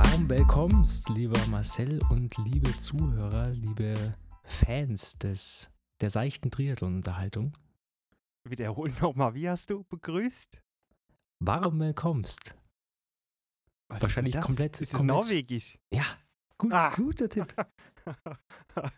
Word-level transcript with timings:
Warm 0.00 0.30
willkommst, 0.30 1.08
lieber 1.08 1.44
Marcel 1.48 1.98
und 2.10 2.36
liebe 2.38 2.70
Zuhörer, 2.78 3.48
liebe 3.48 4.14
Fans 4.44 5.18
des, 5.18 5.72
der 6.00 6.08
seichten 6.10 6.52
Triathlon-Unterhaltung. 6.52 7.52
Wiederhol 8.48 8.92
nochmal, 9.00 9.34
wie 9.34 9.48
hast 9.48 9.70
du 9.70 9.82
begrüßt? 9.82 10.62
Warm 11.40 11.80
willkommst. 11.80 12.54
Was 13.88 14.02
Wahrscheinlich 14.02 14.36
ist 14.36 14.42
komplett- 14.44 14.80
Ist 14.80 14.92
es 14.92 14.98
komplett- 14.98 15.16
norwegisch? 15.16 15.78
Ja, 15.92 16.04
gut, 16.58 16.72
Ah. 16.72 16.94
guter 16.94 17.28
Tipp. 17.28 17.52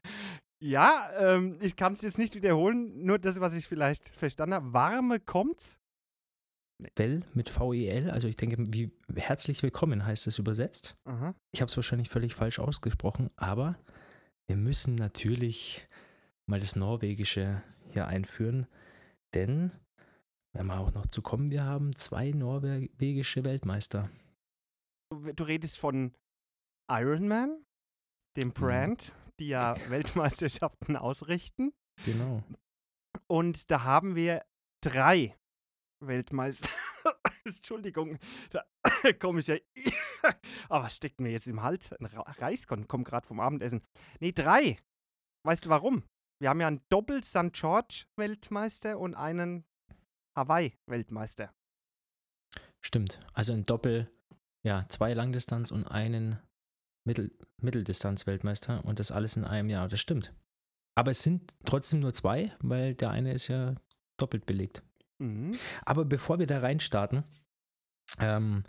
ja, 0.63 1.11
ähm, 1.17 1.57
ich 1.63 1.77
kann 1.77 1.95
es 1.95 2.03
jetzt 2.03 2.19
nicht 2.19 2.35
wiederholen, 2.35 3.07
nur 3.07 3.19
das, 3.19 3.41
was 3.41 3.55
ich 3.55 3.67
vielleicht 3.67 4.11
verstanden 4.11 4.53
habe. 4.55 4.73
Warme 4.75 5.19
kommt's? 5.19 5.80
Well 6.97 7.21
mit 7.35 7.51
VEL, 7.59 8.11
also 8.11 8.29
ich 8.29 8.37
denke, 8.37 8.57
wie 8.59 8.91
herzlich 9.15 9.63
willkommen 9.63 10.05
heißt 10.05 10.27
es 10.27 10.39
übersetzt. 10.39 10.97
Aha. 11.05 11.35
Ich 11.53 11.61
habe 11.61 11.71
es 11.71 11.77
wahrscheinlich 11.77 12.09
völlig 12.09 12.35
falsch 12.35 12.59
ausgesprochen, 12.59 13.31
aber 13.37 13.79
wir 14.49 14.57
müssen 14.57 14.95
natürlich 14.95 15.89
mal 16.47 16.61
das 16.61 16.77
Norwegische 16.77 17.63
hier 17.91 18.07
einführen, 18.07 18.67
denn, 19.35 19.73
wenn 20.53 20.67
wir 20.67 20.79
auch 20.79 20.93
noch 20.93 21.07
zu 21.07 21.23
kommen, 21.23 21.51
wir 21.51 21.65
haben 21.65 21.95
zwei 21.97 22.31
norwegische 22.31 23.45
Weltmeister. 23.45 24.11
Du, 25.11 25.33
du 25.33 25.45
redest 25.45 25.79
von 25.79 26.13
Ironman, 26.91 27.65
dem 28.37 28.53
Brand, 28.53 29.15
die 29.39 29.49
ja 29.49 29.75
Weltmeisterschaften 29.89 30.97
ausrichten. 30.97 31.73
Genau. 32.05 32.43
Und 33.27 33.71
da 33.71 33.85
haben 33.85 34.17
wir 34.17 34.43
drei 34.83 35.37
Weltmeister. 36.01 36.71
Entschuldigung, 37.45 38.19
da 38.51 38.65
komme 39.19 39.41
ich 39.41 39.47
ja. 39.47 39.57
Aber 40.69 40.85
was 40.85 40.97
steckt 40.97 41.21
mir 41.21 41.31
jetzt 41.31 41.47
im 41.47 41.63
Hals? 41.63 41.93
Ein 41.93 42.07
Reiskorn, 42.07 42.89
komm 42.89 43.05
gerade 43.05 43.27
vom 43.27 43.41
Abendessen. 43.41 43.83
Nee, 44.21 44.33
drei. 44.33 44.79
Weißt 45.45 45.65
du 45.65 45.69
warum? 45.71 46.05
Wir 46.41 46.51
haben 46.51 46.61
ja 46.61 46.69
einen 46.69 46.83
Doppel 46.89 47.23
St. 47.23 47.53
George 47.53 48.05
Weltmeister 48.17 48.99
und 48.99 49.15
einen 49.15 49.65
Hawaii 50.37 50.75
Weltmeister. 50.87 51.53
Stimmt. 52.83 53.21
Also 53.35 53.53
ein 53.53 53.65
Doppel, 53.65 54.11
ja, 54.65 54.87
zwei 54.89 55.13
Langdistanz 55.13 55.71
und 55.71 55.87
einen 55.87 56.39
Mittel, 57.07 57.37
Mitteldistanz-Weltmeister 57.63 58.85
und 58.85 58.99
das 58.99 59.13
alles 59.13 59.37
in 59.37 59.45
einem 59.45 59.69
Jahr. 59.69 59.89
Das 59.89 60.01
stimmt. 60.01 60.35
Aber 60.97 61.11
es 61.11 61.23
sind 61.23 61.55
trotzdem 61.65 62.01
nur 62.01 62.13
zwei, 62.13 62.55
weil 62.61 62.95
der 62.95 63.11
eine 63.11 63.33
ist 63.33 63.49
ja 63.49 63.75
doppelt 64.19 64.47
belegt. 64.47 64.83
Mhm. 65.21 65.53
Aber 65.85 66.05
bevor 66.05 66.39
wir 66.39 66.47
da 66.47 66.59
reinstarten 66.59 67.25
ähm, 68.19 68.65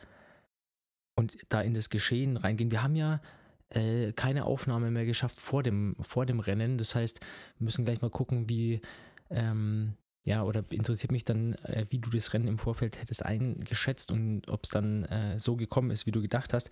und 1.15 1.37
da 1.49 1.61
in 1.61 1.73
das 1.73 1.89
Geschehen 1.89 2.37
reingehen, 2.37 2.71
wir 2.71 2.83
haben 2.83 2.95
ja 2.95 3.21
äh, 3.69 4.11
keine 4.13 4.45
Aufnahme 4.45 4.91
mehr 4.91 5.05
geschafft 5.05 5.39
vor 5.39 5.63
dem, 5.63 5.95
vor 6.01 6.25
dem 6.25 6.39
Rennen. 6.39 6.77
Das 6.77 6.93
heißt, 6.93 7.21
wir 7.57 7.65
müssen 7.65 7.85
gleich 7.85 8.01
mal 8.01 8.11
gucken, 8.11 8.49
wie, 8.49 8.81
ähm, 9.29 9.95
ja, 10.27 10.43
oder 10.43 10.63
interessiert 10.69 11.11
mich 11.11 11.23
dann, 11.23 11.53
äh, 11.63 11.85
wie 11.89 11.99
du 11.99 12.09
das 12.09 12.33
Rennen 12.33 12.47
im 12.47 12.59
Vorfeld 12.59 12.99
hättest 12.99 13.25
eingeschätzt 13.25 14.11
und 14.11 14.47
ob 14.49 14.65
es 14.65 14.69
dann 14.69 15.05
äh, 15.05 15.39
so 15.39 15.55
gekommen 15.55 15.91
ist, 15.91 16.05
wie 16.05 16.11
du 16.11 16.21
gedacht 16.21 16.53
hast. 16.53 16.69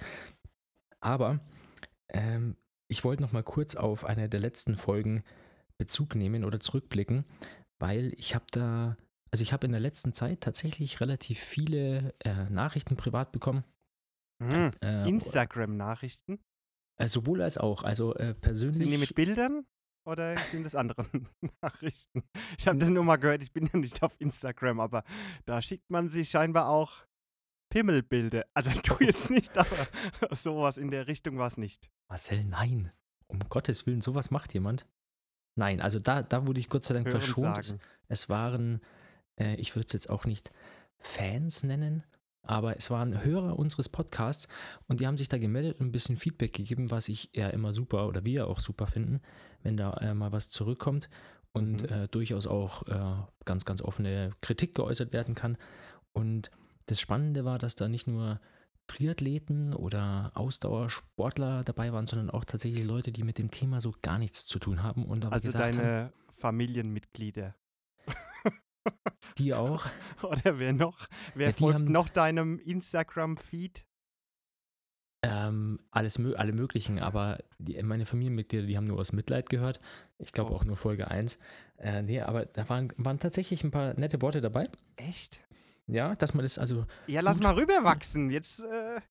Aber 1.00 1.40
ähm, 2.10 2.58
ich 2.90 3.04
wollte 3.04 3.22
noch 3.22 3.32
mal 3.32 3.44
kurz 3.44 3.76
auf 3.76 4.04
eine 4.04 4.28
der 4.28 4.42
letzten 4.42 4.76
Folgen 4.76 5.24
Bezug 5.78 6.16
nehmen 6.16 6.44
oder 6.44 6.60
zurückblicken, 6.60 7.24
weil 7.80 8.14
ich 8.18 8.36
habe 8.36 8.46
da 8.52 8.98
also 9.32 9.42
ich 9.42 9.54
habe 9.54 9.66
in 9.66 9.72
der 9.72 9.82
letzten 9.82 10.14
Zeit 10.14 10.42
tatsächlich 10.42 11.02
relativ 11.02 11.40
viele 11.40 12.14
äh, 12.20 12.50
Nachrichten 12.50 12.96
privat 12.96 13.32
bekommen. 13.32 13.64
Mhm. 14.40 14.72
Äh, 14.82 15.08
Instagram-Nachrichten. 15.10 16.40
äh, 16.98 17.08
sowohl 17.08 17.42
als 17.42 17.58
auch. 17.58 17.84
Also 17.84 18.16
äh, 18.16 18.34
persönlich. 18.34 18.78
Sind 18.78 18.92
die 18.92 18.98
mit 18.98 19.16
Bildern 19.16 19.66
oder 20.06 20.38
sind 20.50 20.66
das 20.66 20.76
andere 20.76 21.06
Nachrichten? 21.62 22.24
Ich 22.58 22.68
habe 22.68 22.78
das 22.78 22.90
nur 22.90 23.04
mal 23.04 23.18
gehört, 23.18 23.44
ich 23.44 23.52
bin 23.52 23.70
ja 23.72 23.78
nicht 23.78 24.02
auf 24.02 24.16
Instagram, 24.20 24.80
aber 24.80 25.04
da 25.46 25.62
schickt 25.62 25.90
man 25.90 26.10
sich 26.10 26.30
scheinbar 26.30 26.70
auch 26.70 27.06
Pimmelbilder. 27.70 28.46
Also 28.54 28.70
du 28.84 29.04
jetzt 29.04 29.30
nicht, 29.30 29.58
aber 29.58 29.88
sowas 30.32 30.78
in 30.78 30.90
der 30.92 31.08
Richtung 31.08 31.38
war 31.38 31.48
es 31.48 31.58
nicht. 31.58 31.90
Marcel, 32.10 32.44
nein. 32.46 32.92
Um 33.28 33.40
Gottes 33.50 33.86
Willen, 33.86 34.02
sowas 34.02 34.32
macht 34.32 34.54
jemand. 34.56 34.88
Nein, 35.56 35.82
also 35.82 36.00
da, 36.00 36.24
da 36.24 36.48
wurde 36.48 36.60
ich 36.60 36.70
Gott 36.70 36.84
sei 36.84 36.96
Dank 36.96 37.08
Hören 37.08 37.22
verschont. 37.22 37.58
Es, 37.60 37.78
es 38.08 38.30
waren, 38.30 38.82
äh, 39.40 39.56
ich 39.56 39.76
würde 39.76 39.86
es 39.88 39.94
jetzt 39.94 40.10
auch 40.10 40.26
nicht 40.26 40.52
Fans 41.00 41.64
nennen, 41.64 42.04
aber 42.44 42.78
es 42.78 42.90
waren 42.90 43.24
Hörer 43.24 43.58
unseres 43.58 43.90
Podcasts 43.90 44.48
und 44.88 45.00
die 45.00 45.08
haben 45.08 45.18
sich 45.18 45.30
da 45.30 45.38
gemeldet 45.38 45.80
und 45.80 45.88
ein 45.88 45.92
bisschen 45.92 46.18
Feedback 46.18 46.54
gegeben, 46.54 46.92
was 46.92 47.10
ich 47.10 47.30
ja 47.34 47.50
immer 47.50 47.74
super 47.74 48.08
oder 48.08 48.24
wir 48.26 48.48
auch 48.48 48.60
super 48.60 48.88
finden, 48.88 49.22
wenn 49.64 49.78
da 49.78 49.94
äh, 49.98 50.14
mal 50.14 50.32
was 50.32 50.50
zurückkommt 50.50 51.10
und 51.52 51.84
Mhm. 51.84 51.90
äh, 51.90 52.08
durchaus 52.08 52.48
auch 52.48 52.88
äh, 52.88 53.24
ganz, 53.46 53.66
ganz 53.66 53.82
offene 53.82 54.32
Kritik 54.42 54.76
geäußert 54.76 55.14
werden 55.14 55.36
kann. 55.36 55.58
Und 56.14 56.52
das 56.88 57.00
Spannende 57.00 57.46
war, 57.46 57.60
dass 57.60 57.76
da 57.76 57.88
nicht 57.88 58.08
nur 58.08 58.40
Triathleten 58.88 59.74
oder 59.74 60.32
Ausdauersportler 60.34 61.64
dabei 61.64 61.94
waren, 61.94 62.08
sondern 62.08 62.30
auch 62.32 62.46
tatsächlich 62.46 62.84
Leute, 62.84 63.12
die 63.12 63.24
mit 63.24 63.38
dem 63.38 63.52
Thema 63.52 63.80
so 63.82 63.94
gar 64.02 64.18
nichts 64.18 64.46
zu 64.48 64.58
tun 64.60 64.82
haben 64.82 65.06
und 65.06 65.26
aber 65.26 65.36
Also 65.36 65.48
gesagt 65.48 65.76
haben, 65.78 65.84
deine 65.84 66.14
Familienmitglieder. 66.38 67.56
Die 69.38 69.54
auch. 69.54 69.86
Oder 70.24 70.60
wer 70.60 70.74
noch? 70.74 71.08
Wer 71.36 71.48
Ja, 71.50 71.54
folgt 71.54 71.76
haben- 71.76 71.92
noch 71.92 72.10
deinem 72.10 72.60
Instagram-Feed? 72.60 73.86
Ähm, 75.22 75.82
alles 75.92 76.18
alle 76.38 76.54
möglichen, 76.54 77.00
aber 77.00 77.40
die, 77.58 77.82
meine 77.84 78.06
Familienmitglieder, 78.06 78.66
die 78.66 78.78
haben 78.78 78.86
nur 78.88 79.00
aus 79.00 79.12
Mitleid 79.12 79.50
gehört. 79.50 79.82
Ich 80.18 80.32
glaube 80.32 80.52
Oh. 80.54 80.56
auch 80.56 80.64
nur 80.64 80.78
Folge 80.78 81.10
1. 81.10 81.40
Äh, 81.78 82.04
nee, 82.04 82.22
aber 82.22 82.46
da 82.46 82.70
waren, 82.70 82.94
waren 82.96 83.20
tatsächlich 83.20 83.64
ein 83.66 83.72
paar 83.72 83.94
nette 84.00 84.22
Worte 84.22 84.40
dabei. 84.40 84.70
Echt? 84.96 85.42
Ja, 85.88 86.16
dass 86.16 86.34
man 86.34 86.44
das 86.44 86.58
also. 86.58 86.86
Ja, 87.08 87.20
lass 87.20 87.42
mal 87.42 87.54
rüberwachsen. 87.56 88.30
Jetzt, 88.30 88.62
äh, 88.62 89.02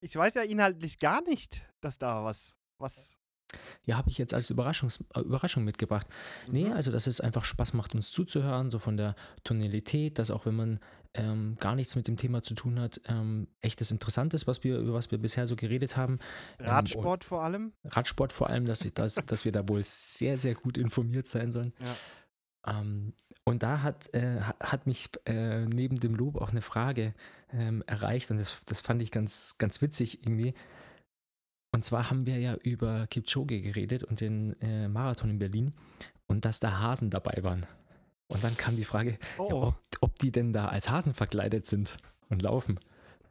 ich 0.00 0.14
weiß 0.14 0.34
ja 0.34 0.42
inhaltlich 0.42 0.98
gar 0.98 1.22
nicht, 1.22 1.64
dass 1.80 1.98
da 1.98 2.22
was, 2.22 2.56
was. 2.78 3.18
Ja, 3.84 3.96
habe 3.96 4.10
ich 4.10 4.18
jetzt 4.18 4.34
als 4.34 4.50
Überraschungs 4.50 5.04
äh, 5.14 5.20
Überraschung 5.20 5.64
mitgebracht. 5.64 6.06
Nee, 6.50 6.64
Mhm. 6.66 6.72
also 6.72 6.90
dass 6.92 7.06
es 7.06 7.20
einfach 7.20 7.44
Spaß 7.44 7.72
macht, 7.74 7.94
uns 7.94 8.10
zuzuhören, 8.10 8.70
so 8.70 8.78
von 8.78 8.96
der 8.96 9.14
Tonalität, 9.44 10.18
dass 10.18 10.30
auch 10.30 10.46
wenn 10.46 10.54
man 10.56 10.80
ähm, 11.14 11.56
gar 11.60 11.74
nichts 11.74 11.94
mit 11.94 12.08
dem 12.08 12.16
Thema 12.16 12.40
zu 12.40 12.54
tun 12.54 12.80
hat, 12.80 13.00
ähm, 13.06 13.46
echtes 13.60 13.90
Interessantes, 13.90 14.46
was 14.46 14.64
wir, 14.64 14.78
über 14.78 14.94
was 14.94 15.10
wir 15.10 15.18
bisher 15.18 15.46
so 15.46 15.56
geredet 15.56 15.96
haben. 15.98 16.18
Ähm, 16.58 16.66
Radsport 16.66 17.24
vor 17.24 17.42
allem. 17.44 17.72
Radsport 17.84 18.32
vor 18.32 18.48
allem, 18.48 18.64
dass, 18.64 18.82
ich 18.84 18.94
das, 18.94 19.14
dass 19.26 19.44
wir 19.44 19.52
da 19.52 19.68
wohl 19.68 19.82
sehr, 19.84 20.38
sehr 20.38 20.54
gut 20.54 20.78
informiert 20.78 21.28
sein 21.28 21.52
sollen. 21.52 21.74
Ähm, 22.66 23.12
und 23.44 23.62
da 23.62 23.82
hat, 23.82 24.14
äh, 24.14 24.40
ha- 24.40 24.54
hat 24.60 24.86
mich 24.86 25.10
äh, 25.26 25.66
neben 25.66 25.98
dem 25.98 26.14
Lob 26.14 26.36
auch 26.40 26.50
eine 26.50 26.62
Frage 26.62 27.12
ähm, 27.52 27.82
erreicht 27.86 28.30
und 28.30 28.38
das, 28.38 28.58
das 28.66 28.80
fand 28.82 29.02
ich 29.02 29.10
ganz, 29.10 29.56
ganz 29.58 29.82
witzig 29.82 30.22
irgendwie. 30.24 30.54
Und 31.72 31.84
zwar 31.84 32.10
haben 32.10 32.26
wir 32.26 32.38
ja 32.38 32.54
über 32.62 33.06
Kipchoge 33.08 33.60
geredet 33.60 34.04
und 34.04 34.20
den 34.20 34.60
äh, 34.60 34.88
Marathon 34.88 35.30
in 35.30 35.38
Berlin 35.38 35.74
und 36.26 36.44
dass 36.44 36.60
da 36.60 36.78
Hasen 36.78 37.10
dabei 37.10 37.42
waren. 37.42 37.66
Und 38.28 38.44
dann 38.44 38.56
kam 38.56 38.76
die 38.76 38.84
Frage, 38.84 39.18
Oh, 39.38 39.48
ja, 39.48 39.54
ob, 39.56 39.74
ob 40.00 40.18
die 40.18 40.30
denn 40.30 40.52
da 40.52 40.68
als 40.68 40.90
Hasen 40.90 41.14
verkleidet 41.14 41.66
sind 41.66 41.96
und 42.28 42.42
laufen. 42.42 42.78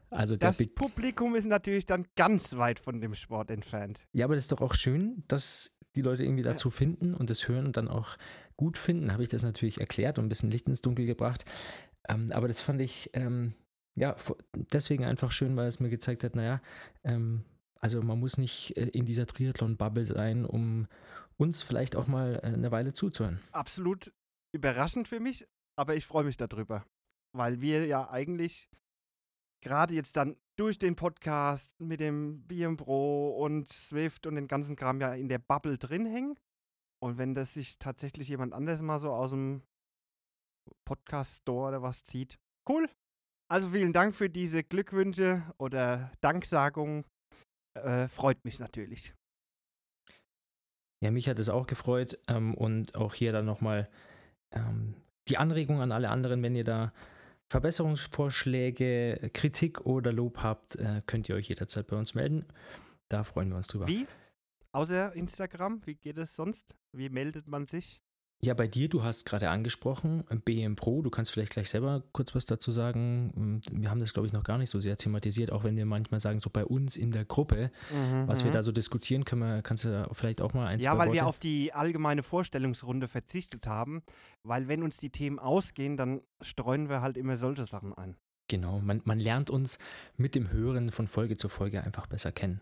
Also 0.10 0.36
das 0.36 0.58
Big 0.58 0.76
Publikum 0.76 1.36
ist 1.36 1.46
natürlich 1.46 1.86
dann 1.86 2.06
ganz 2.16 2.58
weit 2.58 2.80
von 2.80 3.00
dem 3.00 3.16
Sport 3.16 3.50
entfernt. 3.50 4.08
Ja, 4.12 4.26
aber 4.26 4.36
das 4.36 4.44
ist 4.44 4.52
doch 4.52 4.62
auch 4.62 4.74
schön, 4.74 5.24
dass 5.28 5.78
die 5.96 6.02
Leute 6.02 6.24
irgendwie 6.24 6.44
dazu 6.44 6.70
finden 6.70 7.14
und 7.14 7.30
das 7.30 7.48
hören 7.48 7.66
und 7.66 7.78
dann 7.78 7.88
auch 7.88 8.18
gut 8.58 8.78
finden. 8.78 9.12
Habe 9.12 9.24
ich 9.24 9.30
das 9.30 9.44
natürlich 9.44 9.80
erklärt 9.80 10.20
und 10.20 10.26
ein 10.26 10.30
bisschen 10.30 10.52
Licht 10.52 10.68
ins 10.68 10.82
Dunkel 10.82 11.06
gebracht. 11.06 11.46
Ähm, 12.10 12.28
aber 12.32 12.48
das 12.48 12.60
fand 12.60 12.82
ich 12.82 13.10
ähm, 13.14 13.54
ja 13.96 14.16
deswegen 14.74 15.06
einfach 15.06 15.32
schön, 15.32 15.56
weil 15.56 15.68
es 15.68 15.80
mir 15.80 15.90
gezeigt 15.90 16.24
hat, 16.24 16.36
naja, 16.36 16.62
ähm, 17.04 17.46
also 17.82 18.02
man 18.02 18.20
muss 18.20 18.38
nicht 18.38 18.78
äh, 18.78 18.88
in 18.88 19.06
dieser 19.06 19.26
Triathlon-Bubble 19.26 20.06
sein, 20.06 20.46
um 20.46 20.88
uns 21.38 21.64
vielleicht 21.64 21.96
auch 21.96 22.08
mal 22.08 22.40
äh, 22.44 22.48
eine 22.48 22.72
Weile 22.72 22.94
zuzuhören. 22.94 23.42
Absolut 23.52 24.14
überraschend 24.56 25.08
für 25.08 25.20
mich, 25.20 25.48
aber 25.78 25.96
ich 25.96 26.06
freue 26.06 26.24
mich 26.24 26.38
darüber, 26.38 26.86
weil 27.36 27.62
wir 27.62 27.86
ja 27.86 28.10
eigentlich 28.10 28.70
gerade 29.64 29.94
jetzt 29.94 30.16
dann 30.16 30.38
durch 30.58 30.78
den 30.78 30.96
Podcast 30.96 31.72
mit 31.80 32.00
dem 32.00 32.44
BM 32.48 32.78
Pro 32.78 33.30
und 33.44 33.68
Swift 33.68 34.28
und 34.28 34.36
den 34.36 34.48
ganzen 34.48 34.76
Kram 34.76 35.02
ja 35.02 35.14
in 35.14 35.30
der 35.30 35.40
Bubble 35.40 35.78
drin 35.78 36.06
hängen. 36.06 36.38
Und 37.04 37.18
wenn 37.18 37.34
das 37.34 37.56
sich 37.56 37.80
tatsächlich 37.80 38.28
jemand 38.28 38.54
anders 38.54 38.82
mal 38.82 39.00
so 39.00 39.12
aus 39.12 39.32
dem 39.32 39.64
Podcast-Store 40.86 41.70
oder 41.70 41.82
was 41.82 42.04
zieht, 42.04 42.38
cool. 42.70 42.88
Also 43.52 43.70
vielen 43.70 43.92
Dank 43.92 44.14
für 44.14 44.30
diese 44.30 44.64
Glückwünsche 44.64 45.44
oder 45.58 46.12
Danksagungen. 46.22 47.06
Äh, 47.74 48.08
freut 48.08 48.44
mich 48.44 48.60
natürlich. 48.60 49.14
Ja, 51.02 51.12
mich 51.12 51.28
hat 51.28 51.40
es 51.40 51.50
auch 51.50 51.66
gefreut 51.66 52.20
ähm, 52.28 52.54
und 52.54 52.96
auch 52.96 53.14
hier 53.14 53.32
dann 53.32 53.46
nochmal 53.46 53.90
ähm, 54.52 54.96
die 55.28 55.38
Anregung 55.38 55.82
an 55.82 55.92
alle 55.92 56.10
anderen, 56.10 56.44
wenn 56.44 56.56
ihr 56.56 56.64
da 56.64 56.94
Verbesserungsvorschläge, 57.50 59.32
Kritik 59.34 59.82
oder 59.82 60.14
Lob 60.14 60.38
habt, 60.38 60.76
äh, 60.76 61.02
könnt 61.06 61.28
ihr 61.28 61.36
euch 61.36 61.50
jederzeit 61.50 61.88
bei 61.88 61.98
uns 61.98 62.14
melden. 62.14 62.46
Da 63.10 63.24
freuen 63.24 63.50
wir 63.50 63.58
uns 63.58 63.68
drüber. 63.68 63.88
Wie? 63.88 64.08
Außer 64.72 65.14
Instagram, 65.16 65.82
wie 65.86 65.96
geht 65.96 66.18
es 66.18 66.36
sonst? 66.36 66.78
Wie 66.94 67.10
meldet 67.10 67.48
man 67.48 67.66
sich? 67.66 68.02
Ja, 68.44 68.56
bei 68.56 68.68
dir, 68.68 68.90
du 68.90 69.04
hast 69.04 69.26
gerade 69.26 69.52
angesprochen, 69.52 70.24
BM 70.46 70.76
Pro, 70.76 71.04
du 71.04 71.12
kannst 71.12 71.32
vielleicht 71.32 71.52
gleich 71.52 71.70
selber 71.70 72.04
kurz 72.12 72.34
was 72.34 72.48
dazu 72.48 72.72
sagen. 72.72 73.62
Wir 73.72 73.92
haben 73.92 74.00
das, 74.00 74.14
glaube 74.14 74.26
ich, 74.26 74.34
noch 74.34 74.44
gar 74.44 74.58
nicht 74.58 74.72
so 74.72 74.80
sehr 74.80 74.98
thematisiert, 74.98 75.52
auch 75.52 75.64
wenn 75.64 75.78
wir 75.78 75.86
manchmal 75.86 76.20
sagen, 76.20 76.40
so 76.40 76.50
bei 76.50 76.66
uns 76.66 76.98
in 76.98 77.12
der 77.12 77.24
Gruppe, 77.24 77.70
mhm, 77.92 78.28
was 78.28 78.44
wir 78.44 78.50
mhm. 78.50 78.54
da 78.54 78.64
so 78.64 78.72
diskutieren, 78.72 79.26
können 79.26 79.42
wir, 79.42 79.62
kannst 79.62 79.86
du 79.86 80.10
vielleicht 80.14 80.42
auch 80.42 80.56
mal 80.56 80.66
ein, 80.66 80.80
Ja, 80.80 80.98
weil 80.98 81.10
Worte? 81.10 81.14
wir 81.14 81.28
auf 81.28 81.38
die 81.38 81.72
allgemeine 81.72 82.24
Vorstellungsrunde 82.24 83.08
verzichtet 83.08 83.68
haben, 83.68 84.02
weil 84.42 84.68
wenn 84.68 84.82
uns 84.82 84.98
die 84.98 85.12
Themen 85.12 85.38
ausgehen, 85.38 85.96
dann 85.96 86.22
streuen 86.42 86.90
wir 86.90 87.02
halt 87.02 87.18
immer 87.18 87.38
solche 87.38 87.68
Sachen 87.68 87.94
ein. 87.94 88.16
Genau, 88.48 88.80
man, 88.80 89.02
man 89.06 89.20
lernt 89.20 89.52
uns 89.52 89.78
mit 90.18 90.34
dem 90.34 90.52
Hören 90.52 90.92
von 90.92 91.08
Folge 91.08 91.38
zu 91.38 91.48
Folge 91.48 91.84
einfach 91.84 92.08
besser 92.08 92.32
kennen. 92.32 92.60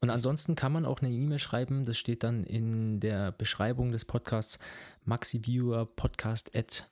Und 0.00 0.10
ansonsten 0.10 0.54
kann 0.54 0.72
man 0.72 0.86
auch 0.86 1.00
eine 1.00 1.10
E-Mail 1.10 1.38
schreiben, 1.38 1.84
das 1.84 1.98
steht 1.98 2.22
dann 2.22 2.44
in 2.44 3.00
der 3.00 3.32
Beschreibung 3.32 3.92
des 3.92 4.04
Podcasts 4.04 4.58
maxiviewerpodcast 5.04 6.54
at 6.56 6.88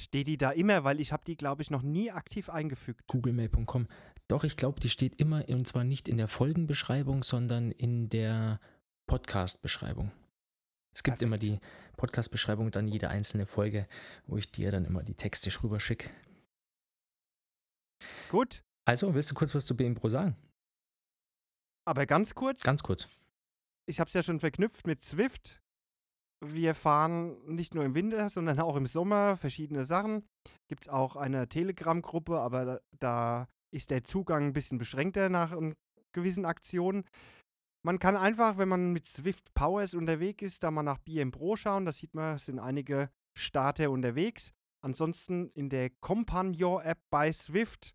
Steht 0.00 0.28
die 0.28 0.38
da 0.38 0.50
immer, 0.50 0.84
weil 0.84 1.00
ich 1.00 1.12
habe 1.12 1.24
die, 1.26 1.36
glaube 1.36 1.62
ich, 1.62 1.70
noch 1.70 1.82
nie 1.82 2.12
aktiv 2.12 2.48
eingefügt. 2.48 3.08
googlemail.com. 3.08 3.88
Doch, 4.28 4.44
ich 4.44 4.56
glaube, 4.56 4.78
die 4.78 4.90
steht 4.90 5.16
immer, 5.16 5.48
und 5.48 5.66
zwar 5.66 5.82
nicht 5.82 6.06
in 6.06 6.18
der 6.18 6.28
Folgenbeschreibung, 6.28 7.24
sondern 7.24 7.72
in 7.72 8.08
der 8.08 8.60
Podcast-Beschreibung. 9.08 10.12
Es 10.94 11.02
gibt 11.02 11.18
Perfekt. 11.18 11.22
immer 11.22 11.38
die 11.38 11.58
Podcast-Beschreibung, 11.96 12.70
dann 12.70 12.86
jede 12.86 13.08
einzelne 13.08 13.46
Folge, 13.46 13.88
wo 14.26 14.36
ich 14.36 14.52
dir 14.52 14.70
dann 14.70 14.84
immer 14.84 15.02
die 15.02 15.14
Texte 15.14 15.50
rüber 15.62 15.80
schicke. 15.80 16.10
Gut. 18.30 18.62
Also, 18.84 19.14
willst 19.14 19.30
du 19.30 19.34
kurz 19.34 19.54
was 19.54 19.66
zu 19.66 19.76
BM 19.76 19.94
Pro 19.94 20.08
sagen? 20.08 20.36
Aber 21.88 22.04
ganz 22.04 22.34
kurz. 22.34 22.62
Ganz 22.62 22.82
kurz. 22.82 23.08
Ich 23.86 23.98
habe 23.98 24.08
es 24.08 24.14
ja 24.14 24.22
schon 24.22 24.40
verknüpft 24.40 24.86
mit 24.86 25.02
Swift. 25.02 25.62
Wir 26.44 26.74
fahren 26.74 27.38
nicht 27.46 27.74
nur 27.74 27.82
im 27.82 27.94
Winter, 27.94 28.28
sondern 28.28 28.60
auch 28.60 28.76
im 28.76 28.86
Sommer 28.86 29.38
verschiedene 29.38 29.86
Sachen. 29.86 30.28
Gibt 30.68 30.84
es 30.84 30.88
auch 30.90 31.16
eine 31.16 31.48
Telegram-Gruppe, 31.48 32.40
aber 32.40 32.82
da, 32.98 33.48
ist 33.70 33.90
der 33.90 34.04
Zugang 34.04 34.48
ein 34.48 34.52
bisschen 34.52 34.76
beschränkter 34.76 35.30
nach 35.30 35.56
gewissen 36.12 36.44
Aktionen. 36.44 37.04
Man 37.82 37.98
kann 37.98 38.16
einfach, 38.16 38.58
wenn 38.58 38.68
man 38.68 38.92
mit 38.92 39.06
Swift 39.06 39.54
Powers 39.54 39.94
unterwegs 39.94 40.42
ist, 40.42 40.62
da 40.62 40.70
mal 40.70 40.82
nach 40.82 40.98
BM 40.98 41.30
Pro 41.30 41.56
schauen. 41.56 41.86
Da 41.86 41.92
sieht 41.92 42.14
man, 42.14 42.36
es 42.36 42.44
sind 42.46 42.58
einige 42.58 43.10
Starter 43.34 43.90
unterwegs. 43.90 44.52
Ansonsten 44.82 45.48
in 45.50 45.70
der 45.70 45.90
Compagnon-App 46.00 46.98
bei 47.10 47.32
Swift 47.32 47.94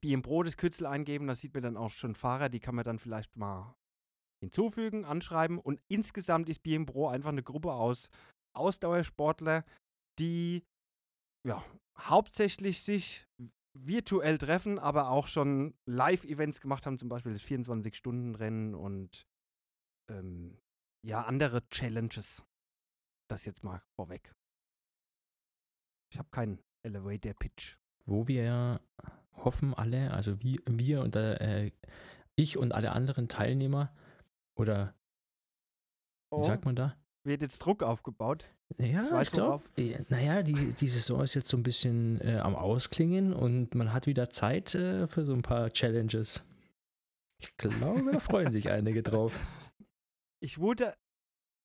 BM 0.00 0.22
Pro 0.22 0.42
das 0.42 0.56
Kürzel 0.56 0.86
eingeben, 0.86 1.26
da 1.26 1.34
sieht 1.34 1.54
man 1.54 1.62
dann 1.62 1.76
auch 1.76 1.90
schon 1.90 2.14
Fahrer, 2.14 2.48
die 2.48 2.60
kann 2.60 2.74
man 2.74 2.84
dann 2.84 2.98
vielleicht 2.98 3.36
mal 3.36 3.74
hinzufügen, 4.40 5.04
anschreiben. 5.04 5.58
Und 5.58 5.80
insgesamt 5.88 6.48
ist 6.48 6.62
BM 6.62 6.86
Pro 6.86 7.08
einfach 7.08 7.30
eine 7.30 7.42
Gruppe 7.42 7.72
aus 7.72 8.10
Ausdauersportler, 8.54 9.64
die 10.18 10.64
ja, 11.46 11.64
hauptsächlich 11.98 12.82
sich 12.82 13.26
virtuell 13.74 14.38
treffen, 14.38 14.78
aber 14.78 15.10
auch 15.10 15.26
schon 15.26 15.74
Live-Events 15.86 16.60
gemacht 16.60 16.86
haben, 16.86 16.98
zum 16.98 17.08
Beispiel 17.08 17.32
das 17.32 17.42
24-Stunden-Rennen 17.42 18.74
und 18.74 19.26
ähm, 20.10 20.58
ja, 21.06 21.22
andere 21.24 21.68
Challenges. 21.68 22.44
Das 23.28 23.44
jetzt 23.44 23.62
mal 23.62 23.82
vorweg. 23.94 24.32
Ich 26.10 26.18
habe 26.18 26.28
keinen 26.30 26.62
Elevator-Pitch. 26.82 27.76
Wo 28.06 28.26
wir 28.26 28.80
hoffen 29.44 29.74
alle, 29.74 30.12
also 30.12 30.42
wie, 30.42 30.60
wir 30.66 31.00
und 31.02 31.16
äh, 31.16 31.70
ich 32.36 32.56
und 32.56 32.72
alle 32.72 32.92
anderen 32.92 33.28
Teilnehmer 33.28 33.92
oder 34.54 34.94
wie 36.30 36.36
oh, 36.36 36.42
sagt 36.42 36.64
man 36.64 36.76
da? 36.76 36.96
Wird 37.24 37.42
jetzt 37.42 37.58
Druck 37.58 37.82
aufgebaut? 37.82 38.48
Ja, 38.78 39.02
ich, 39.02 39.28
ich 39.28 39.32
glaube, 39.32 39.64
äh, 39.76 40.02
naja, 40.08 40.42
die, 40.42 40.74
die 40.74 40.88
Saison 40.88 41.22
ist 41.22 41.34
jetzt 41.34 41.48
so 41.48 41.56
ein 41.56 41.62
bisschen 41.62 42.20
äh, 42.20 42.38
am 42.38 42.54
Ausklingen 42.54 43.32
und 43.32 43.74
man 43.74 43.92
hat 43.92 44.06
wieder 44.06 44.30
Zeit 44.30 44.74
äh, 44.74 45.06
für 45.06 45.24
so 45.24 45.32
ein 45.32 45.42
paar 45.42 45.70
Challenges. 45.70 46.44
Ich 47.40 47.56
glaube, 47.56 48.12
da 48.12 48.20
freuen 48.20 48.50
sich 48.50 48.70
einige 48.70 49.02
drauf. 49.02 49.38
Ich 50.40 50.60
wurde, 50.60 50.96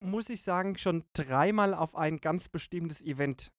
muss 0.03 0.29
ich 0.29 0.41
sagen, 0.41 0.79
schon 0.79 1.03
dreimal 1.13 1.75
auf 1.75 1.93
ein 1.93 2.17
ganz 2.17 2.49
bestimmtes 2.49 3.03
Event 3.03 3.51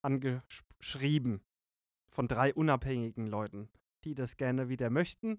angeschrieben 0.00 1.42
von 2.16 2.28
drei 2.28 2.54
unabhängigen 2.54 3.26
Leuten, 3.26 3.68
die 4.04 4.14
das 4.14 4.38
gerne 4.38 4.70
wieder 4.70 4.88
möchten. 4.88 5.38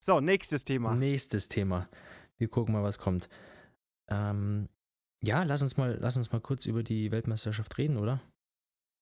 So, 0.00 0.20
nächstes 0.20 0.64
Thema. 0.64 0.94
Nächstes 0.94 1.48
Thema. 1.48 1.88
Wir 2.38 2.48
gucken 2.48 2.72
mal, 2.72 2.84
was 2.84 2.98
kommt. 2.98 3.28
Ähm, 4.08 4.68
ja, 5.22 5.42
lass 5.42 5.62
uns 5.62 5.76
mal, 5.76 5.98
lass 6.00 6.16
uns 6.16 6.30
mal 6.30 6.40
kurz 6.40 6.66
über 6.66 6.84
die 6.84 7.10
Weltmeisterschaft 7.10 7.76
reden, 7.76 7.96
oder? 7.96 8.22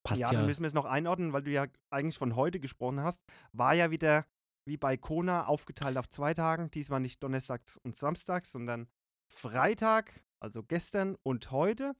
Passt 0.02 0.22
ja. 0.22 0.32
Ja, 0.32 0.38
dann 0.38 0.46
müssen 0.46 0.62
wir 0.62 0.69
es 0.69 0.75
noch 0.75 0.87
einordnen, 0.87 1.34
weil 1.34 1.43
du 1.43 1.50
ja 1.50 1.66
eigentlich 1.90 2.19
von 2.19 2.34
heute 2.34 2.58
gesprochen 2.58 3.00
hast. 3.00 3.20
War 3.52 3.75
ja 3.75 3.90
wieder 3.90 4.25
wie 4.66 4.78
bei 4.78 4.96
Kona 4.96 5.44
aufgeteilt 5.44 5.99
auf 5.99 6.08
zwei 6.08 6.32
Tagen. 6.32 6.70
Diesmal 6.70 7.00
nicht 7.00 7.22
Donnerstags 7.22 7.76
und 7.84 7.96
Samstags, 7.96 8.50
sondern 8.50 8.88
Freitag, 9.31 10.25
also 10.40 10.62
gestern 10.62 11.16
und 11.22 11.50
heute. 11.50 11.94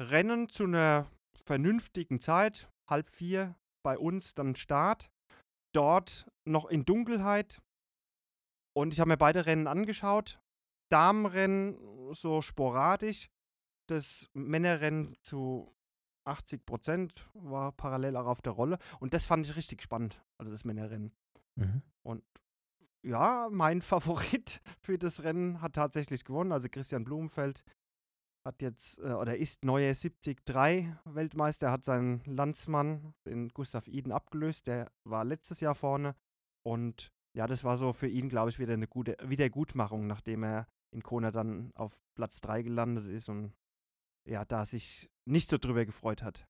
Rennen 0.00 0.48
zu 0.48 0.64
einer 0.64 1.06
vernünftigen 1.44 2.20
Zeit, 2.20 2.70
halb 2.88 3.06
vier 3.06 3.54
bei 3.82 3.98
uns 3.98 4.34
dann 4.34 4.56
Start. 4.56 5.10
Dort 5.72 6.26
noch 6.44 6.66
in 6.66 6.84
Dunkelheit. 6.84 7.60
Und 8.72 8.92
ich 8.92 9.00
habe 9.00 9.10
mir 9.10 9.16
beide 9.16 9.46
Rennen 9.46 9.66
angeschaut. 9.66 10.40
Damenrennen 10.90 12.12
so 12.14 12.40
sporadisch. 12.40 13.28
Das 13.88 14.30
Männerrennen 14.32 15.16
zu 15.20 15.74
80 16.24 16.64
Prozent 16.64 17.28
war 17.34 17.72
parallel 17.72 18.16
auch 18.16 18.26
auf 18.26 18.42
der 18.42 18.52
Rolle. 18.52 18.78
Und 19.00 19.14
das 19.14 19.26
fand 19.26 19.46
ich 19.46 19.56
richtig 19.56 19.82
spannend, 19.82 20.22
also 20.38 20.50
das 20.50 20.64
Männerrennen. 20.64 21.12
Mhm. 21.56 21.82
Und 22.02 22.24
ja, 23.02 23.48
mein 23.50 23.82
Favorit 23.82 24.60
für 24.80 24.98
das 24.98 25.22
Rennen 25.22 25.60
hat 25.60 25.74
tatsächlich 25.74 26.24
gewonnen. 26.24 26.52
Also 26.52 26.68
Christian 26.68 27.04
Blumenfeld 27.04 27.62
hat 28.44 28.62
jetzt 28.62 28.98
äh, 28.98 29.12
oder 29.12 29.36
ist 29.36 29.64
neuer 29.64 29.94
73 29.94 30.40
Weltmeister, 31.04 31.70
hat 31.70 31.84
seinen 31.84 32.22
Landsmann, 32.24 33.14
den 33.26 33.48
Gustav 33.48 33.86
Iden, 33.86 34.12
abgelöst. 34.12 34.66
Der 34.66 34.90
war 35.04 35.24
letztes 35.24 35.60
Jahr 35.60 35.74
vorne. 35.74 36.14
Und 36.62 37.12
ja, 37.36 37.46
das 37.46 37.64
war 37.64 37.76
so 37.76 37.92
für 37.92 38.08
ihn, 38.08 38.28
glaube 38.28 38.50
ich, 38.50 38.58
wieder 38.58 38.74
eine 38.74 38.88
gute 38.88 39.16
Wiedergutmachung, 39.22 40.06
nachdem 40.06 40.42
er 40.42 40.66
in 40.92 41.02
Kona 41.02 41.30
dann 41.30 41.72
auf 41.74 42.00
Platz 42.14 42.40
3 42.40 42.62
gelandet 42.62 43.06
ist 43.06 43.28
und 43.28 43.54
ja, 44.28 44.44
da 44.44 44.64
sich 44.64 45.08
nicht 45.24 45.48
so 45.48 45.58
drüber 45.58 45.84
gefreut 45.84 46.22
hat. 46.22 46.46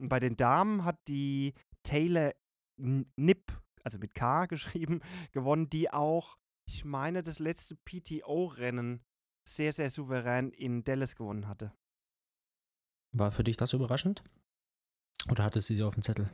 Und 0.00 0.08
bei 0.08 0.18
den 0.20 0.36
Damen 0.36 0.84
hat 0.84 0.98
die 1.08 1.54
Taylor 1.82 2.32
Nipp, 2.76 3.52
also 3.82 3.98
mit 3.98 4.14
K 4.14 4.46
geschrieben, 4.46 5.00
gewonnen, 5.32 5.68
die 5.68 5.90
auch, 5.90 6.36
ich 6.66 6.84
meine, 6.84 7.22
das 7.22 7.38
letzte 7.38 7.76
PTO-Rennen 7.76 9.04
sehr, 9.46 9.72
sehr 9.72 9.90
souverän 9.90 10.50
in 10.50 10.84
Dallas 10.84 11.16
gewonnen 11.16 11.48
hatte. 11.48 11.72
War 13.12 13.30
für 13.30 13.44
dich 13.44 13.56
das 13.56 13.72
überraschend? 13.72 14.24
Oder 15.30 15.44
hattest 15.44 15.70
du 15.70 15.74
sie 15.74 15.82
auf 15.82 15.94
dem 15.94 16.02
Zettel? 16.02 16.30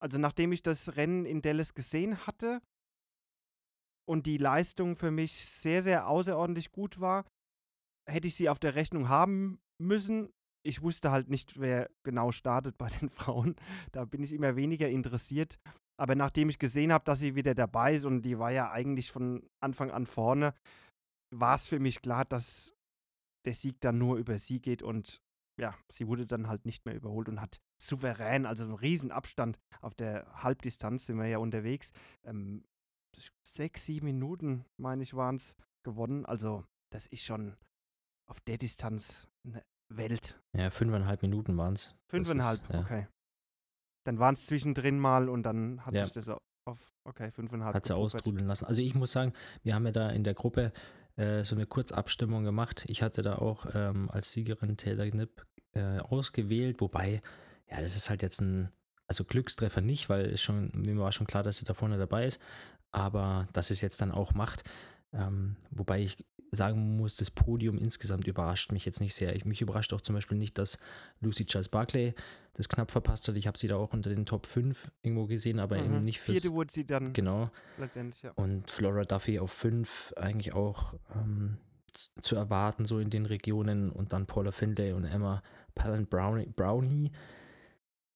Also 0.00 0.18
nachdem 0.18 0.52
ich 0.52 0.62
das 0.62 0.96
Rennen 0.96 1.26
in 1.26 1.42
Dallas 1.42 1.74
gesehen 1.74 2.26
hatte 2.26 2.62
und 4.08 4.26
die 4.26 4.38
Leistung 4.38 4.96
für 4.96 5.10
mich 5.10 5.44
sehr, 5.44 5.82
sehr 5.82 6.08
außerordentlich 6.08 6.72
gut 6.72 7.00
war, 7.00 7.26
hätte 8.08 8.28
ich 8.28 8.34
sie 8.34 8.48
auf 8.48 8.58
der 8.58 8.74
Rechnung 8.74 9.08
haben 9.08 9.60
müssen. 9.78 10.30
Ich 10.62 10.82
wusste 10.82 11.10
halt 11.10 11.28
nicht, 11.28 11.60
wer 11.60 11.90
genau 12.02 12.32
startet 12.32 12.78
bei 12.78 12.88
den 13.00 13.10
Frauen. 13.10 13.56
Da 13.92 14.04
bin 14.04 14.22
ich 14.22 14.32
immer 14.32 14.56
weniger 14.56 14.88
interessiert. 14.88 15.58
Aber 15.98 16.14
nachdem 16.14 16.48
ich 16.48 16.58
gesehen 16.58 16.92
habe, 16.92 17.04
dass 17.04 17.18
sie 17.18 17.34
wieder 17.34 17.54
dabei 17.54 17.94
ist 17.94 18.06
und 18.06 18.22
die 18.22 18.38
war 18.38 18.50
ja 18.50 18.70
eigentlich 18.70 19.12
von 19.12 19.46
Anfang 19.62 19.90
an 19.90 20.06
vorne, 20.06 20.54
war 21.30 21.54
es 21.54 21.66
für 21.66 21.78
mich 21.78 22.02
klar, 22.02 22.24
dass 22.24 22.74
der 23.44 23.54
Sieg 23.54 23.80
dann 23.80 23.98
nur 23.98 24.16
über 24.16 24.38
sie 24.38 24.60
geht 24.60 24.82
und 24.82 25.20
ja, 25.58 25.74
sie 25.90 26.06
wurde 26.06 26.26
dann 26.26 26.48
halt 26.48 26.64
nicht 26.64 26.86
mehr 26.86 26.94
überholt 26.94 27.28
und 27.28 27.40
hat 27.40 27.60
souverän, 27.80 28.46
also 28.46 28.64
einen 28.64 28.74
riesen 28.74 29.12
Abstand 29.12 29.58
auf 29.80 29.94
der 29.94 30.26
Halbdistanz 30.42 31.06
sind 31.06 31.18
wir 31.18 31.26
ja 31.26 31.38
unterwegs. 31.38 31.92
Ähm, 32.24 32.64
sechs, 33.46 33.86
sieben 33.86 34.06
Minuten, 34.06 34.64
meine 34.78 35.02
ich, 35.02 35.14
waren 35.14 35.36
es 35.36 35.54
gewonnen. 35.82 36.24
Also 36.24 36.64
das 36.90 37.06
ist 37.06 37.24
schon 37.24 37.56
auf 38.26 38.40
der 38.40 38.58
Distanz 38.58 39.28
eine 39.44 39.62
Welt. 39.88 40.40
Ja, 40.56 40.70
fünfeinhalb 40.70 41.22
Minuten 41.22 41.56
waren 41.56 41.74
es. 41.74 41.98
Fünfeinhalb, 42.08 42.62
ist, 42.62 42.70
ja. 42.70 42.80
okay. 42.80 43.08
Dann 44.06 44.18
waren 44.18 44.34
es 44.34 44.46
zwischendrin 44.46 44.98
mal 44.98 45.28
und 45.28 45.42
dann 45.42 45.84
hat 45.84 45.94
ja. 45.94 46.04
sich 46.04 46.12
das 46.12 46.28
auf, 46.28 46.92
okay, 47.04 47.30
fünfeinhalb. 47.30 47.74
Hat 47.74 47.86
sie 47.86 47.94
austrudeln 47.94 48.46
lassen. 48.46 48.64
Also 48.64 48.80
ich 48.82 48.94
muss 48.94 49.12
sagen, 49.12 49.32
wir 49.62 49.74
haben 49.74 49.84
ja 49.84 49.92
da 49.92 50.10
in 50.10 50.24
der 50.24 50.34
Gruppe 50.34 50.72
äh, 51.20 51.44
so 51.44 51.54
eine 51.54 51.66
Kurzabstimmung 51.66 52.44
gemacht. 52.44 52.84
Ich 52.88 53.02
hatte 53.02 53.22
da 53.22 53.36
auch 53.36 53.66
ähm, 53.74 54.10
als 54.10 54.32
Siegerin 54.32 54.76
Taylor 54.76 55.08
Knipp 55.10 55.46
äh, 55.72 55.98
ausgewählt, 55.98 56.80
wobei, 56.80 57.22
ja, 57.70 57.80
das 57.80 57.96
ist 57.96 58.08
halt 58.08 58.22
jetzt 58.22 58.40
ein, 58.40 58.70
also 59.06 59.24
Glückstreffer 59.24 59.82
nicht, 59.82 60.08
weil 60.08 60.36
schon, 60.38 60.72
mir 60.74 60.96
war 60.96 61.12
schon 61.12 61.26
klar, 61.26 61.42
dass 61.42 61.58
sie 61.58 61.64
da 61.64 61.74
vorne 61.74 61.98
dabei 61.98 62.26
ist, 62.26 62.40
aber 62.90 63.48
dass 63.52 63.70
es 63.70 63.80
jetzt 63.82 64.00
dann 64.00 64.12
auch 64.12 64.32
macht. 64.34 64.64
Ähm, 65.12 65.56
wobei 65.70 66.00
ich 66.00 66.24
sagen 66.52 66.96
muss, 66.96 67.16
das 67.16 67.30
Podium 67.30 67.78
insgesamt 67.78 68.26
überrascht 68.26 68.72
mich 68.72 68.84
jetzt 68.84 69.00
nicht 69.00 69.14
sehr. 69.14 69.36
Ich, 69.36 69.44
mich 69.44 69.60
überrascht 69.60 69.92
auch 69.92 70.00
zum 70.00 70.14
Beispiel 70.14 70.38
nicht, 70.38 70.58
dass 70.58 70.78
Lucy 71.20 71.46
Charles 71.46 71.68
Barclay 71.68 72.14
das 72.54 72.68
knapp 72.68 72.90
verpasst 72.90 73.28
hat. 73.28 73.36
Ich 73.36 73.46
habe 73.46 73.56
sie 73.56 73.68
da 73.68 73.76
auch 73.76 73.92
unter 73.92 74.10
den 74.10 74.26
Top 74.26 74.46
5 74.46 74.90
irgendwo 75.02 75.26
gesehen, 75.26 75.60
aber 75.60 75.78
mhm. 75.78 75.84
eben 75.84 76.00
nicht 76.00 76.20
fürs... 76.20 76.40
Vierte 76.40 76.54
wurde 76.54 76.72
sie 76.72 76.86
dann 76.86 77.12
genau. 77.12 77.50
letztendlich, 77.78 78.22
ja. 78.22 78.32
Und 78.32 78.70
Flora 78.70 79.02
Duffy 79.02 79.38
auf 79.38 79.52
5 79.52 80.14
eigentlich 80.16 80.52
auch 80.52 80.94
ähm, 81.14 81.58
zu 82.20 82.36
erwarten, 82.36 82.84
so 82.84 82.98
in 82.98 83.10
den 83.10 83.26
Regionen. 83.26 83.90
Und 83.90 84.12
dann 84.12 84.26
Paula 84.26 84.52
Findlay 84.52 84.92
und 84.92 85.04
Emma 85.04 85.42
Pallant 85.74 86.10
Brownie, 86.10 86.46
Brownie 86.46 87.12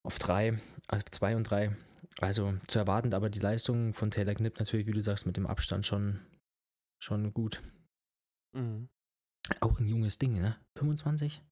auf 0.03 0.19
3, 0.19 0.59
also 0.89 1.05
2 1.11 1.37
und 1.37 1.45
3. 1.45 1.77
Also 2.21 2.55
zu 2.69 2.79
erwarten, 2.79 3.13
aber 3.13 3.29
die 3.29 3.41
Leistung 3.41 3.93
von 3.93 4.11
Taylor 4.11 4.35
Knipp 4.35 4.61
natürlich, 4.61 4.87
wie 4.87 4.93
du 4.93 5.03
sagst, 5.03 5.27
mit 5.27 5.37
dem 5.37 5.47
Abstand 5.47 5.85
schon, 5.85 6.21
schon 7.05 7.33
gut. 7.33 7.63
Mhm. 8.57 8.89
Auch 9.61 9.79
ein 9.79 9.87
junges 9.87 10.19
Ding, 10.19 10.41
ne? 10.41 10.57
25, 10.77 11.43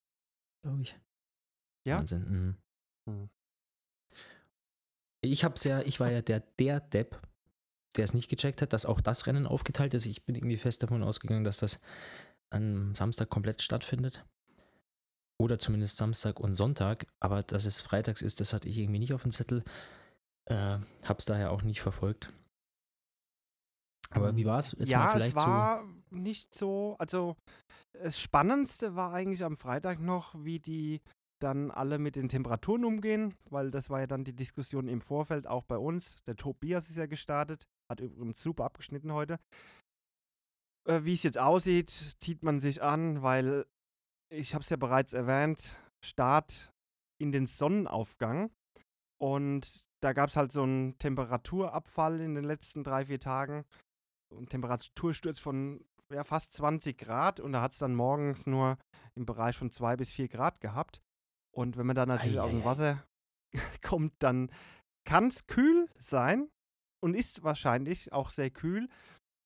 glaube 0.63 0.83
ich. 0.83 0.99
Ja. 1.87 1.99
Wahnsinn. 1.99 2.57
Mhm. 3.07 3.13
Mhm. 3.13 3.31
Ich 5.21 5.45
hab's 5.45 5.65
ja, 5.65 5.81
ich 5.83 6.01
war 6.01 6.11
ja 6.11 6.23
der, 6.23 6.41
der 6.59 6.81
Depp, 6.81 7.21
der 7.97 8.05
es 8.05 8.15
nicht 8.15 8.29
gecheckt 8.29 8.63
hat, 8.63 8.73
dass 8.73 8.87
auch 8.87 9.01
das 9.01 9.27
Rennen 9.27 9.47
aufgeteilt 9.47 9.95
ist. 9.95 10.07
Ich 10.07 10.25
bin 10.25 10.35
irgendwie 10.35 10.57
fest 10.57 10.83
davon 10.83 11.03
ausgegangen, 11.03 11.45
dass 11.45 11.59
das 11.59 11.81
am 12.51 12.95
Samstag 12.95 13.29
komplett 13.31 13.63
stattfindet. 13.63 14.25
Oder 15.39 15.59
zumindest 15.59 15.97
Samstag 15.97 16.41
und 16.41 16.55
Sonntag. 16.55 17.07
Aber 17.21 17.43
dass 17.43 17.67
es 17.67 17.81
freitags 17.81 18.23
ist, 18.23 18.41
das 18.41 18.53
hatte 18.53 18.69
ich 18.69 18.79
irgendwie 18.79 18.99
nicht 18.99 19.13
auf 19.13 19.23
dem 19.23 19.33
Zettel. 19.33 19.65
Äh, 20.47 20.79
hab's 21.05 21.25
daher 21.25 21.51
auch 21.53 21.63
nicht 21.63 21.81
verfolgt. 21.81 22.33
Aber 24.15 24.37
wie 24.37 24.45
war 24.45 24.59
es? 24.59 24.77
Ja, 24.79 25.17
es 25.17 25.35
war 25.35 25.83
so 25.83 26.17
nicht 26.17 26.55
so, 26.55 26.97
also 26.99 27.37
das 27.93 28.19
Spannendste 28.19 28.95
war 28.95 29.13
eigentlich 29.13 29.45
am 29.45 29.57
Freitag 29.57 30.01
noch, 30.01 30.35
wie 30.37 30.61
die 30.61 31.01
dann 31.43 31.71
alle 31.71 31.99
mit 31.99 32.17
den 32.17 32.29
Temperaturen 32.29 32.85
umgehen, 32.85 33.35
weil 33.51 33.71
das 33.71 33.91
war 33.91 34.01
ja 34.01 34.07
dann 34.07 34.25
die 34.25 34.35
Diskussion 34.35 34.89
im 34.89 35.01
Vorfeld 35.01 35.47
auch 35.47 35.65
bei 35.65 35.77
uns. 35.77 36.23
Der 36.25 36.37
Tobias 36.37 36.89
ist 36.89 36.97
ja 36.97 37.07
gestartet, 37.07 37.67
hat 37.91 38.01
übrigens 38.01 38.41
super 38.41 38.65
abgeschnitten 38.65 39.13
heute. 39.13 39.39
Äh, 40.89 41.05
wie 41.05 41.15
es 41.15 41.25
jetzt 41.25 41.39
aussieht, 41.39 41.91
zieht 41.91 42.43
man 42.43 42.61
sich 42.61 42.83
an, 42.83 43.23
weil 43.23 43.67
ich 44.33 44.55
habe 44.55 44.63
es 44.63 44.71
ja 44.71 44.77
bereits 44.77 45.13
erwähnt, 45.13 45.77
Start 46.05 46.73
in 47.21 47.33
den 47.33 47.47
Sonnenaufgang. 47.47 48.51
Und 49.21 49.85
da 50.01 50.13
gab 50.13 50.31
es 50.31 50.37
halt 50.37 50.53
so 50.53 50.63
einen 50.63 50.99
Temperaturabfall 50.99 52.21
in 52.21 52.35
den 52.35 52.45
letzten 52.45 52.83
drei, 52.83 53.05
vier 53.05 53.21
Tagen 53.21 53.65
ein 54.39 54.49
Temperatursturz 54.49 55.39
von 55.39 55.85
ja, 56.13 56.25
fast 56.25 56.53
20 56.55 56.99
Grad 56.99 57.41
und 57.41 57.53
da 57.53 57.63
hat 57.63 57.73
es 57.73 57.79
dann 57.79 57.95
morgens 57.95 58.47
nur 58.47 58.79
im 59.15 59.27
Bereich 59.27 59.57
von 59.57 59.71
2 59.71 59.97
bis 59.97 60.13
4 60.13 60.29
Grad 60.29 60.61
gehabt. 60.61 61.03
Und 61.55 61.77
wenn 61.77 61.87
man 61.87 61.97
dann 61.97 62.09
natürlich 62.09 62.39
Eieiei. 62.39 62.45
aus 62.45 62.51
dem 62.51 62.65
Wasser 62.65 63.05
kommt, 63.83 64.15
dann 64.19 64.51
kann 65.05 65.29
es 65.29 65.47
kühl 65.47 65.89
sein 65.99 66.49
und 67.03 67.15
ist 67.15 67.43
wahrscheinlich 67.43 68.13
auch 68.13 68.31
sehr 68.31 68.51
kühl. 68.51 68.89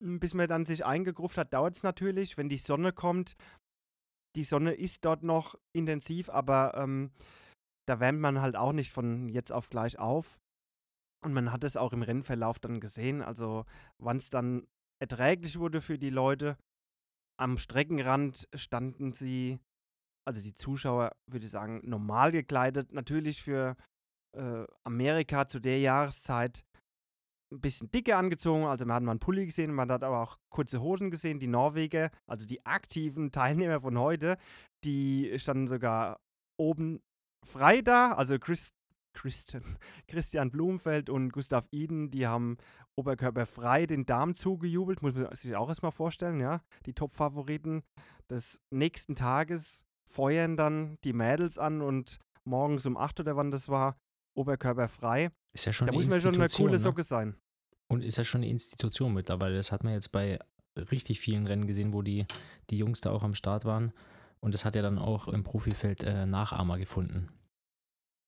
Hm, 0.02 0.20
bis 0.20 0.34
man 0.34 0.48
dann 0.48 0.66
sich 0.66 0.84
eingegruft 0.84 1.38
hat, 1.38 1.52
dauert 1.52 1.76
es 1.76 1.82
natürlich. 1.82 2.36
Wenn 2.36 2.48
die 2.48 2.58
Sonne 2.58 2.92
kommt, 2.92 3.36
die 4.36 4.44
Sonne 4.44 4.74
ist 4.74 5.04
dort 5.04 5.22
noch 5.22 5.58
intensiv, 5.72 6.28
aber 6.28 6.74
ähm, 6.76 7.10
da 7.88 8.00
wärmt 8.00 8.20
man 8.20 8.40
halt 8.40 8.56
auch 8.56 8.72
nicht 8.72 8.92
von 8.92 9.28
jetzt 9.28 9.52
auf 9.52 9.70
gleich 9.70 9.98
auf. 9.98 10.38
Und 11.24 11.32
man 11.32 11.50
hat 11.50 11.64
es 11.64 11.76
auch 11.76 11.92
im 11.92 12.02
Rennverlauf 12.02 12.58
dann 12.58 12.78
gesehen. 12.78 13.22
Also, 13.22 13.64
wann 13.98 14.18
es 14.18 14.30
dann 14.30 14.66
erträglich 15.00 15.58
wurde 15.58 15.80
für 15.80 15.98
die 15.98 16.10
Leute. 16.10 16.56
Am 17.38 17.58
Streckenrand 17.58 18.48
standen 18.54 19.12
sie, 19.12 19.58
also 20.26 20.40
die 20.40 20.54
Zuschauer, 20.54 21.12
würde 21.30 21.46
ich 21.46 21.52
sagen, 21.52 21.82
normal 21.84 22.32
gekleidet. 22.32 22.92
Natürlich 22.92 23.42
für 23.42 23.76
äh, 24.36 24.64
Amerika 24.84 25.48
zu 25.48 25.60
der 25.60 25.78
Jahreszeit 25.80 26.64
ein 27.52 27.60
bisschen 27.60 27.90
dicke 27.90 28.16
angezogen. 28.16 28.64
Also 28.64 28.84
man 28.86 28.96
hat 28.96 29.02
mal 29.02 29.12
einen 29.12 29.20
Pulli 29.20 29.46
gesehen, 29.46 29.72
man 29.72 29.90
hat 29.90 30.02
aber 30.02 30.20
auch 30.20 30.38
kurze 30.50 30.80
Hosen 30.80 31.10
gesehen. 31.10 31.38
Die 31.38 31.46
Norweger, 31.46 32.10
also 32.26 32.46
die 32.46 32.64
aktiven 32.64 33.32
Teilnehmer 33.32 33.80
von 33.80 33.98
heute, 33.98 34.38
die 34.84 35.38
standen 35.38 35.68
sogar 35.68 36.20
oben 36.58 37.00
frei 37.46 37.82
da. 37.82 38.12
Also 38.12 38.38
Chris, 38.38 38.72
Christian, 39.16 39.62
Christian 40.08 40.50
Blumenfeld 40.50 41.10
und 41.10 41.32
Gustav 41.32 41.66
Iden, 41.72 42.10
die 42.10 42.26
haben 42.26 42.56
oberkörperfrei 42.94 43.86
den 43.86 44.06
Damen 44.06 44.36
zugejubelt, 44.36 45.02
muss 45.02 45.14
man 45.14 45.34
sich 45.34 45.56
auch 45.56 45.68
erstmal 45.68 45.92
vorstellen, 45.92 46.40
ja. 46.40 46.62
Die 46.86 46.94
Top-Favoriten 46.94 47.82
des 48.30 48.60
nächsten 48.70 49.14
Tages 49.16 49.84
feuern 50.08 50.56
dann 50.56 50.98
die 51.04 51.12
Mädels 51.12 51.58
an 51.58 51.82
und 51.82 52.18
morgens 52.44 52.86
um 52.86 52.96
8 52.96 53.20
oder 53.20 53.36
wann 53.36 53.50
das 53.50 53.68
war, 53.68 53.96
oberkörperfrei. 54.34 55.30
Ist 55.52 55.64
ja 55.64 55.72
schon 55.72 55.86
da 55.88 55.92
muss 55.92 56.08
man 56.08 56.20
schon 56.20 56.34
eine 56.34 56.48
coole 56.48 56.72
ne? 56.72 56.78
Socke 56.78 57.02
sein. 57.02 57.34
Und 57.88 58.04
ist 58.04 58.18
ja 58.18 58.24
schon 58.24 58.42
eine 58.42 58.50
Institution 58.50 59.14
mittlerweile. 59.14 59.56
Das 59.56 59.72
hat 59.72 59.84
man 59.84 59.92
jetzt 59.92 60.12
bei 60.12 60.38
richtig 60.76 61.20
vielen 61.20 61.46
Rennen 61.46 61.66
gesehen, 61.66 61.92
wo 61.92 62.02
die, 62.02 62.26
die 62.70 62.78
Jungs 62.78 63.00
da 63.00 63.10
auch 63.10 63.22
am 63.22 63.34
Start 63.34 63.64
waren. 63.64 63.92
Und 64.40 64.54
das 64.54 64.64
hat 64.64 64.74
ja 64.74 64.82
dann 64.82 64.98
auch 64.98 65.28
im 65.28 65.44
Profifeld 65.44 66.02
äh, 66.02 66.26
Nachahmer 66.26 66.78
gefunden. 66.78 67.28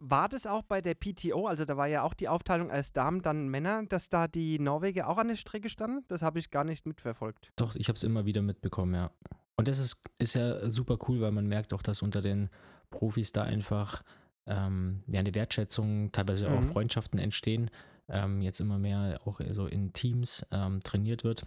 War 0.01 0.29
das 0.29 0.47
auch 0.47 0.63
bei 0.63 0.81
der 0.81 0.95
PTO, 0.95 1.47
also 1.49 1.65
da 1.65 1.77
war 1.77 1.89
ja 1.89 2.03
auch 2.05 2.15
die 2.15 2.29
Aufteilung 2.29 2.71
als 2.71 2.93
Damen, 2.93 3.21
dann 3.21 3.49
Männer, 3.49 3.85
dass 3.85 4.09
da 4.09 4.29
die 4.29 4.61
Norweger 4.61 5.09
auch 5.09 5.19
an 5.19 5.29
der 5.29 5.37
Strecke 5.37 5.69
standen? 5.69 6.05
Das 6.07 6.23
habe 6.23 6.39
ich 6.39 6.51
gar 6.51 6.63
nicht 6.63 6.87
mitverfolgt. 6.87 7.51
Doch, 7.57 7.75
ich 7.75 7.89
habe 7.89 7.97
es 7.97 8.05
immer 8.05 8.25
wieder 8.25 8.41
mitbekommen, 8.41 8.95
ja. 8.95 9.11
Und 9.57 9.67
das 9.67 9.81
ist, 9.81 10.01
ist 10.21 10.35
ja 10.35 10.71
super 10.71 10.99
cool, 11.09 11.21
weil 11.21 11.33
man 11.33 11.49
merkt 11.49 11.75
auch, 11.75 11.83
dass 11.83 12.03
unter 12.03 12.23
den 12.23 12.49
Profis 12.91 13.33
da 13.33 13.43
einfach 13.43 14.05
ähm, 14.47 15.03
ja, 15.09 15.19
eine 15.19 15.35
Wertschätzung, 15.35 16.13
teilweise 16.13 16.49
mhm. 16.49 16.59
auch 16.59 16.63
Freundschaften 16.63 17.19
entstehen. 17.19 17.71
Ähm, 18.09 18.41
jetzt 18.41 18.61
immer 18.61 18.79
mehr 18.79 19.21
auch 19.25 19.41
so 19.51 19.67
in 19.67 19.93
Teams 19.93 20.47
ähm, 20.53 20.81
trainiert 20.83 21.25
wird. 21.25 21.45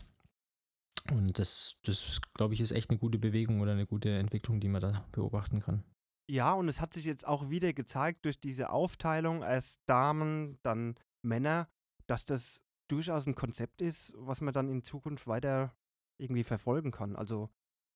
Und 1.10 1.39
das, 1.39 1.77
das 1.84 2.22
glaube 2.34 2.53
ich, 2.53 2.62
ist 2.62 2.72
echt 2.72 2.89
eine 2.89 3.00
gute 3.00 3.17
Bewegung 3.17 3.62
oder 3.62 3.72
eine 3.72 3.88
gute 3.88 4.10
Entwicklung, 4.17 4.60
die 4.60 4.67
man 4.67 4.81
da 4.81 5.05
beobachten 5.12 5.62
kann. 5.62 5.84
Ja, 6.30 6.54
und 6.54 6.70
es 6.70 6.80
hat 6.80 6.94
sich 6.94 7.06
jetzt 7.06 7.28
auch 7.28 7.50
wieder 7.50 7.74
gezeigt 7.74 8.25
durch 8.25 8.40
diese 8.40 8.70
Aufteilung 8.70 9.44
als 9.44 9.80
Damen, 9.86 10.60
dann 10.63 10.96
Männer, 11.25 11.68
dass 12.08 12.25
das 12.25 12.63
durchaus 12.90 13.25
ein 13.25 13.36
Konzept 13.36 13.82
ist, 13.82 14.13
was 14.18 14.42
man 14.42 14.54
dann 14.54 14.70
in 14.70 14.84
Zukunft 14.84 15.28
weiter 15.28 15.75
irgendwie 16.20 16.44
verfolgen 16.44 16.92
kann. 16.92 17.16
Also 17.16 17.50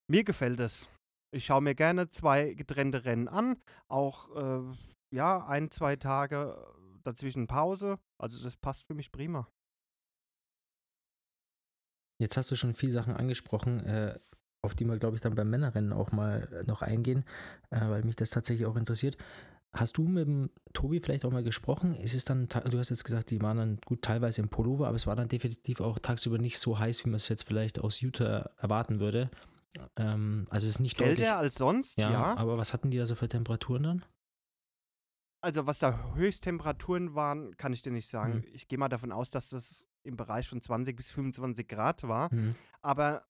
mir 0.09 0.23
gefällt 0.23 0.59
es. 0.59 0.87
Ich 1.33 1.45
schaue 1.45 1.61
mir 1.61 1.75
gerne 1.75 2.09
zwei 2.09 2.53
getrennte 2.53 3.03
Rennen 3.03 3.27
an, 3.27 3.61
auch 3.89 4.35
äh, 4.35 4.75
ja, 5.13 5.45
ein, 5.45 5.71
zwei 5.71 5.95
Tage 5.95 6.73
dazwischen 7.03 7.47
Pause. 7.47 7.99
Also 8.17 8.41
das 8.41 8.55
passt 8.55 8.83
für 8.83 8.93
mich 8.93 9.11
prima. 9.11 9.47
Jetzt 12.21 12.37
hast 12.37 12.51
du 12.51 12.55
schon 12.55 12.73
viele 12.73 12.93
Sachen 12.93 13.13
angesprochen. 13.13 13.81
Äh, 13.85 14.19
auf 14.65 14.75
die 14.75 14.85
wir, 14.85 14.97
glaube 14.97 15.15
ich, 15.15 15.21
dann 15.21 15.35
beim 15.35 15.49
Männerrennen 15.49 15.93
auch 15.93 16.11
mal 16.11 16.47
äh, 16.51 16.63
noch 16.63 16.81
eingehen, 16.81 17.23
äh, 17.69 17.79
weil 17.81 18.03
mich 18.03 18.15
das 18.15 18.29
tatsächlich 18.29 18.67
auch 18.67 18.75
interessiert. 18.75 19.17
Hast 19.73 19.97
du 19.97 20.03
mit 20.03 20.25
dem 20.25 20.49
Tobi 20.73 21.01
vielleicht 21.01 21.25
auch 21.25 21.31
mal 21.31 21.43
gesprochen? 21.43 21.95
Ist 21.95 22.15
es 22.15 22.23
dann, 22.23 22.47
du 22.47 22.79
hast 22.79 22.89
jetzt 22.89 23.03
gesagt, 23.03 23.29
die 23.29 23.41
waren 23.41 23.57
dann 23.57 23.79
gut 23.85 24.01
teilweise 24.01 24.41
im 24.41 24.47
Pullover, 24.47 24.87
aber 24.87 24.95
es 24.95 25.05
war 25.05 25.17
dann 25.17 25.27
definitiv 25.27 25.81
auch 25.81 25.99
tagsüber 25.99 26.37
nicht 26.37 26.59
so 26.59 26.79
heiß, 26.79 27.03
wie 27.03 27.09
man 27.09 27.17
es 27.17 27.27
jetzt 27.27 27.43
vielleicht 27.43 27.79
aus 27.79 27.99
Utah 27.99 28.49
erwarten 28.57 29.01
würde. 29.01 29.29
Ähm, 29.97 30.47
also 30.49 30.65
es 30.65 30.75
ist 30.75 30.79
nicht 30.79 30.97
Kälter 30.97 31.15
deutlich, 31.15 31.31
als 31.31 31.55
sonst, 31.55 31.97
ja, 31.97 32.11
ja. 32.11 32.37
Aber 32.37 32.57
was 32.57 32.73
hatten 32.73 32.89
die 32.89 32.97
da 32.97 33.05
so 33.05 33.15
für 33.15 33.27
Temperaturen 33.27 33.83
dann? 33.83 34.05
Also 35.41 35.67
was 35.67 35.79
da 35.79 36.15
Höchsttemperaturen 36.15 37.13
waren, 37.13 37.55
kann 37.57 37.73
ich 37.73 37.81
dir 37.81 37.91
nicht 37.91 38.07
sagen. 38.07 38.33
Hm. 38.33 38.43
Ich 38.53 38.67
gehe 38.67 38.79
mal 38.79 38.89
davon 38.89 39.11
aus, 39.11 39.29
dass 39.29 39.49
das 39.49 39.87
im 40.03 40.17
Bereich 40.17 40.47
von 40.49 40.61
20 40.61 40.95
bis 40.95 41.11
25 41.11 41.67
Grad 41.67 42.07
war. 42.07 42.31
Hm. 42.31 42.55
Aber 42.81 43.25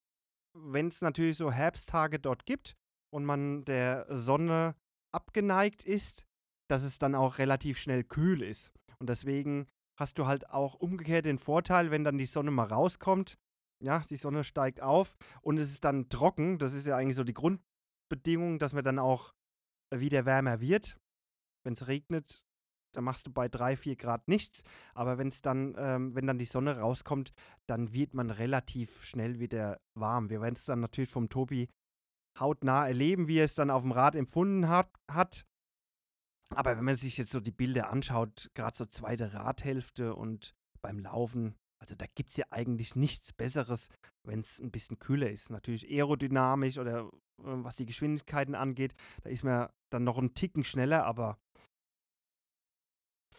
wenn 0.56 0.88
es 0.88 1.02
natürlich 1.02 1.38
so 1.38 1.52
Herbsttage 1.52 2.20
dort 2.20 2.46
gibt 2.46 2.76
und 3.14 3.26
man 3.26 3.66
der 3.66 4.06
Sonne 4.10 4.76
abgeneigt 5.14 5.84
ist, 5.86 6.26
dass 6.70 6.84
es 6.84 6.98
dann 6.98 7.16
auch 7.16 7.38
relativ 7.38 7.78
schnell 7.78 8.04
kühl 8.04 8.42
ist. 8.42 8.72
Und 9.00 9.10
deswegen 9.10 9.68
hast 10.00 10.18
du 10.18 10.28
halt 10.28 10.50
auch 10.50 10.76
umgekehrt 10.76 11.26
den 11.26 11.38
Vorteil, 11.38 11.92
wenn 11.92 12.04
dann 12.04 12.18
die 12.18 12.26
Sonne 12.26 12.52
mal 12.52 12.68
rauskommt, 12.68 13.38
ja, 13.84 14.00
die 14.10 14.18
Sonne 14.18 14.44
steigt 14.44 14.82
auf 14.82 15.16
und 15.42 15.58
es 15.58 15.72
ist 15.72 15.84
dann 15.84 16.10
trocken. 16.10 16.58
Das 16.58 16.74
ist 16.74 16.88
ja 16.88 16.98
eigentlich 16.98 17.16
so 17.16 17.24
die 17.24 17.34
Grundbedingung, 17.34 18.60
dass 18.60 18.74
man 18.74 18.84
dann 18.84 19.00
auch 19.00 19.34
wieder 19.94 20.26
wärmer 20.26 20.60
wird. 20.60 20.98
Wenn 21.64 21.74
es 21.74 21.88
regnet, 21.88 22.46
da 22.96 23.02
machst 23.02 23.28
du 23.28 23.32
bei 23.32 23.48
3, 23.48 23.76
4 23.76 23.96
Grad 23.96 24.28
nichts. 24.28 24.64
Aber 24.94 25.18
wenn's 25.18 25.42
dann, 25.42 25.76
ähm, 25.78 26.16
wenn 26.16 26.28
dann 26.28 26.38
die 26.38 26.46
Sonne 26.46 26.80
rauskommt, 26.80 27.34
dann 27.68 27.94
wird 27.94 28.14
man 28.14 28.32
relativ 28.32 29.04
schnell 29.04 29.40
wieder 29.40 29.80
warm. 29.94 30.30
Wir 30.30 30.42
werden 30.42 30.56
es 30.56 30.66
dann 30.66 30.80
natürlich 30.80 31.10
vom 31.10 31.30
Tobi 31.30 31.70
hautnah 32.40 32.88
erleben, 32.88 33.28
wie 33.28 33.40
er 33.40 33.46
es 33.46 33.56
dann 33.56 33.70
auf 33.70 33.84
dem 33.84 33.92
Rad 33.92 34.16
empfunden 34.16 34.68
hat. 34.68 34.90
hat. 35.10 35.46
Aber 36.54 36.78
wenn 36.78 36.86
man 36.86 36.96
sich 36.96 37.18
jetzt 37.18 37.32
so 37.32 37.40
die 37.40 37.52
Bilder 37.52 37.92
anschaut, 37.92 38.50
gerade 38.54 38.78
so 38.78 38.86
zweite 38.86 39.34
Radhälfte 39.34 40.16
und 40.16 40.54
beim 40.82 41.00
Laufen, 41.00 41.56
also 41.82 41.96
da 41.96 42.06
gibt 42.14 42.30
es 42.30 42.38
ja 42.38 42.46
eigentlich 42.52 42.96
nichts 42.96 43.34
Besseres, 43.34 43.90
wenn 44.24 44.40
es 44.40 44.60
ein 44.60 44.72
bisschen 44.72 45.00
kühler 45.00 45.30
ist. 45.30 45.50
Natürlich 45.50 45.90
aerodynamisch 45.90 46.78
oder 46.78 47.00
äh, 47.04 47.12
was 47.38 47.76
die 47.76 47.86
Geschwindigkeiten 47.86 48.56
angeht, 48.56 48.96
da 49.24 49.30
ist 49.30 49.44
man 49.44 49.70
dann 49.90 50.04
noch 50.04 50.18
einen 50.18 50.34
Ticken 50.34 50.64
schneller, 50.64 51.06
aber 51.06 51.38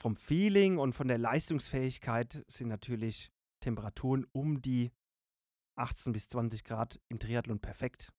vom 0.06 0.14
Feeling 0.14 0.78
und 0.78 0.92
von 0.92 1.08
der 1.08 1.18
Leistungsfähigkeit 1.18 2.44
sind 2.46 2.68
natürlich 2.68 3.32
Temperaturen 3.58 4.24
um 4.30 4.62
die 4.62 4.92
18 5.74 6.12
bis 6.12 6.28
20 6.28 6.62
Grad 6.62 7.00
im 7.08 7.18
Triathlon 7.18 7.58
perfekt. 7.58 8.12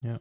Ja. 0.00 0.20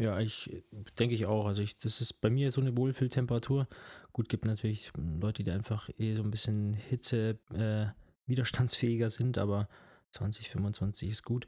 Ja, 0.00 0.18
ich 0.18 0.50
äh, 0.54 0.62
denke 0.98 1.14
ich 1.14 1.26
auch. 1.26 1.44
Also 1.44 1.62
ich, 1.62 1.76
das 1.76 2.00
ist 2.00 2.14
bei 2.14 2.30
mir 2.30 2.50
so 2.50 2.62
eine 2.62 2.78
Wohlfühltemperatur. 2.78 3.68
Gut, 4.14 4.30
gibt 4.30 4.46
natürlich 4.46 4.90
Leute, 4.96 5.44
die 5.44 5.50
einfach 5.50 5.90
eh 5.98 6.14
so 6.14 6.22
ein 6.22 6.30
bisschen 6.30 6.72
Hitze 6.72 7.38
äh, 7.52 7.88
widerstandsfähiger 8.24 9.10
sind, 9.10 9.36
aber 9.36 9.68
20, 10.12 10.48
25 10.48 11.10
ist 11.10 11.24
gut. 11.24 11.46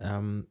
Ähm, 0.00 0.48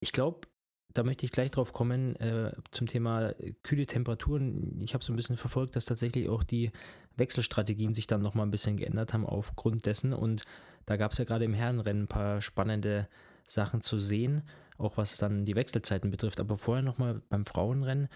ich 0.00 0.10
glaube, 0.10 0.48
da 0.94 1.02
möchte 1.02 1.26
ich 1.26 1.32
gleich 1.32 1.50
drauf 1.50 1.72
kommen 1.72 2.16
äh, 2.16 2.52
zum 2.70 2.86
Thema 2.86 3.30
äh, 3.30 3.54
kühle 3.62 3.86
Temperaturen. 3.86 4.80
Ich 4.80 4.94
habe 4.94 5.04
so 5.04 5.12
ein 5.12 5.16
bisschen 5.16 5.36
verfolgt, 5.36 5.76
dass 5.76 5.84
tatsächlich 5.84 6.28
auch 6.28 6.42
die 6.42 6.70
Wechselstrategien 7.16 7.94
sich 7.94 8.06
dann 8.06 8.22
nochmal 8.22 8.46
ein 8.46 8.50
bisschen 8.50 8.76
geändert 8.76 9.12
haben 9.12 9.26
aufgrund 9.26 9.86
dessen. 9.86 10.12
Und 10.12 10.44
da 10.86 10.96
gab 10.96 11.12
es 11.12 11.18
ja 11.18 11.24
gerade 11.24 11.44
im 11.44 11.54
Herrenrennen 11.54 12.04
ein 12.04 12.08
paar 12.08 12.40
spannende 12.40 13.08
Sachen 13.46 13.80
zu 13.82 13.98
sehen 13.98 14.42
auch 14.80 14.96
was 14.96 15.16
dann 15.18 15.44
die 15.44 15.54
Wechselzeiten 15.54 16.10
betrifft. 16.10 16.40
Aber 16.40 16.56
vorher 16.56 16.82
nochmal 16.82 17.20
beim 17.28 17.46
Frauenrennen. 17.46 18.08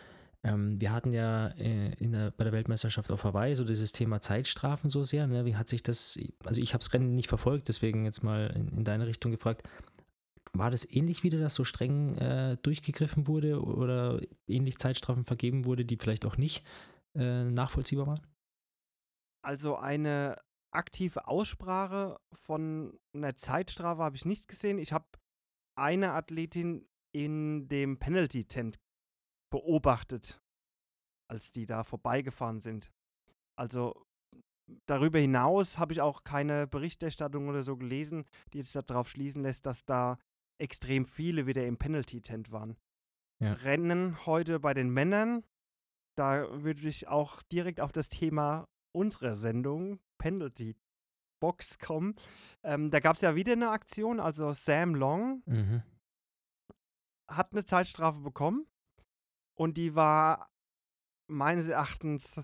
Ähm, 0.42 0.80
wir 0.80 0.92
hatten 0.92 1.12
ja 1.12 1.48
äh, 1.58 1.90
der, 2.00 2.32
bei 2.32 2.44
der 2.44 2.52
Weltmeisterschaft 2.52 3.10
auf 3.12 3.24
Hawaii 3.24 3.54
so 3.54 3.64
dieses 3.64 3.92
Thema 3.92 4.20
Zeitstrafen 4.20 4.90
so 4.90 5.04
sehr. 5.04 5.26
Ne? 5.26 5.44
Wie 5.44 5.56
hat 5.56 5.68
sich 5.68 5.82
das, 5.82 6.18
also 6.44 6.60
ich 6.60 6.74
habe 6.74 6.82
das 6.82 6.92
Rennen 6.92 7.14
nicht 7.14 7.28
verfolgt, 7.28 7.68
deswegen 7.68 8.04
jetzt 8.04 8.22
mal 8.22 8.52
in, 8.54 8.68
in, 8.68 8.84
deine 8.84 9.06
Richtung 9.06 9.32
gefragt. 9.32 9.62
War 10.56 10.70
das 10.70 10.88
ähnlich 10.88 11.24
wieder, 11.24 11.40
dass 11.40 11.54
so 11.56 11.64
streng 11.64 12.16
äh, 12.16 12.56
durchgegriffen 12.58 13.26
wurde 13.26 13.60
oder 13.60 14.20
ähnlich 14.46 14.78
Zeitstrafen 14.78 15.24
vergeben 15.24 15.64
wurde, 15.64 15.84
die 15.84 15.96
vielleicht 15.96 16.24
auch 16.24 16.36
nicht 16.36 16.64
äh, 17.16 17.44
nachvollziehbar 17.44 18.06
waren? 18.06 18.26
Also 19.44 19.76
eine 19.76 20.40
aktive 20.70 21.26
Aussprache 21.26 22.20
von 22.32 22.98
einer 23.14 23.36
Zeitstrafe 23.36 24.02
habe 24.02 24.16
ich 24.16 24.24
nicht 24.24 24.46
gesehen. 24.46 24.78
Ich 24.78 24.92
habe 24.92 25.06
eine 25.76 26.12
Athletin 26.12 26.86
in 27.12 27.68
dem 27.68 27.98
Penalty-Tent 27.98 28.78
beobachtet, 29.50 30.40
als 31.28 31.50
die 31.50 31.66
da 31.66 31.82
vorbeigefahren 31.82 32.60
sind. 32.60 32.92
Also 33.56 34.06
darüber 34.86 35.18
hinaus 35.18 35.78
habe 35.78 35.92
ich 35.92 36.00
auch 36.00 36.24
keine 36.24 36.66
Berichterstattung 36.66 37.48
oder 37.48 37.62
so 37.62 37.76
gelesen, 37.76 38.24
die 38.52 38.58
jetzt 38.58 38.74
darauf 38.74 39.08
schließen 39.08 39.42
lässt, 39.42 39.66
dass 39.66 39.84
da 39.84 40.18
extrem 40.60 41.06
viele 41.06 41.46
wieder 41.46 41.66
im 41.66 41.76
Penalty-Tent 41.76 42.52
waren. 42.52 42.76
Ja. 43.42 43.54
Rennen 43.54 44.24
heute 44.26 44.60
bei 44.60 44.74
den 44.74 44.90
Männern, 44.90 45.44
da 46.16 46.62
würde 46.62 46.86
ich 46.88 47.08
auch 47.08 47.42
direkt 47.42 47.80
auf 47.80 47.92
das 47.92 48.08
Thema 48.08 48.68
unserer 48.94 49.34
Sendung, 49.34 49.98
Penalty 50.18 50.76
Box 51.40 51.78
kommen. 51.78 52.14
Ähm, 52.62 52.90
da 52.90 53.00
gab 53.00 53.16
es 53.16 53.22
ja 53.22 53.34
wieder 53.34 53.52
eine 53.52 53.70
Aktion, 53.70 54.20
also 54.20 54.52
Sam 54.52 54.94
Long 54.94 55.42
mhm. 55.46 55.82
hat 57.30 57.52
eine 57.52 57.64
Zeitstrafe 57.64 58.20
bekommen 58.20 58.66
und 59.58 59.76
die 59.76 59.94
war 59.94 60.48
meines 61.28 61.68
Erachtens 61.68 62.42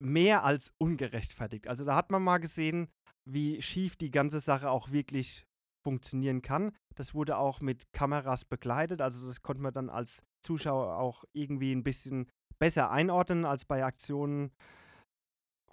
mehr 0.00 0.44
als 0.44 0.74
ungerechtfertigt. 0.78 1.66
Also 1.66 1.84
da 1.84 1.96
hat 1.96 2.10
man 2.10 2.22
mal 2.22 2.38
gesehen, 2.38 2.88
wie 3.24 3.60
schief 3.62 3.96
die 3.96 4.10
ganze 4.10 4.40
Sache 4.40 4.70
auch 4.70 4.90
wirklich 4.90 5.47
funktionieren 5.88 6.42
kann. 6.42 6.72
Das 6.96 7.14
wurde 7.14 7.38
auch 7.38 7.62
mit 7.62 7.94
Kameras 7.94 8.44
begleitet, 8.44 9.00
also 9.00 9.26
das 9.26 9.40
konnte 9.40 9.62
man 9.62 9.72
dann 9.72 9.88
als 9.88 10.22
Zuschauer 10.44 10.98
auch 10.98 11.24
irgendwie 11.32 11.72
ein 11.72 11.82
bisschen 11.82 12.28
besser 12.58 12.90
einordnen 12.90 13.46
als 13.46 13.64
bei 13.64 13.82
Aktionen 13.86 14.52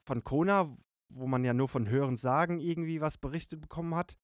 von 0.08 0.23
Kona, 0.23 0.73
wo 1.13 1.28
man 1.28 1.43
ja 1.43 1.54
nur 1.54 1.67
von 1.67 1.89
Hören 1.89 2.15
sagen 2.15 2.60
irgendwie 2.60 3.01
was 3.01 3.17
berichtet 3.17 3.60
bekommen 3.60 3.93
hat. 3.93 4.15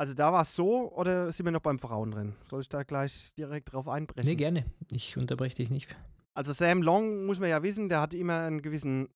Also 0.00 0.14
da 0.14 0.32
war 0.32 0.42
es 0.42 0.54
so 0.54 0.92
oder 0.92 1.32
sind 1.32 1.46
wir 1.46 1.50
noch 1.50 1.60
beim 1.60 1.80
Frauenrennen? 1.80 2.36
Soll 2.48 2.60
ich 2.60 2.68
da 2.68 2.84
gleich 2.84 3.34
direkt 3.34 3.72
drauf 3.72 3.88
einbrechen? 3.88 4.30
Nee, 4.30 4.36
gerne. 4.36 4.64
Ich 4.92 5.16
unterbreche 5.16 5.56
dich 5.56 5.70
nicht. 5.70 5.96
Also 6.34 6.52
Sam 6.52 6.82
Long, 6.82 7.26
muss 7.26 7.40
man 7.40 7.50
ja 7.50 7.64
wissen, 7.64 7.88
der 7.88 8.00
hat 8.00 8.14
immer 8.14 8.42
einen 8.42 8.62
gewissen 8.62 9.08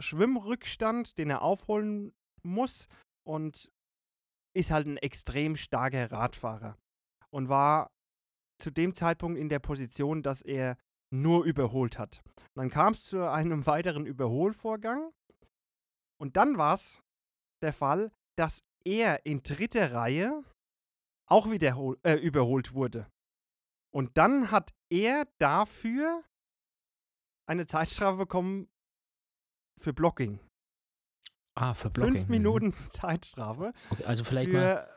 Schwimmrückstand, 0.00 1.18
den 1.18 1.30
er 1.30 1.42
aufholen 1.42 2.12
muss 2.42 2.88
und 3.24 3.70
ist 4.54 4.70
halt 4.70 4.86
ein 4.86 4.96
extrem 4.96 5.56
starker 5.56 6.10
Radfahrer 6.10 6.76
und 7.30 7.48
war 7.48 7.90
zu 8.60 8.70
dem 8.70 8.94
Zeitpunkt 8.94 9.38
in 9.38 9.48
der 9.48 9.58
Position, 9.58 10.22
dass 10.22 10.42
er 10.42 10.76
nur 11.12 11.44
überholt 11.44 11.98
hat. 11.98 12.22
Und 12.54 12.56
dann 12.56 12.70
kam 12.70 12.92
es 12.92 13.04
zu 13.04 13.28
einem 13.30 13.66
weiteren 13.66 14.06
Überholvorgang 14.06 15.12
und 16.20 16.36
dann 16.36 16.56
war 16.56 16.74
es 16.74 17.02
der 17.62 17.72
Fall, 17.72 18.12
dass 18.36 18.62
er 18.84 19.24
in 19.26 19.42
dritter 19.42 19.92
Reihe 19.92 20.44
auch 21.28 21.50
wieder 21.50 21.76
äh, 22.04 22.14
überholt 22.14 22.74
wurde. 22.74 23.10
Und 23.92 24.16
dann 24.18 24.50
hat 24.50 24.74
er 24.90 25.26
dafür 25.38 26.24
eine 27.48 27.66
Zeitstrafe 27.66 28.18
bekommen 28.18 28.68
für 29.80 29.92
Blocking. 29.92 30.40
Ah, 31.54 31.74
für 31.74 31.90
Blocking. 31.90 32.16
Fünf 32.16 32.28
mhm. 32.28 32.34
Minuten 32.34 32.66
mhm. 32.66 32.74
Zeitstrafe. 32.90 33.72
Okay, 33.90 34.04
also 34.04 34.24
vielleicht 34.24 34.50
für, 34.50 34.56
mal. 34.56 34.88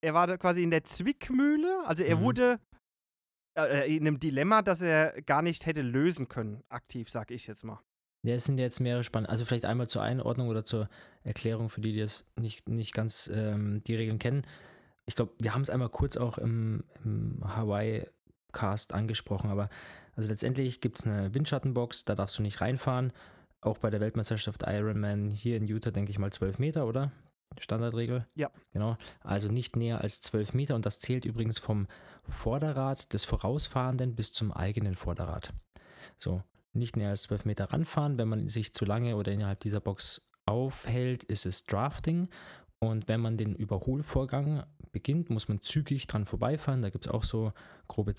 Er 0.00 0.14
war 0.14 0.26
da 0.26 0.36
quasi 0.36 0.62
in 0.62 0.70
der 0.70 0.84
Zwickmühle. 0.84 1.82
Also 1.86 2.04
er 2.04 2.16
mhm. 2.16 2.20
wurde 2.20 2.60
äh, 3.58 3.96
in 3.96 4.06
einem 4.06 4.20
Dilemma, 4.20 4.62
das 4.62 4.80
er 4.80 5.20
gar 5.22 5.42
nicht 5.42 5.66
hätte 5.66 5.82
lösen 5.82 6.28
können, 6.28 6.62
aktiv, 6.68 7.10
sag 7.10 7.30
ich 7.30 7.46
jetzt 7.46 7.64
mal. 7.64 7.80
Ja, 8.22 8.34
es 8.34 8.44
sind 8.44 8.58
jetzt 8.58 8.80
mehrere 8.80 9.04
spannende. 9.04 9.30
Also 9.30 9.44
vielleicht 9.44 9.64
einmal 9.64 9.88
zur 9.88 10.02
Einordnung 10.02 10.48
oder 10.48 10.64
zur 10.64 10.88
Erklärung 11.22 11.68
für 11.68 11.80
die, 11.80 11.92
die 11.92 12.00
das 12.00 12.30
nicht, 12.36 12.68
nicht 12.68 12.92
ganz 12.92 13.30
ähm, 13.32 13.82
die 13.86 13.94
Regeln 13.94 14.18
kennen. 14.18 14.42
Ich 15.06 15.14
glaube, 15.14 15.32
wir 15.40 15.54
haben 15.54 15.62
es 15.62 15.70
einmal 15.70 15.88
kurz 15.88 16.16
auch 16.16 16.36
im, 16.38 16.84
im 17.04 17.40
Hawaii-Cast 17.42 18.92
angesprochen, 18.92 19.50
aber 19.50 19.70
also 20.16 20.28
letztendlich 20.28 20.80
gibt 20.80 20.98
es 20.98 21.06
eine 21.06 21.32
Windschattenbox, 21.32 22.04
da 22.04 22.14
darfst 22.14 22.38
du 22.38 22.42
nicht 22.42 22.60
reinfahren. 22.60 23.12
Auch 23.60 23.78
bei 23.78 23.90
der 23.90 24.00
Weltmeisterschaft 24.00 24.64
Ironman 24.66 25.30
hier 25.30 25.56
in 25.56 25.66
Utah, 25.66 25.90
denke 25.90 26.10
ich 26.10 26.18
mal, 26.18 26.32
12 26.32 26.58
Meter, 26.58 26.86
oder? 26.86 27.12
Standardregel? 27.58 28.26
Ja. 28.34 28.50
Genau. 28.72 28.96
Also 29.20 29.50
nicht 29.50 29.76
näher 29.76 30.00
als 30.00 30.20
12 30.22 30.54
Meter 30.54 30.74
und 30.74 30.86
das 30.86 31.00
zählt 31.00 31.24
übrigens 31.24 31.58
vom 31.58 31.86
Vorderrad 32.22 33.12
des 33.12 33.24
Vorausfahrenden 33.24 34.14
bis 34.14 34.32
zum 34.32 34.52
eigenen 34.52 34.94
Vorderrad. 34.94 35.52
So, 36.18 36.42
nicht 36.72 36.96
näher 36.96 37.10
als 37.10 37.22
12 37.22 37.46
Meter 37.46 37.64
ranfahren. 37.72 38.18
Wenn 38.18 38.28
man 38.28 38.48
sich 38.48 38.74
zu 38.74 38.84
lange 38.84 39.16
oder 39.16 39.32
innerhalb 39.32 39.60
dieser 39.60 39.80
Box 39.80 40.28
aufhält, 40.46 41.24
ist 41.24 41.46
es 41.46 41.66
Drafting. 41.66 42.28
Und 42.80 43.08
wenn 43.08 43.20
man 43.20 43.36
den 43.36 43.56
Überholvorgang 43.56 44.64
beginnt, 44.92 45.30
muss 45.30 45.48
man 45.48 45.60
zügig 45.60 46.06
dran 46.06 46.26
vorbeifahren. 46.26 46.82
Da 46.82 46.90
gibt 46.90 47.06
es 47.06 47.12
auch 47.12 47.24
so 47.24 47.52
grobe 47.88 48.14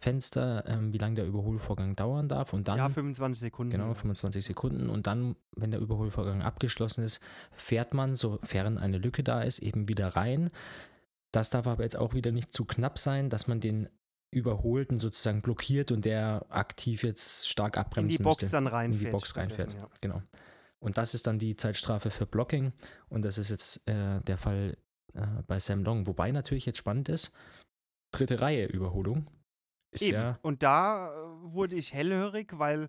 Zeitfenster, 0.00 0.64
ähm, 0.66 0.92
wie 0.92 0.98
lange 0.98 1.16
der 1.16 1.26
Überholvorgang 1.26 1.94
dauern 1.94 2.28
darf. 2.28 2.52
Und 2.52 2.68
dann, 2.68 2.78
ja, 2.78 2.88
25 2.88 3.40
Sekunden. 3.40 3.70
Genau, 3.70 3.94
25 3.94 4.44
Sekunden. 4.44 4.88
Und 4.88 5.06
dann, 5.06 5.36
wenn 5.56 5.70
der 5.70 5.80
Überholvorgang 5.80 6.42
abgeschlossen 6.42 7.04
ist, 7.04 7.20
fährt 7.52 7.94
man, 7.94 8.16
sofern 8.16 8.78
eine 8.78 8.98
Lücke 8.98 9.22
da 9.22 9.42
ist, 9.42 9.60
eben 9.60 9.88
wieder 9.88 10.08
rein. 10.08 10.50
Das 11.32 11.50
darf 11.50 11.66
aber 11.66 11.82
jetzt 11.82 11.96
auch 11.96 12.14
wieder 12.14 12.32
nicht 12.32 12.52
zu 12.52 12.64
knapp 12.64 12.98
sein, 12.98 13.28
dass 13.28 13.46
man 13.46 13.60
den 13.60 13.88
Überholten 14.32 14.98
sozusagen 14.98 15.42
blockiert 15.42 15.92
und 15.92 16.04
der 16.04 16.46
aktiv 16.48 17.02
jetzt 17.02 17.48
stark 17.48 17.76
abbremsen 17.76 18.10
In 18.10 18.16
die 18.16 18.22
Box 18.22 18.42
müsste, 18.42 18.56
dann 18.56 18.66
reinfährt. 18.66 19.00
In 19.00 19.06
die 19.06 19.12
Box 19.12 19.36
reinfährt, 19.36 19.74
ja. 19.74 19.88
genau. 20.00 20.22
Und 20.78 20.96
das 20.96 21.14
ist 21.14 21.26
dann 21.26 21.38
die 21.38 21.56
Zeitstrafe 21.56 22.10
für 22.10 22.26
Blocking 22.26 22.72
und 23.08 23.22
das 23.22 23.38
ist 23.38 23.50
jetzt 23.50 23.86
äh, 23.88 24.20
der 24.22 24.38
Fall 24.38 24.78
äh, 25.14 25.42
bei 25.46 25.58
Sam 25.58 25.82
Long. 25.84 26.06
Wobei 26.06 26.30
natürlich 26.30 26.64
jetzt 26.64 26.78
spannend 26.78 27.08
ist, 27.08 27.32
dritte 28.12 28.40
Reihe 28.40 28.66
Überholung. 28.66 29.26
Ist 29.92 30.02
Eben. 30.02 30.14
ja 30.14 30.38
und 30.42 30.62
da 30.62 31.12
äh, 31.12 31.52
wurde 31.52 31.76
ich 31.76 31.92
hellhörig, 31.92 32.58
weil 32.58 32.88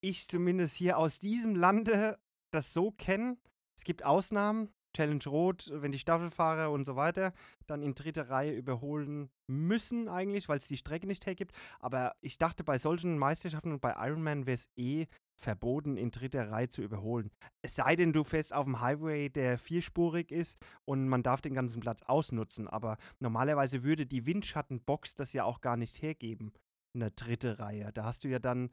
ich 0.00 0.28
zumindest 0.28 0.76
hier 0.76 0.98
aus 0.98 1.18
diesem 1.18 1.54
Lande 1.54 2.18
das 2.50 2.72
so 2.72 2.90
kenne. 2.90 3.36
Es 3.76 3.84
gibt 3.84 4.04
Ausnahmen, 4.04 4.72
Challenge 4.94 5.24
Rot, 5.26 5.70
wenn 5.72 5.92
die 5.92 5.98
Staffelfahrer 5.98 6.70
und 6.70 6.84
so 6.84 6.96
weiter 6.96 7.32
dann 7.66 7.82
in 7.82 7.94
dritter 7.94 8.30
Reihe 8.30 8.52
überholen 8.52 9.30
müssen 9.48 10.08
eigentlich, 10.08 10.48
weil 10.48 10.58
es 10.58 10.68
die 10.68 10.76
Strecke 10.76 11.06
nicht 11.06 11.26
hergibt. 11.26 11.52
Aber 11.80 12.14
ich 12.20 12.38
dachte, 12.38 12.64
bei 12.64 12.78
solchen 12.78 13.18
Meisterschaften 13.18 13.72
und 13.72 13.80
bei 13.80 13.94
Ironman 13.98 14.46
wäre 14.46 14.54
es 14.54 14.68
eh 14.76 15.06
verboten, 15.36 15.96
in 15.96 16.10
dritter 16.10 16.50
Reihe 16.50 16.68
zu 16.68 16.82
überholen. 16.82 17.30
Es 17.62 17.74
sei 17.74 17.96
denn, 17.96 18.12
du 18.12 18.24
fährst 18.24 18.52
auf 18.52 18.64
dem 18.64 18.80
Highway, 18.80 19.28
der 19.28 19.58
vierspurig 19.58 20.30
ist 20.30 20.58
und 20.84 21.08
man 21.08 21.22
darf 21.22 21.40
den 21.40 21.54
ganzen 21.54 21.80
Platz 21.80 22.02
ausnutzen. 22.02 22.68
Aber 22.68 22.96
normalerweise 23.18 23.82
würde 23.82 24.06
die 24.06 24.26
Windschattenbox 24.26 25.16
das 25.16 25.32
ja 25.32 25.44
auch 25.44 25.60
gar 25.60 25.76
nicht 25.76 26.00
hergeben, 26.02 26.52
eine 26.94 27.10
dritte 27.10 27.58
Reihe. 27.58 27.92
Da 27.92 28.04
hast 28.04 28.24
du 28.24 28.28
ja 28.28 28.38
dann, 28.38 28.70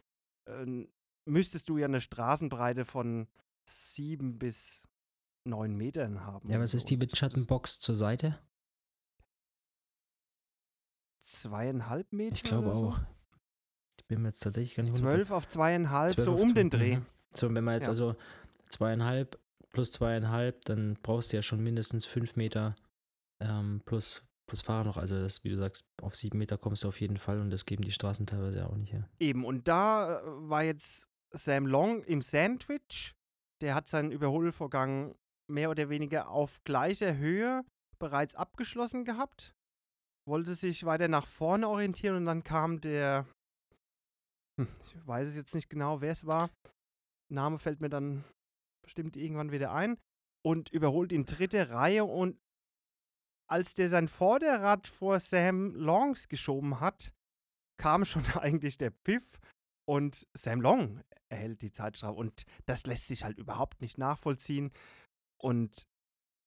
äh, 0.48 0.86
müsstest 1.26 1.70
du 1.70 1.78
ja 1.78 1.86
eine 1.86 2.02
Straßenbreite 2.02 2.86
von 2.86 3.28
sieben 3.66 4.40
bis 4.40 4.88
neun 5.44 5.76
Metern 5.76 6.26
haben. 6.26 6.50
Ja, 6.50 6.60
was 6.60 6.74
ist 6.74 6.90
die 6.90 7.02
Windschattenbox 7.02 7.80
zur 7.80 7.96
Seite? 7.96 8.40
Zweieinhalb 11.22 12.12
Meter? 12.14 12.36
Ich 12.36 12.44
glaube 12.44 12.74
so? 12.76 12.88
auch. 12.90 13.00
Bin 14.12 14.24
mir 14.24 14.28
jetzt 14.28 14.44
tatsächlich 14.44 14.76
gar 14.76 14.84
nicht 14.84 14.96
Zwölf 14.96 15.32
auf 15.32 15.48
zweieinhalb, 15.48 16.12
12 16.12 16.26
so 16.26 16.34
auf 16.34 16.42
um 16.42 16.54
den 16.54 16.70
Dreh. 16.70 16.98
So, 17.34 17.54
wenn 17.56 17.64
man 17.64 17.76
jetzt 17.76 17.86
Ja. 17.86 17.92
also 17.92 18.16
zweieinhalb 18.70 19.40
plus 19.72 19.90
zweieinhalb, 19.92 20.66
dann 20.66 20.98
brauchst 21.02 21.32
du 21.32 21.38
ja 21.38 21.42
schon 21.42 21.64
mindestens 21.64 22.06
fünf 22.06 22.36
Meter 22.36 22.76
ähm, 23.40 23.82
plus, 23.86 24.22
plus 24.48 24.62
Fahrer 24.62 24.84
noch. 24.84 24.98
Also 24.98 25.18
das, 25.18 25.46
wie 25.46 25.50
du 25.50 25.58
sagst, 25.58 25.86
auf 26.02 26.14
sieben 26.16 26.40
Meter 26.40 26.58
kommst 26.58 26.84
du 26.84 26.90
auf 26.90 27.00
jeden 27.00 27.16
Fall 27.16 27.40
und 27.40 27.52
das 27.52 27.66
geben 27.66 27.84
die 27.84 27.92
Straßen 27.92 28.26
teilweise 28.26 28.68
auch 28.68 28.76
nicht 28.76 28.92
her. 28.92 29.08
Eben, 29.20 29.46
und 29.46 29.70
da 29.70 30.20
äh, 30.20 30.24
war 30.26 30.64
jetzt 30.64 31.08
Sam 31.32 31.66
Long 31.66 32.04
im 32.04 32.22
Sandwich. 32.22 33.16
Der 33.62 33.76
hat 33.76 33.88
seinen 33.88 34.12
Überholvorgang 34.12 35.16
mehr 35.48 35.70
oder 35.70 35.88
weniger 35.90 36.30
auf 36.30 36.62
gleicher 36.66 37.16
Höhe 37.16 37.64
bereits 37.98 38.36
abgeschlossen 38.36 39.06
gehabt. 39.06 39.56
Wollte 40.28 40.54
sich 40.56 40.86
weiter 40.86 41.08
nach 41.08 41.28
vorne 41.28 41.70
orientieren 41.70 42.18
und 42.18 42.26
dann 42.26 42.44
kam 42.44 42.82
der, 42.82 43.26
ich 44.58 45.08
weiß 45.08 45.28
es 45.28 45.36
jetzt 45.36 45.56
nicht 45.56 45.70
genau, 45.70 46.02
wer 46.02 46.12
es 46.12 46.26
war. 46.26 46.50
Name 47.32 47.58
fällt 47.58 47.82
mir 47.82 47.90
dann 47.90 48.24
bestimmt 48.84 49.16
irgendwann 49.16 49.52
wieder 49.52 49.72
ein. 49.72 49.98
Und 50.44 50.70
überholt 50.70 51.14
in 51.14 51.26
dritte 51.26 51.70
Reihe 51.70 52.04
und 52.04 52.40
als 53.48 53.74
der 53.74 53.90
sein 53.90 54.08
Vorderrad 54.08 54.88
vor 54.88 55.20
Sam 55.20 55.76
Longs 55.76 56.30
geschoben 56.30 56.80
hat, 56.80 57.14
kam 57.78 58.06
schon 58.06 58.24
eigentlich 58.40 58.78
der 58.78 58.92
Pfiff 58.92 59.40
und 59.88 60.28
Sam 60.34 60.62
Long 60.62 61.04
erhält 61.30 61.62
die 61.62 61.72
Zeitstrafe. 61.72 62.18
Und 62.18 62.46
das 62.66 62.86
lässt 62.86 63.08
sich 63.08 63.24
halt 63.24 63.38
überhaupt 63.38 63.82
nicht 63.82 63.98
nachvollziehen. 63.98 64.72
Und 65.38 65.88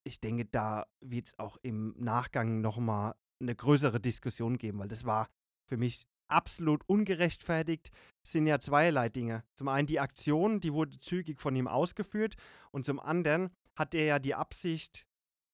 ich 0.07 0.21
denke, 0.21 0.45
da 0.45 0.87
wird 1.01 1.29
es 1.29 1.39
auch 1.39 1.57
im 1.63 1.95
Nachgang 1.99 2.61
nochmal 2.61 3.15
eine 3.41 3.55
größere 3.55 4.01
Diskussion 4.01 4.59
geben, 4.59 4.79
weil 4.79 4.89
das 4.89 5.05
war 5.05 5.29
für 5.69 5.77
mich 5.77 6.07
absolut 6.29 6.83
ungerechtfertigt. 6.89 7.91
Sind 8.27 8.47
ja 8.47 8.59
zweierlei 8.59 9.09
Dinge. 9.09 9.45
Zum 9.55 9.69
einen 9.69 9.87
die 9.87 10.01
Aktion, 10.01 10.61
die 10.61 10.73
wurde 10.73 10.99
zügig 10.99 11.41
von 11.41 11.55
ihm 11.57 11.69
ausgeführt 11.69 12.37
und 12.71 12.85
zum 12.85 13.01
anderen 13.01 13.51
hat 13.77 13.95
er 13.95 14.05
ja 14.05 14.19
die 14.19 14.35
Absicht, 14.35 15.07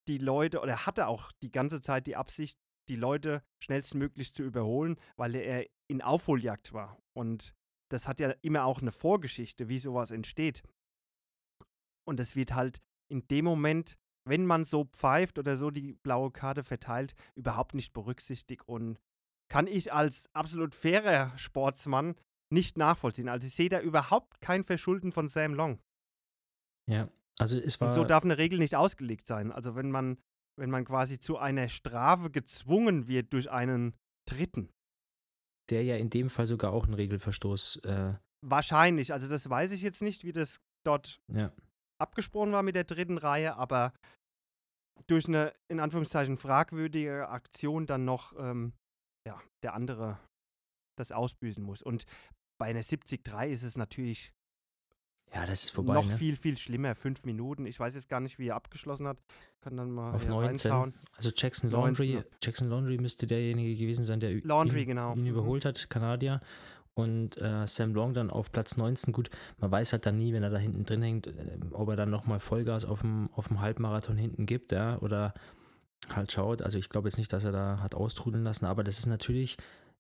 die 0.09 0.19
Leute, 0.19 0.61
oder 0.61 0.87
hatte 0.87 1.07
auch 1.07 1.33
die 1.43 1.51
ganze 1.51 1.81
Zeit 1.81 2.07
die 2.07 2.17
Absicht, 2.17 2.59
die 2.89 2.97
Leute 2.97 3.43
schnellstmöglich 3.63 4.35
zu 4.35 4.43
überholen, 4.43 4.97
weil 5.17 5.35
er 5.37 5.67
in 5.89 6.03
Aufholjagd 6.03 6.73
war. 6.73 6.99
Und 7.15 7.55
das 7.91 8.09
hat 8.09 8.21
ja 8.21 8.31
immer 8.43 8.65
auch 8.65 8.81
eine 8.81 8.93
Vorgeschichte, 8.93 9.69
wie 9.69 9.79
sowas 9.79 10.11
entsteht. 10.11 10.63
Und 12.07 12.21
es 12.21 12.37
wird 12.37 12.55
halt 12.55 12.81
in 13.09 13.27
dem 13.29 13.45
Moment, 13.45 13.97
wenn 14.25 14.47
man 14.47 14.65
so 14.65 14.85
pfeift 14.85 15.39
oder 15.39 15.57
so 15.57 15.71
die 15.71 15.95
blaue 15.95 16.31
Karte 16.31 16.65
verteilt, 16.65 17.15
überhaupt 17.35 17.75
nicht 17.75 17.93
berücksichtigt 17.93 18.63
und 18.69 18.99
kann 19.51 19.67
ich 19.67 19.93
als 19.93 20.31
absolut 20.33 20.75
fairer 20.75 21.37
Sportsmann 21.37 22.15
nicht 22.53 22.79
nachvollziehen. 22.79 23.29
Also 23.29 23.47
ich 23.47 23.55
sehe 23.55 23.69
da 23.69 23.81
überhaupt 23.81 24.41
kein 24.41 24.65
Verschulden 24.65 25.13
von 25.13 25.29
Sam 25.29 25.55
Long. 25.55 25.81
Ja, 26.89 27.09
also 27.39 27.59
es 27.59 27.81
war. 27.81 27.89
Und 27.89 27.95
so 27.95 28.05
darf 28.05 28.25
eine 28.25 28.39
Regel 28.39 28.59
nicht 28.59 28.77
ausgelegt 28.77 29.29
sein. 29.29 29.53
Also 29.53 29.75
wenn 29.77 29.91
man, 29.91 30.19
wenn 30.59 30.71
man 30.71 30.85
quasi 30.85 31.19
zu 31.19 31.39
einer 31.39 31.69
Strafe 31.69 32.31
gezwungen 32.31 33.07
wird 33.07 33.33
durch 33.33 33.51
einen 33.51 33.95
Dritten. 34.29 34.71
der 35.71 35.83
ja 35.85 35.97
in 35.97 36.11
dem 36.11 36.31
Fall 36.31 36.47
sogar 36.47 36.73
auch 36.73 36.85
einen 36.85 36.95
Regelverstoß. 36.95 37.77
Äh, 37.85 38.15
Wahrscheinlich, 38.43 39.13
also 39.13 39.29
das 39.29 39.51
weiß 39.51 39.73
ich 39.73 39.83
jetzt 39.83 40.03
nicht, 40.03 40.25
wie 40.25 40.33
das 40.33 40.61
dort 40.85 41.21
ja. 41.29 41.53
abgesprochen 42.01 42.53
war 42.53 42.63
mit 42.63 42.75
der 42.75 42.85
dritten 42.85 43.19
Reihe, 43.19 43.57
aber 43.57 43.93
durch 45.07 45.27
eine 45.27 45.53
in 45.69 45.81
Anführungszeichen 45.81 46.39
fragwürdige 46.39 47.29
Aktion 47.29 47.87
dann 47.87 48.05
noch 48.05 48.33
ähm, 48.39 48.73
ja, 49.27 49.41
der 49.63 49.75
andere 49.75 50.19
das 50.97 51.13
ausbüßen 51.13 51.63
muss. 51.63 51.83
Und 51.83 52.05
bei 52.59 52.67
einer 52.67 52.83
70-3 52.83 53.49
ist 53.49 53.63
es 53.63 53.77
natürlich 53.77 54.33
ja, 55.33 55.47
das 55.47 55.65
ist 55.65 55.71
vorbei. 55.71 55.95
noch 55.95 56.07
ne? 56.07 56.17
viel, 56.17 56.37
viel 56.37 56.59
schlimmer. 56.59 56.95
Fünf 56.97 57.25
Minuten. 57.25 57.65
Ich 57.65 57.79
weiß 57.79 57.95
jetzt 57.95 58.09
gar 58.09 58.19
nicht, 58.21 58.39
wie 58.41 58.49
er 58.49 58.57
abgeschlossen 58.57 59.07
hat. 59.07 59.19
Kann 59.61 59.77
dann 59.77 59.91
mal 59.93 60.13
Auf 60.13 60.23
hier 60.23 60.31
19. 60.33 60.73
reinschauen. 60.73 60.95
Also 61.17 61.31
Jackson 61.35 61.71
19. 61.71 62.05
Laundry, 62.15 62.25
Jackson 62.43 62.69
Laundry 62.69 62.99
müsste 62.99 63.27
derjenige 63.29 63.77
gewesen 63.77 64.03
sein, 64.03 64.19
der 64.19 64.33
Laundry, 64.43 64.83
ihn, 64.83 64.89
genau. 64.89 65.15
ihn 65.15 65.23
Mhm. 65.23 65.27
überholt 65.29 65.65
hat, 65.65 65.89
Kanadier. 65.89 66.41
Und 66.95 67.41
äh, 67.41 67.65
Sam 67.67 67.95
Long 67.95 68.13
dann 68.13 68.29
auf 68.29 68.51
Platz 68.51 68.77
19. 68.77 69.13
Gut, 69.13 69.31
man 69.59 69.71
weiß 69.71 69.93
halt 69.93 70.05
dann 70.05 70.19
nie, 70.19 70.33
wenn 70.35 70.43
er 70.43 70.51
da 70.51 70.59
hinten 70.59 70.85
drin 70.85 71.03
hängt, 71.03 71.29
äh, 71.29 71.59
ob 71.71 71.89
er 71.91 71.97
dann 71.97 72.11
nochmal 72.11 72.41
Vollgas 72.41 72.85
auf 72.85 73.03
dem, 73.03 73.31
auf 73.33 73.47
dem 73.49 73.61
Halbmarathon 73.61 74.17
hinten 74.17 74.47
gibt, 74.47 74.73
ja, 74.73 74.99
oder 74.99 75.33
halt 76.15 76.33
schaut. 76.33 76.63
Also 76.63 76.79
ich 76.79 76.89
glaube 76.89 77.09
jetzt 77.09 77.19
nicht, 77.19 77.33
dass 77.33 77.45
er 77.45 77.53
da 77.53 77.79
hat 77.81 77.95
austrudeln 77.95 78.45
lassen, 78.45 78.65
aber 78.67 78.83
das 78.85 78.99
ist 78.99 79.07
natürlich 79.07 79.57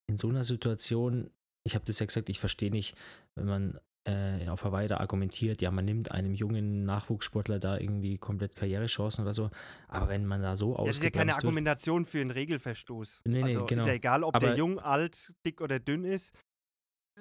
in 0.09 0.19
so 0.19 0.29
einer 0.29 0.45
Situation, 0.45 1.31
ich 1.65 1.75
habe 1.75 1.85
das 1.85 1.99
ja 1.99 2.07
gesagt, 2.07 2.29
ich 2.29 2.41
verstehe 2.41 2.71
nicht, 2.71 2.97
wenn 3.37 3.47
man 3.47 3.79
äh, 4.09 4.49
auf 4.49 4.65
Hawaii 4.65 4.89
da 4.89 4.97
argumentiert, 4.97 5.61
ja, 5.61 5.71
man 5.71 5.85
nimmt 5.85 6.11
einem 6.11 6.35
jungen 6.35 6.85
Nachwuchssportler 6.85 7.61
da 7.61 7.79
irgendwie 7.79 8.17
komplett 8.17 8.57
Karrierechancen 8.57 9.23
oder 9.25 9.35
so, 9.35 9.51
aber 9.89 10.09
wenn 10.09 10.25
man 10.25 10.41
da 10.43 10.57
so 10.57 10.77
Ja, 10.79 10.85
das 10.85 10.97
ist 10.97 11.05
ja 11.05 11.11
keine 11.11 11.35
Argumentation 11.35 12.07
für 12.07 12.21
einen 12.21 12.31
Regelverstoß. 12.31 13.21
Nee, 13.27 13.39
nee, 13.39 13.45
also 13.45 13.67
genau. 13.67 13.83
ist 13.83 13.89
ja 13.89 13.95
egal, 13.95 14.25
ob 14.25 14.39
der 14.41 14.51
Aber- 14.51 14.59
jung, 14.59 14.79
alt, 14.81 15.35
dick 15.47 15.61
oder 15.61 15.79
dünn 15.79 16.05
ist. 16.05 16.33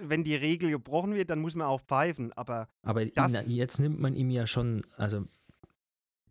Wenn 0.02 0.24
die 0.24 0.36
Regel 0.36 0.70
gebrochen 0.70 1.14
wird, 1.16 1.30
dann 1.30 1.40
muss 1.40 1.56
man 1.56 1.68
auch 1.68 1.82
pfeifen. 1.82 2.32
Aber 2.34 2.70
Aber 2.84 3.04
ihn, 3.04 3.12
Das- 3.14 3.52
jetzt 3.54 3.80
nimmt 3.80 4.00
man 4.00 4.16
ihm 4.16 4.30
ja 4.30 4.48
schon, 4.48 4.82
also 4.96 5.26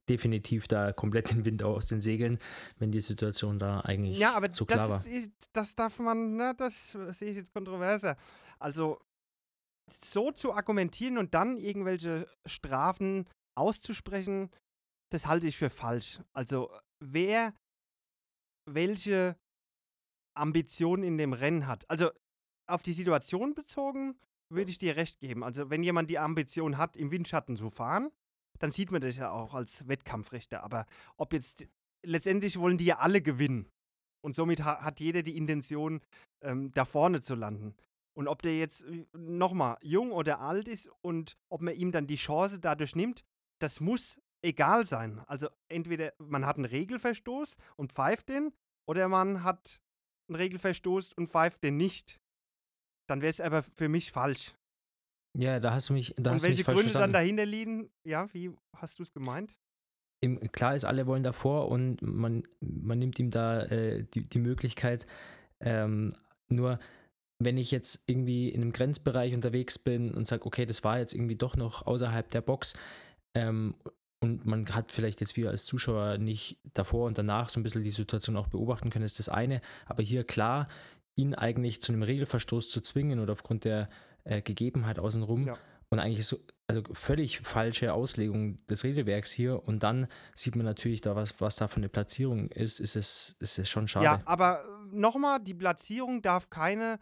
definitiv 0.09 0.68
da 0.68 0.92
komplett 0.92 1.31
den 1.31 1.44
Wind 1.44 1.62
aus 1.62 1.87
den 1.87 2.01
Segeln, 2.01 2.38
wenn 2.79 2.90
die 2.90 3.01
Situation 3.01 3.59
da 3.59 3.81
eigentlich 3.81 4.18
ja, 4.18 4.35
aber 4.35 4.53
so 4.53 4.64
klar 4.64 4.88
war. 4.88 4.97
das, 4.99 5.07
ist, 5.07 5.31
das 5.53 5.75
darf 5.75 5.99
man, 5.99 6.37
na, 6.37 6.55
das 6.55 6.97
sehe 7.11 7.31
ich 7.31 7.37
jetzt 7.37 7.53
kontroverser. 7.53 8.16
Also 8.59 9.01
so 10.03 10.31
zu 10.33 10.53
argumentieren 10.53 11.18
und 11.18 11.35
dann 11.35 11.57
irgendwelche 11.57 12.27
Strafen 12.47 13.27
auszusprechen, 13.57 14.51
das 15.11 15.27
halte 15.27 15.47
ich 15.47 15.57
für 15.57 15.71
falsch. 15.71 16.21
Also 16.33 16.71
wer 17.01 17.55
welche 18.75 19.37
Ambitionen 20.37 21.03
in 21.03 21.18
dem 21.18 21.33
Rennen 21.33 21.66
hat. 21.66 21.88
Also 21.90 22.11
auf 22.68 22.83
die 22.83 22.92
Situation 22.92 23.55
bezogen 23.55 24.18
würde 24.51 24.71
ich 24.71 24.79
dir 24.79 24.97
recht 24.97 25.21
geben. 25.21 25.42
Also 25.42 25.71
wenn 25.71 25.83
jemand 25.83 26.11
die 26.11 26.18
Ambition 26.18 26.79
hat, 26.79 26.97
im 26.97 27.11
Windschatten 27.11 27.57
zu 27.57 27.71
fahren, 27.71 28.11
dann 28.59 28.71
sieht 28.71 28.90
man 28.90 29.01
das 29.01 29.16
ja 29.16 29.31
auch 29.31 29.55
als 29.55 29.88
Wettkampfrichter. 29.88 30.62
Aber 30.62 30.87
ob 31.16 31.33
jetzt 31.33 31.66
letztendlich 32.05 32.59
wollen 32.59 32.79
die 32.79 32.87
ja 32.87 32.99
alle 32.99 33.23
gewinnen. 33.23 33.68
Und 34.21 34.35
somit 34.35 34.64
ha 34.64 34.83
hat 34.83 35.01
jeder 35.01 35.23
die 35.23 35.37
Intention, 35.37 36.01
ähm, 36.42 36.73
da 36.73 36.85
vorne 36.85 37.23
zu 37.23 37.35
landen. 37.35 37.75
Und 38.16 38.27
ob 38.27 38.42
der 38.42 38.59
jetzt 38.59 38.85
nochmal 39.12 39.79
jung 39.81 40.11
oder 40.11 40.40
alt 40.40 40.66
ist 40.66 40.90
und 41.03 41.37
ob 41.49 41.61
man 41.61 41.75
ihm 41.75 41.92
dann 41.92 42.09
die 42.09 42.16
Chance 42.16 42.59
dadurch 42.59 42.97
nimmt, 42.97 43.25
das 43.61 43.81
muss 43.81 44.21
egal 44.42 44.85
sein. 44.87 45.21
Also 45.27 45.49
entweder 45.68 46.12
man 46.18 46.44
hat 46.44 46.57
einen 46.57 46.64
Regelverstoß 46.64 47.57
und 47.77 47.92
pfeift 47.92 48.29
den, 48.29 48.53
oder 48.88 49.09
man 49.09 49.44
hat 49.44 49.81
einen 50.29 50.37
Regelverstoß 50.37 51.12
und 51.12 51.29
pfeift 51.29 51.62
den 51.62 51.77
nicht. 51.77 52.18
Dann 53.09 53.21
wäre 53.21 53.31
es 53.31 53.40
aber 53.40 53.62
für 53.62 53.88
mich 53.88 54.12
falsch. 54.12 54.55
Ja, 55.38 55.61
da 55.61 55.72
hast 55.72 55.88
du 55.88 55.92
mich, 55.92 56.14
da 56.16 56.31
und 56.31 56.35
hast 56.35 56.42
mich 56.42 56.51
welche 56.51 56.64
falsch 56.64 56.77
Gründe 56.77 56.92
dann 56.92 57.12
verstanden. 57.12 57.12
dahinter 57.12 57.46
liegen, 57.46 57.90
ja, 58.05 58.29
wie 58.33 58.51
hast 58.77 58.98
du 58.98 59.05
es 59.05 59.12
gemeint? 59.12 59.57
Im, 60.20 60.40
klar 60.51 60.74
ist, 60.74 60.85
alle 60.85 61.07
wollen 61.07 61.22
davor 61.22 61.68
und 61.68 62.03
man, 62.03 62.42
man 62.61 62.98
nimmt 62.98 63.20
ihm 63.20 63.31
da 63.31 63.62
äh, 63.66 64.03
die, 64.03 64.22
die 64.22 64.40
Möglichkeit, 64.40 65.07
ähm, 65.61 66.16
nur 66.48 66.81
wenn 67.40 67.57
ich 67.57 67.70
jetzt 67.70 68.03
irgendwie 68.07 68.48
in 68.48 68.62
einem 68.62 68.72
Grenzbereich 68.72 69.33
unterwegs 69.33 69.79
bin 69.79 70.12
und 70.12 70.27
sage, 70.27 70.44
okay, 70.44 70.66
das 70.66 70.83
war 70.83 70.98
jetzt 70.98 71.14
irgendwie 71.14 71.37
doch 71.37 71.55
noch 71.55 71.87
außerhalb 71.87 72.29
der 72.31 72.40
Box 72.40 72.77
ähm, 73.37 73.77
und 74.20 74.44
man 74.44 74.68
hat 74.74 74.90
vielleicht 74.90 75.20
jetzt 75.20 75.37
wir 75.37 75.51
als 75.51 75.66
Zuschauer 75.66 76.18
nicht 76.18 76.59
davor 76.74 77.07
und 77.07 77.16
danach 77.16 77.48
so 77.48 77.61
ein 77.61 77.62
bisschen 77.62 77.85
die 77.85 77.92
Situation 77.92 78.37
auch 78.37 78.48
beobachten 78.48 78.90
können, 78.90 79.05
ist 79.05 79.20
das 79.20 79.29
eine. 79.29 79.61
Aber 79.87 80.03
hier 80.03 80.24
klar, 80.24 80.66
ihn 81.14 81.35
eigentlich 81.35 81.81
zu 81.81 81.92
einem 81.92 82.03
Regelverstoß 82.03 82.70
zu 82.70 82.81
zwingen 82.81 83.20
oder 83.20 83.35
aufgrund 83.35 83.64
der 83.64 83.88
äh, 84.29 84.43
Gegebenheit 84.43 84.99
außenrum 84.99 85.47
Ja. 85.47 85.59
und 85.91 85.99
eigentlich 85.99 86.27
so, 86.27 86.38
also 86.69 86.83
völlig 86.93 87.41
falsche 87.41 87.93
Auslegung 87.95 88.64
des 88.67 88.85
Regelwerks 88.85 89.33
hier 89.33 89.67
und 89.67 89.83
dann 89.83 90.07
sieht 90.35 90.55
man 90.55 90.67
natürlich 90.67 91.01
da, 91.01 91.17
was, 91.17 91.41
was 91.41 91.57
da 91.57 91.67
für 91.69 91.79
eine 91.79 91.88
Platzierung 91.88 92.51
ist, 92.51 92.79
ist 92.79 92.97
es, 92.97 93.37
ist 93.41 93.59
es 93.59 93.71
schon 93.71 93.88
schade. 93.88 94.05
Ja, 94.05 94.23
aber 94.27 94.64
nochmal, 94.91 95.41
die 95.41 95.55
Platzierung 95.55 96.21
darf 96.23 96.51
keine 96.51 96.99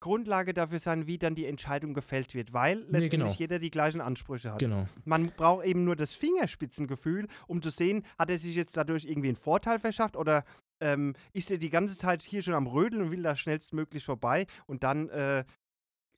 Grundlage 0.00 0.52
dafür 0.52 0.78
sein, 0.78 1.06
wie 1.06 1.16
dann 1.18 1.34
die 1.34 1.46
Entscheidung 1.46 1.94
gefällt 1.94 2.34
wird, 2.34 2.52
weil 2.52 2.80
letztendlich 2.80 3.10
genau. 3.10 3.30
jeder 3.32 3.58
die 3.58 3.70
gleichen 3.70 4.02
Ansprüche 4.02 4.52
hat. 4.52 4.58
Genau. 4.58 4.86
Man 5.04 5.32
braucht 5.34 5.64
eben 5.64 5.84
nur 5.84 5.96
das 5.96 6.12
Fingerspitzengefühl, 6.12 7.28
um 7.46 7.62
zu 7.62 7.70
sehen, 7.70 8.04
hat 8.18 8.28
er 8.28 8.38
sich 8.38 8.54
jetzt 8.54 8.76
dadurch 8.76 9.06
irgendwie 9.06 9.28
einen 9.28 9.36
Vorteil 9.36 9.78
verschafft 9.78 10.16
oder 10.16 10.44
ähm, 10.80 11.14
ist 11.32 11.50
er 11.50 11.56
die 11.56 11.70
ganze 11.70 11.96
Zeit 11.96 12.22
hier 12.22 12.42
schon 12.42 12.52
am 12.52 12.66
Rödeln 12.66 13.02
und 13.02 13.10
will 13.10 13.22
da 13.22 13.34
schnellstmöglich 13.34 14.04
vorbei 14.04 14.46
und 14.66 14.82
dann 14.82 15.08
äh, 15.08 15.44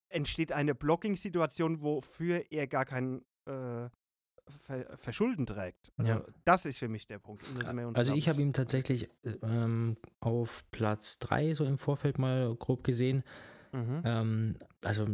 entsteht 0.08 0.52
eine 0.52 0.74
Blocking-Situation, 0.74 1.82
wofür 1.82 2.44
er 2.50 2.66
gar 2.66 2.84
kein 2.84 3.22
äh, 3.46 3.88
Ver 4.66 4.96
Verschulden 4.96 5.44
trägt. 5.44 5.92
Also 5.98 6.10
Ja. 6.10 6.24
das 6.44 6.64
ist 6.64 6.78
für 6.78 6.88
mich 6.88 7.06
der 7.06 7.18
Punkt. 7.18 7.44
Also 7.94 8.14
ich 8.14 8.30
habe 8.30 8.40
ihn 8.40 8.54
tatsächlich 8.54 9.10
äh, 9.22 9.34
ähm, 9.42 9.98
auf 10.20 10.64
Platz 10.70 11.18
3 11.18 11.52
so 11.54 11.64
im 11.64 11.76
Vorfeld 11.76 12.18
mal 12.18 12.54
grob 12.56 12.82
gesehen. 12.82 13.24
Mhm. 13.72 14.02
Ähm, 14.04 14.56
also 14.82 15.06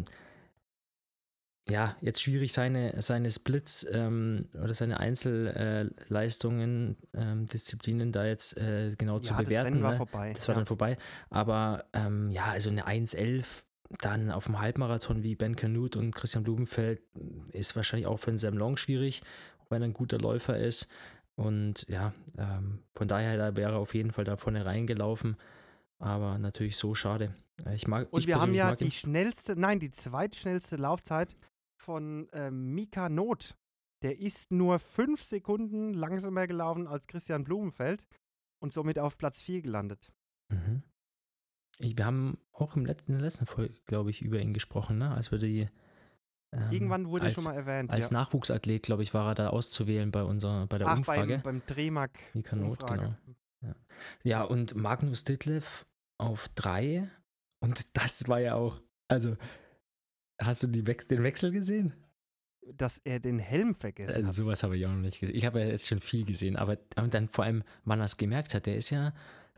ja, 1.69 1.97
jetzt 2.03 2.23
schwierig 2.23 2.53
seine, 2.53 3.01
seine 3.01 3.31
Splits 3.31 3.87
ähm, 3.91 4.51
oder 4.53 4.75
seine 4.75 5.01
Einzelleistungen, 5.01 6.97
ähm, 7.15 7.47
Disziplinen 7.47 8.13
da 8.13 8.27
jetzt 8.27 8.59
äh, 8.59 8.95
genau 8.99 9.19
zu 9.19 9.33
ja, 9.33 9.39
das 9.39 9.47
bewerten. 9.47 9.69
Rennen 9.69 9.83
war 9.83 9.93
ne? 9.93 9.97
vorbei. 9.97 10.33
Das 10.35 10.47
war 10.47 10.55
ja. 10.55 10.59
dann 10.59 10.67
vorbei. 10.67 10.99
Aber 11.31 11.87
ähm, 11.95 12.31
ja, 12.31 12.45
also 12.47 12.69
eine 12.69 12.87
1,11 12.87 13.65
dann 14.01 14.31
auf 14.31 14.45
dem 14.45 14.61
Halbmarathon 14.61 15.23
wie 15.23 15.35
Ben 15.35 15.57
Canute 15.57 15.99
und 15.99 16.15
Christian 16.15 16.45
Blumenfeld 16.45 17.03
ist 17.53 17.77
wahrscheinlich 17.77 18.07
auch 18.07 18.19
für 18.19 18.29
einen 18.29 18.39
Sam 18.39 18.57
Long 18.57 18.77
schwierig, 18.77 19.23
auch 19.61 19.71
wenn 19.71 19.83
er 19.83 19.89
ein 19.89 19.95
guter 19.95 20.19
Läufer 20.19 20.59
ist. 20.59 20.91
Und 21.37 21.87
ja, 21.89 22.13
ähm, 22.39 22.81
von 22.95 23.09
daher 23.09 23.37
da 23.37 23.57
wäre 23.57 23.73
er 23.73 23.79
auf 23.79 23.95
jeden 23.95 24.13
Fall 24.13 24.25
da 24.25 24.37
vorne 24.37 24.65
reingelaufen. 24.65 25.37
Aber 25.99 26.39
natürlich 26.39 26.77
so 26.77 26.95
schade. 26.95 27.35
Ich 27.75 27.87
mag, 27.87 28.13
Und 28.13 28.21
ich 28.21 28.27
wir 28.27 28.41
haben 28.41 28.55
ja 28.55 28.75
die 28.75 28.87
ihn. 28.87 28.91
schnellste, 28.91 29.59
nein, 29.59 29.81
die 29.81 29.91
zweitschnellste 29.91 30.77
Laufzeit 30.77 31.37
von 31.77 32.29
ähm, 32.33 32.75
Mika 32.75 33.09
Not. 33.09 33.57
Der 34.03 34.19
ist 34.19 34.51
nur 34.51 34.79
fünf 34.79 35.23
Sekunden 35.23 35.95
langsamer 35.95 36.47
gelaufen 36.47 36.87
als 36.87 37.07
Christian 37.07 37.45
Blumenfeld 37.45 38.07
und 38.61 38.73
somit 38.73 38.99
auf 38.99 39.17
Platz 39.17 39.41
4 39.41 39.63
gelandet. 39.63 40.13
Mhm. 40.51 40.83
Wir 41.97 42.07
haben 42.07 42.39
auch 42.53 42.77
im 42.77 42.87
letzten, 42.87 43.13
in 43.13 43.19
der 43.19 43.27
letzten 43.27 43.47
Folge, 43.47 43.75
glaube 43.87 44.11
ich, 44.11 44.23
über 44.23 44.39
ihn 44.41 44.55
gesprochen, 44.55 44.99
ne? 44.99 45.11
als 45.13 45.31
wir 45.31 45.39
die. 45.39 45.69
ähm, 46.53 46.71
Irgendwann 46.71 47.09
wurde 47.09 47.27
als, 47.27 47.35
schon 47.35 47.45
mal 47.45 47.55
erwähnt. 47.55 47.91
Als 47.91 48.11
ja. 48.11 48.19
Nachwuchsathlet, 48.19 48.83
glaube 48.83 49.03
ich, 49.03 49.13
war 49.13 49.31
er 49.33 49.35
da 49.35 49.49
auszuwählen 49.51 50.11
bei, 50.11 50.23
unserer, 50.23 50.67
bei 50.67 50.79
der 50.79 50.89
Ach, 50.89 50.97
Umfrage. 50.97 51.35
beim, 51.35 51.61
beim 51.61 51.67
Drehmark. 51.67 52.19
Genau. 52.35 52.75
Ja, 54.23 54.43
und 54.43 54.75
Magnus 54.75 55.25
Ditlev 55.25 55.87
auf 56.19 56.49
drei. 56.55 57.09
Und 57.61 57.97
das 57.97 58.29
war 58.29 58.41
ja 58.41 58.55
auch. 58.55 58.81
Also, 59.09 59.37
hast 60.41 60.63
du 60.63 60.67
die 60.67 60.87
Wex 60.87 61.07
den 61.07 61.23
Wechsel 61.23 61.51
gesehen? 61.51 61.95
Dass 62.75 62.99
er 63.05 63.21
den 63.21 63.39
Helm 63.39 63.75
vergessen 63.75 64.15
Also, 64.15 64.29
hat. 64.29 64.35
sowas 64.35 64.63
habe 64.63 64.77
ich 64.77 64.87
auch 64.87 64.91
noch 64.91 64.97
nicht 65.01 65.21
gesehen. 65.21 65.37
Ich 65.37 65.45
habe 65.45 65.61
ja 65.61 65.67
jetzt 65.67 65.87
schon 65.87 66.01
viel 66.01 66.25
gesehen, 66.25 66.57
aber 66.57 66.79
und 66.97 67.15
dann 67.15 67.29
vor 67.29 67.45
allem, 67.45 67.63
wann 67.85 68.01
er 68.01 68.07
es 68.07 68.17
gemerkt 68.17 68.55
hat. 68.55 68.67
Der 68.67 68.77
ist 68.77 68.91
ja 68.91 69.13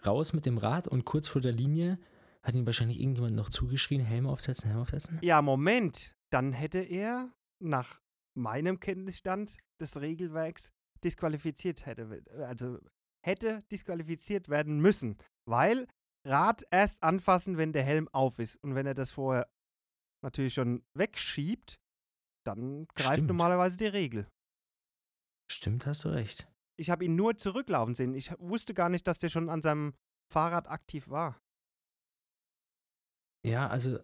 raus 0.04 0.32
mit 0.32 0.46
dem 0.46 0.58
Rad 0.58 0.88
und 0.88 1.04
kurz 1.04 1.28
vor 1.28 1.40
der 1.40 1.52
Linie 1.52 1.98
hat 2.46 2.54
ihm 2.54 2.64
wahrscheinlich 2.64 3.00
irgendjemand 3.00 3.34
noch 3.34 3.50
zugeschrien: 3.50 4.00
Helm 4.00 4.26
aufsetzen, 4.26 4.68
Helm 4.68 4.80
aufsetzen. 4.80 5.18
Ja, 5.22 5.42
Moment. 5.42 6.14
Dann 6.32 6.52
hätte 6.52 6.78
er 6.78 7.32
nach 7.62 8.00
meinem 8.36 8.80
Kenntnisstand 8.80 9.56
des 9.80 10.00
Regelwerks 10.00 10.70
disqualifiziert 11.04 11.86
hätte, 11.86 12.22
also 12.46 12.78
hätte 13.24 13.60
disqualifiziert 13.70 14.48
werden 14.48 14.80
müssen, 14.80 15.16
weil 15.48 15.86
Rad 16.26 16.64
erst 16.70 17.02
anfassen, 17.02 17.56
wenn 17.56 17.72
der 17.72 17.84
Helm 17.84 18.08
auf 18.08 18.38
ist 18.38 18.56
und 18.56 18.74
wenn 18.74 18.86
er 18.86 18.94
das 18.94 19.12
vorher 19.12 19.48
natürlich 20.24 20.54
schon 20.54 20.84
wegschiebt, 20.94 21.76
dann 22.44 22.86
greift 22.94 23.14
Stimmt. 23.14 23.28
normalerweise 23.28 23.76
die 23.76 23.86
Regel. 23.86 24.26
Stimmt, 25.50 25.86
hast 25.86 26.04
du 26.04 26.08
recht. 26.08 26.48
Ich 26.78 26.90
habe 26.90 27.04
ihn 27.04 27.14
nur 27.14 27.36
zurücklaufen 27.36 27.94
sehen. 27.94 28.14
Ich 28.14 28.32
wusste 28.38 28.74
gar 28.74 28.88
nicht, 28.88 29.06
dass 29.06 29.18
der 29.18 29.28
schon 29.28 29.48
an 29.48 29.62
seinem 29.62 29.94
Fahrrad 30.32 30.68
aktiv 30.68 31.08
war. 31.08 31.40
Ja, 33.46 33.68
also. 33.68 33.98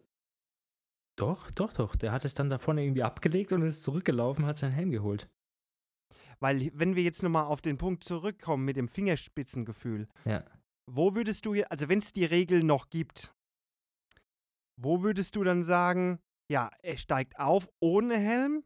Doch, 1.18 1.50
doch, 1.50 1.72
doch. 1.72 1.94
Der 1.96 2.12
hat 2.12 2.24
es 2.24 2.34
dann 2.34 2.48
da 2.48 2.58
vorne 2.58 2.82
irgendwie 2.84 3.02
abgelegt 3.02 3.52
und 3.52 3.62
ist 3.62 3.82
zurückgelaufen, 3.82 4.46
hat 4.46 4.56
seinen 4.58 4.72
Helm 4.72 4.90
geholt. 4.90 5.28
Weil, 6.40 6.70
wenn 6.74 6.96
wir 6.96 7.02
jetzt 7.02 7.22
nochmal 7.22 7.44
auf 7.44 7.60
den 7.60 7.76
Punkt 7.78 8.02
zurückkommen 8.02 8.64
mit 8.64 8.76
dem 8.76 8.88
Fingerspitzengefühl, 8.88 10.08
Ja. 10.24 10.44
wo 10.90 11.14
würdest 11.14 11.44
du, 11.46 11.54
also 11.68 11.88
wenn 11.88 11.98
es 11.98 12.12
die 12.12 12.24
Regel 12.24 12.62
noch 12.62 12.88
gibt, 12.90 13.34
wo 14.76 15.02
würdest 15.02 15.36
du 15.36 15.44
dann 15.44 15.64
sagen, 15.64 16.18
ja, 16.50 16.70
er 16.82 16.96
steigt 16.96 17.38
auf 17.38 17.68
ohne 17.80 18.16
Helm? 18.16 18.64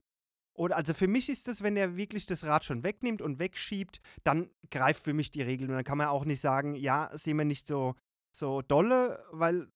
Oder 0.57 0.77
also 0.77 0.95
für 0.95 1.09
mich 1.09 1.29
ist 1.29 1.49
das, 1.49 1.63
wenn 1.63 1.77
er 1.77 1.97
wirklich 1.97 2.25
das 2.25 2.45
Rad 2.45 2.65
schon 2.65 2.83
wegnimmt 2.83 3.21
und 3.21 3.39
wegschiebt, 3.39 4.01
dann 4.25 4.51
greift 4.71 5.03
für 5.03 5.13
mich 5.13 5.31
die 5.31 5.43
Regel. 5.43 5.69
Und 5.69 5.75
dann 5.75 5.85
kann 5.85 5.99
man 5.99 6.07
auch 6.07 6.25
nicht 6.25 6.41
sagen, 6.41 6.75
ja, 6.77 7.11
sehen 7.13 7.37
wir 7.37 7.45
nicht 7.45 7.67
so, 7.67 7.95
so 8.35 8.63
dolle, 8.63 9.23
weil 9.33 9.69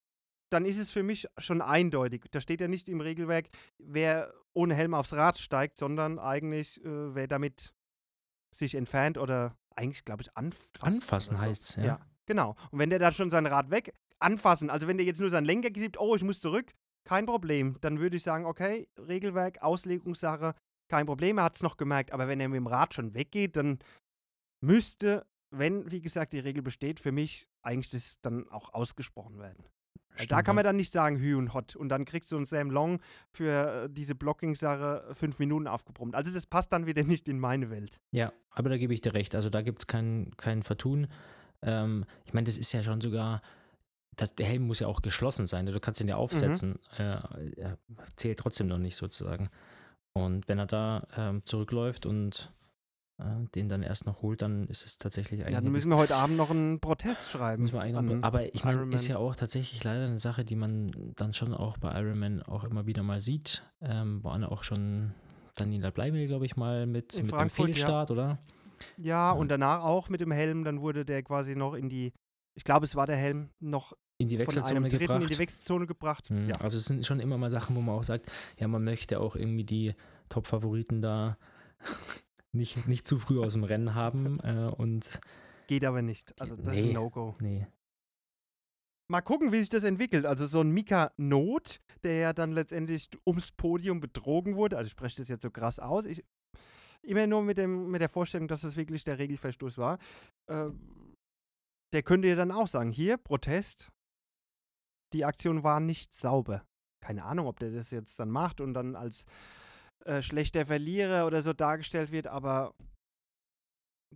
dann 0.51 0.65
ist 0.65 0.79
es 0.79 0.91
für 0.91 1.03
mich 1.03 1.27
schon 1.39 1.63
eindeutig. 1.63 2.25
Da 2.31 2.41
steht 2.41 2.61
ja 2.61 2.69
nicht 2.69 2.89
im 2.89 3.01
Regelwerk, 3.01 3.49
wer 3.79 4.33
ohne 4.53 4.75
Helm 4.75 4.95
aufs 4.95 5.13
Rad 5.13 5.39
steigt, 5.39 5.79
sondern 5.79 6.19
eigentlich, 6.19 6.85
äh, 6.85 7.15
wer 7.15 7.29
damit 7.29 7.73
sich 8.55 8.75
entfernt 8.75 9.17
oder 9.17 9.57
eigentlich, 9.77 10.05
glaube 10.05 10.23
ich, 10.23 10.37
anfasst. 10.37 10.83
Anfassen 10.83 11.35
oder 11.35 11.45
so. 11.45 11.49
heißt's, 11.49 11.77
ja. 11.77 11.85
Ja, 11.85 12.01
genau. 12.27 12.57
Und 12.71 12.79
wenn 12.79 12.91
der 12.91 12.99
da 12.99 13.13
schon 13.13 13.31
sein 13.31 13.47
Rad 13.47 13.71
weg 13.71 13.95
anfassen, 14.19 14.71
also 14.71 14.87
wenn 14.87 14.99
der 14.99 15.07
jetzt 15.07 15.21
nur 15.21 15.31
seinen 15.31 15.47
Lenker 15.47 15.71
gibt, 15.71 15.99
oh, 15.99 16.17
ich 16.17 16.25
muss 16.25 16.41
zurück, 16.41 16.73
kein 17.05 17.27
Problem. 17.27 17.77
Dann 17.81 18.01
würde 18.01 18.17
ich 18.17 18.23
sagen, 18.23 18.45
okay, 18.45 18.89
Regelwerk, 18.99 19.63
Auslegungssache, 19.63 20.55
kein 20.89 21.07
Problem, 21.07 21.39
er 21.39 21.45
hat 21.45 21.57
es 21.57 21.63
noch 21.63 21.77
gemerkt. 21.77 22.13
Aber 22.13 22.29
wenn 22.29 22.41
er 22.41 22.49
mit 22.49 22.57
dem 22.57 22.67
Rad 22.67 22.95
schon 22.95 23.15
weggeht, 23.15 23.57
dann 23.57 23.79
müsste, 24.61 25.27
wenn, 25.51 25.91
wie 25.91 26.03
gesagt, 26.03 26.33
die 26.33 26.41
Regel 26.41 26.63
besteht, 26.63 27.01
für 27.01 27.13
mich 27.13 27.49
eigentlich 27.63 27.91
das 27.91 28.21
dann 28.21 28.49
auch 28.49 28.75
ausgesprochen 28.75 29.39
werden. 29.39 29.65
Weil 30.17 30.27
da 30.27 30.37
Stimmt, 30.37 30.47
kann 30.47 30.57
man 30.57 30.65
dann 30.65 30.77
nicht 30.77 30.93
sagen, 30.93 31.19
Hü 31.19 31.37
und 31.37 31.55
Hot. 31.55 31.77
Und 31.77 31.89
dann 31.89 32.05
kriegst 32.05 32.33
du 32.33 32.37
einen 32.37 32.47
Sam 32.47 32.71
Long 32.71 33.01
für 33.31 33.85
äh, 33.85 33.89
diese 33.91 34.15
Blocking-Sache 34.15 35.09
fünf 35.13 35.39
Minuten 35.39 35.67
aufgebrummt. 35.67 36.15
Also 36.15 36.33
das 36.33 36.47
passt 36.47 36.73
dann 36.73 36.87
wieder 36.87 37.03
nicht 37.05 37.29
in 37.29 37.39
meine 37.39 37.71
Welt. 37.71 38.01
Ja, 38.11 38.33
aber 38.51 38.71
da 38.71 38.77
gebe 38.77 38.93
ich 38.93 39.01
dir 39.01 39.15
recht. 39.15 39.35
Also 39.35 39.51
da 39.51 39.63
gibt 39.63 39.83
es 39.83 39.87
kein, 39.87 40.33
kein 40.37 40.63
Vertun. 40.63 41.07
Ähm, 41.63 42.05
ich 42.25 42.35
meine, 42.35 42.47
das 42.47 42.59
ist 42.59 42.73
ja 42.73 42.83
schon 42.83 43.01
sogar, 43.01 43.43
das, 44.17 44.35
der 44.35 44.47
Helm 44.47 44.67
muss 44.67 44.81
ja 44.81 44.89
auch 44.89 45.03
geschlossen 45.03 45.47
sein. 45.47 45.67
Du 45.67 45.81
kannst 45.81 46.01
ihn 46.01 46.09
ja 46.09 46.17
aufsetzen. 46.17 46.79
Äh, 46.99 47.19
er 47.57 47.79
zählt 48.17 48.39
trotzdem 48.39 48.67
noch 48.67 48.79
nicht 48.79 48.97
sozusagen. 48.97 49.49
Und 50.13 50.49
wenn 50.49 50.59
er 50.59 50.67
da 50.67 51.07
ähm, 51.17 51.43
zurückläuft 51.45 52.05
und 52.05 52.53
äh, 52.53 52.60
den 53.55 53.69
dann 53.69 53.83
erst 53.83 54.07
noch 54.07 54.23
holt, 54.23 54.43
dann 54.43 54.67
ist 54.69 54.85
es 54.87 54.99
tatsächlich 54.99 55.41
eigentlich. 55.43 55.55
Ja, 55.55 55.61
dann 55.61 55.73
müssen 55.73 55.89
wir 55.91 55.97
heute 55.97 56.17
Abend 56.17 56.37
noch 56.37 56.51
einen 56.51 56.81
Protest 56.81 57.31
schreiben. 57.31 57.63
Müssen 57.63 57.75
wir 57.75 57.83
eigentlich 57.83 58.17
noch- 58.17 58.23
aber 58.27 58.55
ich 58.55 58.65
meine, 58.65 58.93
ist 58.95 59.09
ja 59.09 59.19
auch 59.19 59.37
tatsächlich 59.37 59.83
leider 59.85 60.05
eine 60.07 60.19
Sache, 60.19 60.45
die 60.45 60.57
man 60.57 60.93
dann 61.17 61.33
schon 61.35 61.53
auch 61.55 61.79
bei 61.79 61.93
Ironman 62.01 62.43
auch 62.43 62.65
immer 62.65 62.87
wieder 62.87 63.03
mal 63.03 63.21
sieht. 63.21 63.63
Ähm, 63.81 64.23
waren 64.25 64.45
auch 64.45 64.63
schon 64.65 65.13
Daniela 65.57 65.91
Bleibel, 65.91 66.27
glaube 66.27 66.47
ich, 66.47 66.57
mal 66.57 66.87
mit, 66.87 67.15
In 67.15 67.27
mit 67.27 67.35
einem 67.35 67.51
Frankfurt, 67.51 67.69
ja. 67.69 67.75
Fehlstart, 67.75 68.11
oder? 68.11 68.39
Ja, 68.97 69.05
Ja. 69.07 69.33
und 69.33 69.49
danach 69.49 69.83
auch 69.85 70.09
mit 70.09 70.21
dem 70.21 70.31
Helm, 70.31 70.65
dann 70.65 70.81
wurde 70.81 71.05
der 71.05 71.23
quasi 71.23 71.55
noch 71.57 71.75
in 71.75 71.89
die, 71.89 72.13
ich 72.55 72.65
glaube, 72.65 72.85
es 72.85 72.95
war 72.97 73.07
der 73.07 73.17
Helm 73.17 73.51
noch 73.61 73.93
In 74.19 74.29
die 74.29 74.39
Wechselzone 74.39 74.89
gebracht. 74.89 75.23
in 75.23 75.29
die 75.29 75.39
Wechselzone 75.39 75.87
gebracht. 75.87 76.31
Mhm. 76.31 76.49
Ja. 76.49 76.57
Also 76.61 76.79
es 76.79 76.87
sind 76.87 77.05
schon 77.05 77.21
immer 77.21 77.37
mal 77.37 77.51
Sachen, 77.51 77.77
wo 77.77 77.81
man 77.83 77.97
auch 77.97 78.05
sagt, 78.05 78.31
ja, 78.59 78.69
man 78.69 78.83
möchte 78.85 79.21
auch 79.21 79.37
irgendwie 79.37 79.65
die 79.65 79.95
Top-Favoriten 80.31 81.03
da 81.03 81.37
nicht, 82.53 82.87
nicht 82.89 83.07
zu 83.07 83.19
früh 83.19 83.41
aus 83.41 83.53
dem 83.55 83.65
Rennen 83.65 83.95
haben 83.95 84.39
äh, 84.41 84.71
und 84.77 85.21
Geht 85.67 85.85
aber 85.85 86.03
nicht. 86.03 86.39
Also 86.41 86.57
das 86.57 86.75
ist 86.77 86.83
Nee. 86.83 86.89
ein 86.91 86.95
No-Go. 86.95 87.37
nee. 87.41 87.67
Mal 89.09 89.23
gucken, 89.23 89.51
wie 89.51 89.59
sich 89.59 89.69
das 89.69 89.83
entwickelt. 89.83 90.25
Also 90.25 90.47
so 90.47 90.61
ein 90.61 90.71
Mika 90.71 91.13
Not, 91.17 91.81
der 92.05 92.15
ja 92.17 92.33
dann 92.33 92.53
letztendlich 92.53 93.09
ums 93.27 93.51
Podium 93.51 93.99
betrogen 94.01 94.55
wurde. 94.55 94.77
Also 94.77 94.87
ich 94.87 94.93
spreche 94.93 95.17
das 95.17 95.29
jetzt 95.29 95.43
so 95.43 95.51
krass 95.51 95.81
aus. 95.81 96.07
Ich, 96.07 96.25
immer 97.03 97.27
nur 97.27 97.43
mit, 97.43 97.59
dem, 97.59 97.91
mit 97.91 98.01
der 98.01 98.09
Vorstellung, 98.09 98.47
dass 98.47 98.61
das 98.61 98.77
wirklich 98.77 99.03
der 99.03 99.19
Regelverstoß 99.19 99.79
war. 99.79 99.99
Äh, 100.49 100.71
der 101.93 102.03
könnte 102.05 102.29
ja 102.29 102.37
dann 102.37 102.53
auch 102.53 102.69
sagen, 102.69 102.93
hier, 102.93 103.17
Protest, 103.17 103.91
die 105.13 105.25
Aktion 105.25 105.65
war 105.65 105.81
nicht 105.81 106.15
sauber. 106.15 106.63
Keine 107.03 107.25
Ahnung, 107.25 107.49
ob 107.49 107.59
der 107.59 107.71
das 107.73 107.91
jetzt 107.91 108.21
dann 108.21 108.31
macht 108.31 108.61
und 108.61 108.75
dann 108.75 108.95
als 108.95 109.25
äh, 110.05 110.23
schlechter 110.23 110.67
Verlierer 110.67 111.27
oder 111.27 111.43
so 111.43 111.53
dargestellt 111.53 112.11
wird, 112.13 112.27
aber 112.27 112.75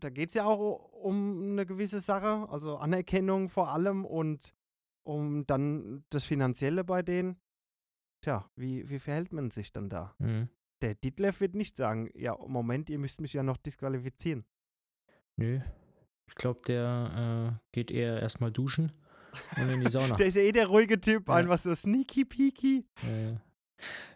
da 0.01 0.11
geht 0.11 0.31
es 0.31 0.35
ja 0.35 0.45
auch 0.45 0.93
um 0.93 1.53
eine 1.53 1.67
gewisse 1.67 2.01
Sache, 2.01 2.49
also 2.51 2.77
Anerkennung 2.77 3.49
vor 3.49 3.71
allem 3.73 4.05
und 4.05 4.55
um 5.07 5.47
dann 5.47 6.05
das 6.11 6.25
Finanzielle 6.25 6.83
bei 6.85 7.03
denen. 7.03 7.37
Tja, 8.23 8.51
wie, 8.57 8.89
wie 8.89 8.99
verhält 8.99 9.33
man 9.33 9.51
sich 9.51 9.73
dann 9.73 9.89
da? 9.91 10.15
Mhm. 10.19 10.49
Der 10.83 10.95
Ditlev 10.95 11.41
wird 11.41 11.55
nicht 11.55 11.77
sagen, 11.77 12.11
ja, 12.15 12.37
Moment, 12.47 12.91
ihr 12.91 12.99
müsst 12.99 13.21
mich 13.21 13.33
ja 13.35 13.43
noch 13.43 13.57
disqualifizieren. 13.59 14.45
Nö. 15.37 15.61
Ich 16.27 16.35
glaube, 16.35 16.61
der 16.67 17.59
äh, 17.63 17.69
geht 17.73 17.91
eher 17.91 18.21
erstmal 18.21 18.51
duschen 18.51 18.93
und 19.57 19.69
in 19.69 19.81
die 19.81 19.91
Sauna. 19.91 20.17
Der 20.17 20.27
ist 20.27 20.37
ja 20.37 20.43
eh 20.43 20.53
der 20.53 20.67
ruhige 20.69 21.01
Typ, 21.01 21.29
Ja. 21.29 21.35
einfach 21.35 21.59
so 21.59 21.75
sneaky 21.75 22.25
peaky. 22.25 22.87
Ja, 23.03 23.17
ja. 23.17 23.41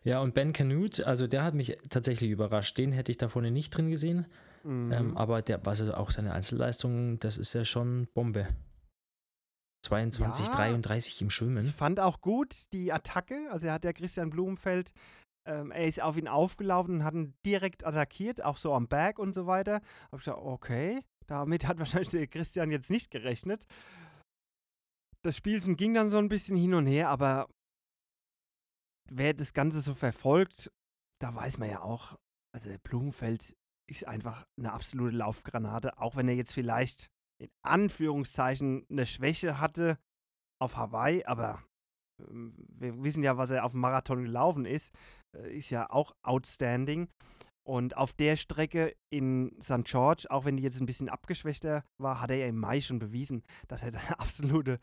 Ja, 0.04 0.20
und 0.20 0.34
Ben 0.34 0.52
Canute, 0.52 1.06
also 1.06 1.26
der 1.26 1.42
hat 1.44 1.54
mich 1.54 1.76
tatsächlich 1.90 2.30
überrascht. 2.30 2.78
Den 2.78 2.92
hätte 2.92 3.10
ich 3.12 3.18
da 3.18 3.28
vorne 3.28 3.50
nicht 3.50 3.70
drin 3.70 3.90
gesehen. 3.90 4.26
Mhm. 4.64 4.92
Ähm, 4.92 5.16
aber 5.16 5.42
der, 5.42 5.66
also 5.66 5.94
auch 5.94 6.10
seine 6.10 6.32
Einzelleistungen, 6.32 7.18
das 7.20 7.38
ist 7.38 7.52
ja 7.52 7.64
schon 7.64 8.08
Bombe. 8.14 8.48
22, 9.86 10.46
Ja. 10.48 10.54
33 10.54 11.22
im 11.22 11.28
Ich 11.28 11.34
Schwimmen. 11.34 11.66
fand 11.68 12.00
auch 12.00 12.20
gut 12.20 12.54
die 12.72 12.92
Attacke. 12.92 13.48
Also 13.50 13.66
er 13.66 13.74
hat 13.74 13.84
ja 13.84 13.92
Christian 13.92 14.30
Blumenfeld, 14.30 14.92
ähm, 15.46 15.70
er 15.70 15.86
ist 15.86 16.02
auf 16.02 16.16
ihn 16.16 16.28
aufgelaufen 16.28 16.96
und 16.96 17.04
hat 17.04 17.14
ihn 17.14 17.34
direkt 17.46 17.86
attackiert, 17.86 18.44
auch 18.44 18.56
so 18.56 18.74
am 18.74 18.88
Berg 18.88 19.18
und 19.18 19.34
so 19.34 19.46
weiter. 19.46 19.80
Hab 20.10 20.18
ich 20.20 20.24
gesagt, 20.24 20.42
okay, 20.42 21.00
damit 21.26 21.66
hat 21.66 21.78
wahrscheinlich 21.78 22.10
der 22.10 22.26
Christian 22.26 22.70
jetzt 22.70 22.90
nicht 22.90 23.10
gerechnet. 23.10 23.66
Das 25.22 25.36
Spielchen 25.36 25.76
ging 25.76 25.94
dann 25.94 26.10
so 26.10 26.18
ein 26.18 26.28
bisschen 26.28 26.56
hin 26.56 26.74
und 26.74 26.86
her, 26.86 27.08
aber 27.08 27.48
wer 29.10 29.34
das 29.34 29.52
Ganze 29.52 29.80
so 29.80 29.94
verfolgt, 29.94 30.70
da 31.20 31.34
weiß 31.34 31.58
man 31.58 31.70
ja 31.70 31.82
auch, 31.82 32.18
also 32.54 32.68
der 32.68 32.78
Blumenfeld 32.78 33.56
ist 33.88 34.06
einfach 34.06 34.46
eine 34.58 34.72
absolute 34.72 35.16
Laufgranate, 35.16 35.98
auch 35.98 36.16
wenn 36.16 36.28
er 36.28 36.34
jetzt 36.34 36.52
vielleicht 36.52 37.10
in 37.40 37.50
Anführungszeichen 37.62 38.86
eine 38.90 39.06
Schwäche 39.06 39.60
hatte 39.60 39.98
auf 40.60 40.76
Hawaii, 40.76 41.24
aber 41.24 41.62
ähm, 42.20 42.54
wir 42.56 43.02
wissen 43.02 43.22
ja, 43.22 43.36
was 43.36 43.50
er 43.50 43.64
auf 43.64 43.72
dem 43.72 43.80
Marathon 43.80 44.22
gelaufen 44.22 44.66
ist, 44.66 44.92
äh, 45.36 45.56
ist 45.56 45.70
ja 45.70 45.88
auch 45.90 46.14
outstanding. 46.22 47.08
Und 47.62 47.96
auf 47.98 48.14
der 48.14 48.36
Strecke 48.36 48.96
in 49.10 49.54
St. 49.62 49.84
George, 49.84 50.26
auch 50.30 50.46
wenn 50.46 50.56
die 50.56 50.62
jetzt 50.62 50.80
ein 50.80 50.86
bisschen 50.86 51.10
abgeschwächter 51.10 51.84
war, 51.98 52.20
hat 52.20 52.30
er 52.30 52.38
ja 52.38 52.46
im 52.46 52.58
Mai 52.58 52.80
schon 52.80 52.98
bewiesen, 52.98 53.42
dass 53.68 53.82
er 53.82 53.88
eine 53.88 53.98
absolute 54.18 54.78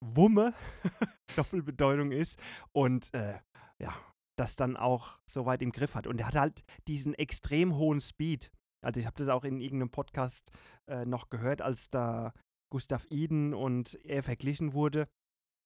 Wumme, 0.00 0.54
Doppelbedeutung 1.36 2.12
ist 2.12 2.38
und 2.72 3.12
äh, 3.14 3.38
ja, 3.78 3.94
das 4.36 4.56
dann 4.56 4.76
auch 4.76 5.18
so 5.26 5.46
weit 5.46 5.62
im 5.62 5.72
Griff 5.72 5.94
hat. 5.94 6.06
Und 6.06 6.20
er 6.20 6.28
hat 6.28 6.36
halt 6.36 6.64
diesen 6.86 7.14
extrem 7.14 7.76
hohen 7.76 8.00
Speed. 8.00 8.50
Also 8.84 9.00
ich 9.00 9.06
habe 9.06 9.16
das 9.16 9.28
auch 9.28 9.44
in 9.44 9.60
irgendeinem 9.60 9.90
Podcast 9.90 10.50
äh, 10.86 11.04
noch 11.04 11.28
gehört, 11.30 11.62
als 11.62 11.90
da 11.90 12.32
Gustav 12.70 13.06
Iden 13.10 13.54
und 13.54 13.98
er 14.04 14.22
verglichen 14.22 14.72
wurde. 14.72 15.08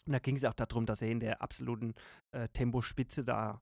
Und 0.06 0.12
da 0.12 0.18
ging 0.18 0.36
es 0.36 0.44
auch 0.44 0.54
darum, 0.54 0.86
dass 0.86 1.02
er 1.02 1.10
in 1.10 1.20
der 1.20 1.42
absoluten 1.42 1.94
äh, 2.32 2.48
Tempospitze 2.48 3.24
da 3.24 3.60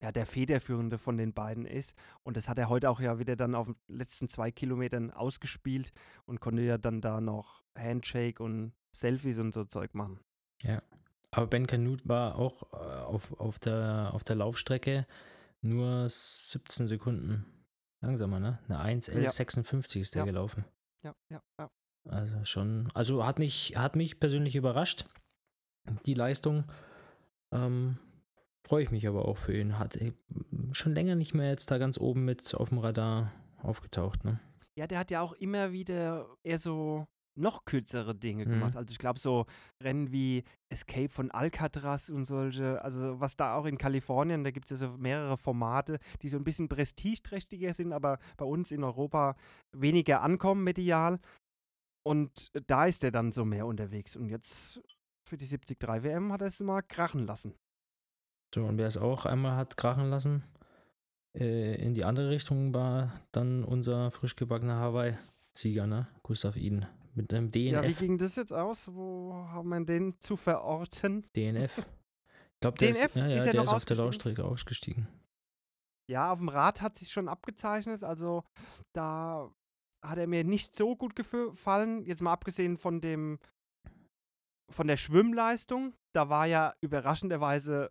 ja, 0.00 0.12
der 0.12 0.26
Federführende 0.26 0.98
von 0.98 1.16
den 1.16 1.32
beiden 1.32 1.64
ist. 1.64 1.96
Und 2.22 2.36
das 2.36 2.48
hat 2.48 2.58
er 2.58 2.68
heute 2.68 2.90
auch 2.90 3.00
ja 3.00 3.18
wieder 3.18 3.36
dann 3.36 3.54
auf 3.54 3.66
den 3.66 3.76
letzten 3.88 4.28
zwei 4.28 4.50
Kilometern 4.50 5.10
ausgespielt 5.10 5.92
und 6.24 6.40
konnte 6.40 6.62
ja 6.62 6.78
dann 6.78 7.00
da 7.00 7.20
noch 7.20 7.62
Handshake 7.76 8.42
und 8.42 8.72
Selfies 8.92 9.38
und 9.38 9.52
so 9.54 9.64
Zeug 9.64 9.94
machen. 9.94 10.20
Aber 11.30 11.46
Ben 11.46 11.66
Canute 11.66 12.08
war 12.08 12.36
auch 12.36 12.62
äh, 12.72 12.76
auf, 12.76 13.38
auf, 13.38 13.58
der, 13.58 14.10
auf 14.12 14.24
der 14.24 14.36
Laufstrecke 14.36 15.06
nur 15.60 16.08
17 16.08 16.86
Sekunden 16.88 17.44
langsamer, 18.00 18.40
ne? 18.40 18.58
Eine 18.68 19.00
1,1156 19.00 20.00
ist 20.00 20.14
der 20.14 20.22
Ja. 20.22 20.26
gelaufen. 20.26 20.64
Ja, 21.04 21.14
ja, 21.30 21.42
ja. 21.58 21.70
Also 22.08 22.44
schon, 22.44 22.88
also 22.94 23.26
hat 23.26 23.38
mich, 23.38 23.74
hat 23.76 23.94
mich 23.94 24.18
persönlich 24.18 24.56
überrascht, 24.56 25.04
die 26.06 26.14
Leistung. 26.14 26.64
Ähm, 27.52 27.98
Freue 28.66 28.82
ich 28.82 28.90
mich 28.90 29.06
aber 29.08 29.26
auch 29.26 29.38
für 29.38 29.56
ihn. 29.56 29.78
Hat 29.78 29.96
äh, 29.96 30.12
schon 30.72 30.94
länger 30.94 31.14
nicht 31.14 31.34
mehr 31.34 31.50
jetzt 31.50 31.70
da 31.70 31.78
ganz 31.78 31.98
oben 31.98 32.24
mit 32.24 32.54
auf 32.54 32.68
dem 32.70 32.78
Radar 32.78 33.32
aufgetaucht, 33.62 34.24
ne? 34.24 34.40
Ja, 34.76 34.86
der 34.86 34.98
hat 34.98 35.10
ja 35.10 35.20
auch 35.22 35.32
immer 35.32 35.72
wieder 35.72 36.26
eher 36.44 36.58
so 36.58 37.06
noch 37.34 37.64
kürzere 37.64 38.14
Dinge 38.16 38.44
Mhm. 38.46 38.50
gemacht. 38.50 38.76
Also 38.76 38.90
ich 38.92 38.98
glaube 38.98 39.18
so 39.20 39.46
Rennen 39.82 40.10
wie 40.12 40.44
Escape 40.70 41.08
von 41.08 41.30
Alcatraz 41.30 42.10
und 42.10 42.24
solche, 42.24 42.82
also 42.82 43.20
was 43.20 43.36
da 43.36 43.54
auch 43.54 43.64
in 43.64 43.78
Kalifornien, 43.78 44.42
da 44.44 44.50
gibt 44.50 44.66
es 44.70 44.80
ja 44.80 44.88
so 44.88 44.96
mehrere 44.98 45.36
Formate, 45.36 45.98
die 46.22 46.28
so 46.28 46.36
ein 46.36 46.44
bisschen 46.44 46.68
prestigeträchtiger 46.68 47.74
sind, 47.74 47.92
aber 47.92 48.18
bei 48.36 48.44
uns 48.44 48.72
in 48.72 48.82
Europa 48.84 49.36
weniger 49.72 50.22
ankommen 50.22 50.64
medial. 50.64 51.20
Und 52.04 52.50
da 52.66 52.86
ist 52.86 53.04
er 53.04 53.12
dann 53.12 53.32
so 53.32 53.44
mehr 53.44 53.66
unterwegs. 53.66 54.16
Und 54.16 54.28
jetzt 54.30 54.80
für 55.24 55.36
die 55.36 55.46
73 55.46 56.02
WM 56.04 56.32
hat 56.32 56.40
er 56.40 56.48
es 56.48 56.58
mal 56.60 56.82
krachen 56.82 57.26
lassen. 57.26 57.54
So, 58.54 58.64
und 58.64 58.78
wer 58.78 58.86
es 58.86 58.96
auch 58.96 59.26
einmal 59.26 59.56
hat 59.56 59.76
krachen 59.76 60.08
lassen, 60.08 60.44
äh, 61.36 61.74
in 61.82 61.94
die 61.94 62.04
andere 62.04 62.30
Richtung 62.30 62.72
war 62.74 63.12
dann 63.32 63.62
unser 63.64 64.10
frisch 64.10 64.36
gebackener 64.36 64.76
Hawaii-Sieger, 64.76 65.86
ne? 65.86 66.08
Gustav 66.22 66.56
Iden. 66.56 66.86
Mit 67.14 67.34
einem 67.34 67.46
Ja, 67.54 67.82
wie 67.82 67.88
DNF. 67.88 67.98
ging 67.98 68.16
das 68.18 68.36
jetzt 68.36 68.52
aus? 68.52 68.86
Wo 68.94 69.34
haben 69.34 69.68
wir 69.70 69.84
den 69.84 70.18
zu 70.20 70.36
verorten? 70.36 71.26
DNF. 71.36 71.78
Ich 71.78 72.60
glaube, 72.60 72.78
der 72.78 72.92
DNF? 72.92 73.04
ist, 73.06 73.16
ja, 73.16 73.26
ja, 73.26 73.34
Ist 73.36 73.46
er 73.46 73.52
der 73.52 73.62
ist 73.64 73.72
auf 73.72 73.84
der? 73.84 73.96
Laufstrecke 73.96 74.44
ausgestiegen. 74.44 75.08
Ja, 76.10 76.32
auf 76.32 76.38
dem 76.38 76.48
Rad 76.48 76.80
hat 76.80 76.96
sich 76.96 77.10
schon 77.12 77.28
abgezeichnet. 77.28 78.02
Also 78.04 78.44
da 78.94 79.50
hat 80.02 80.16
er 80.18 80.26
mir 80.26 80.44
nicht 80.44 80.74
so 80.74 80.96
gut 80.96 81.14
gefallen. 81.16 82.04
Jetzt 82.04 82.22
mal 82.22 82.32
abgesehen 82.32 82.78
von 82.78 83.00
dem 83.00 83.38
von 84.70 84.86
der 84.86 84.96
Schwimmleistung. 84.96 85.94
Da 86.14 86.28
war 86.28 86.46
ja 86.46 86.74
überraschenderweise 86.80 87.90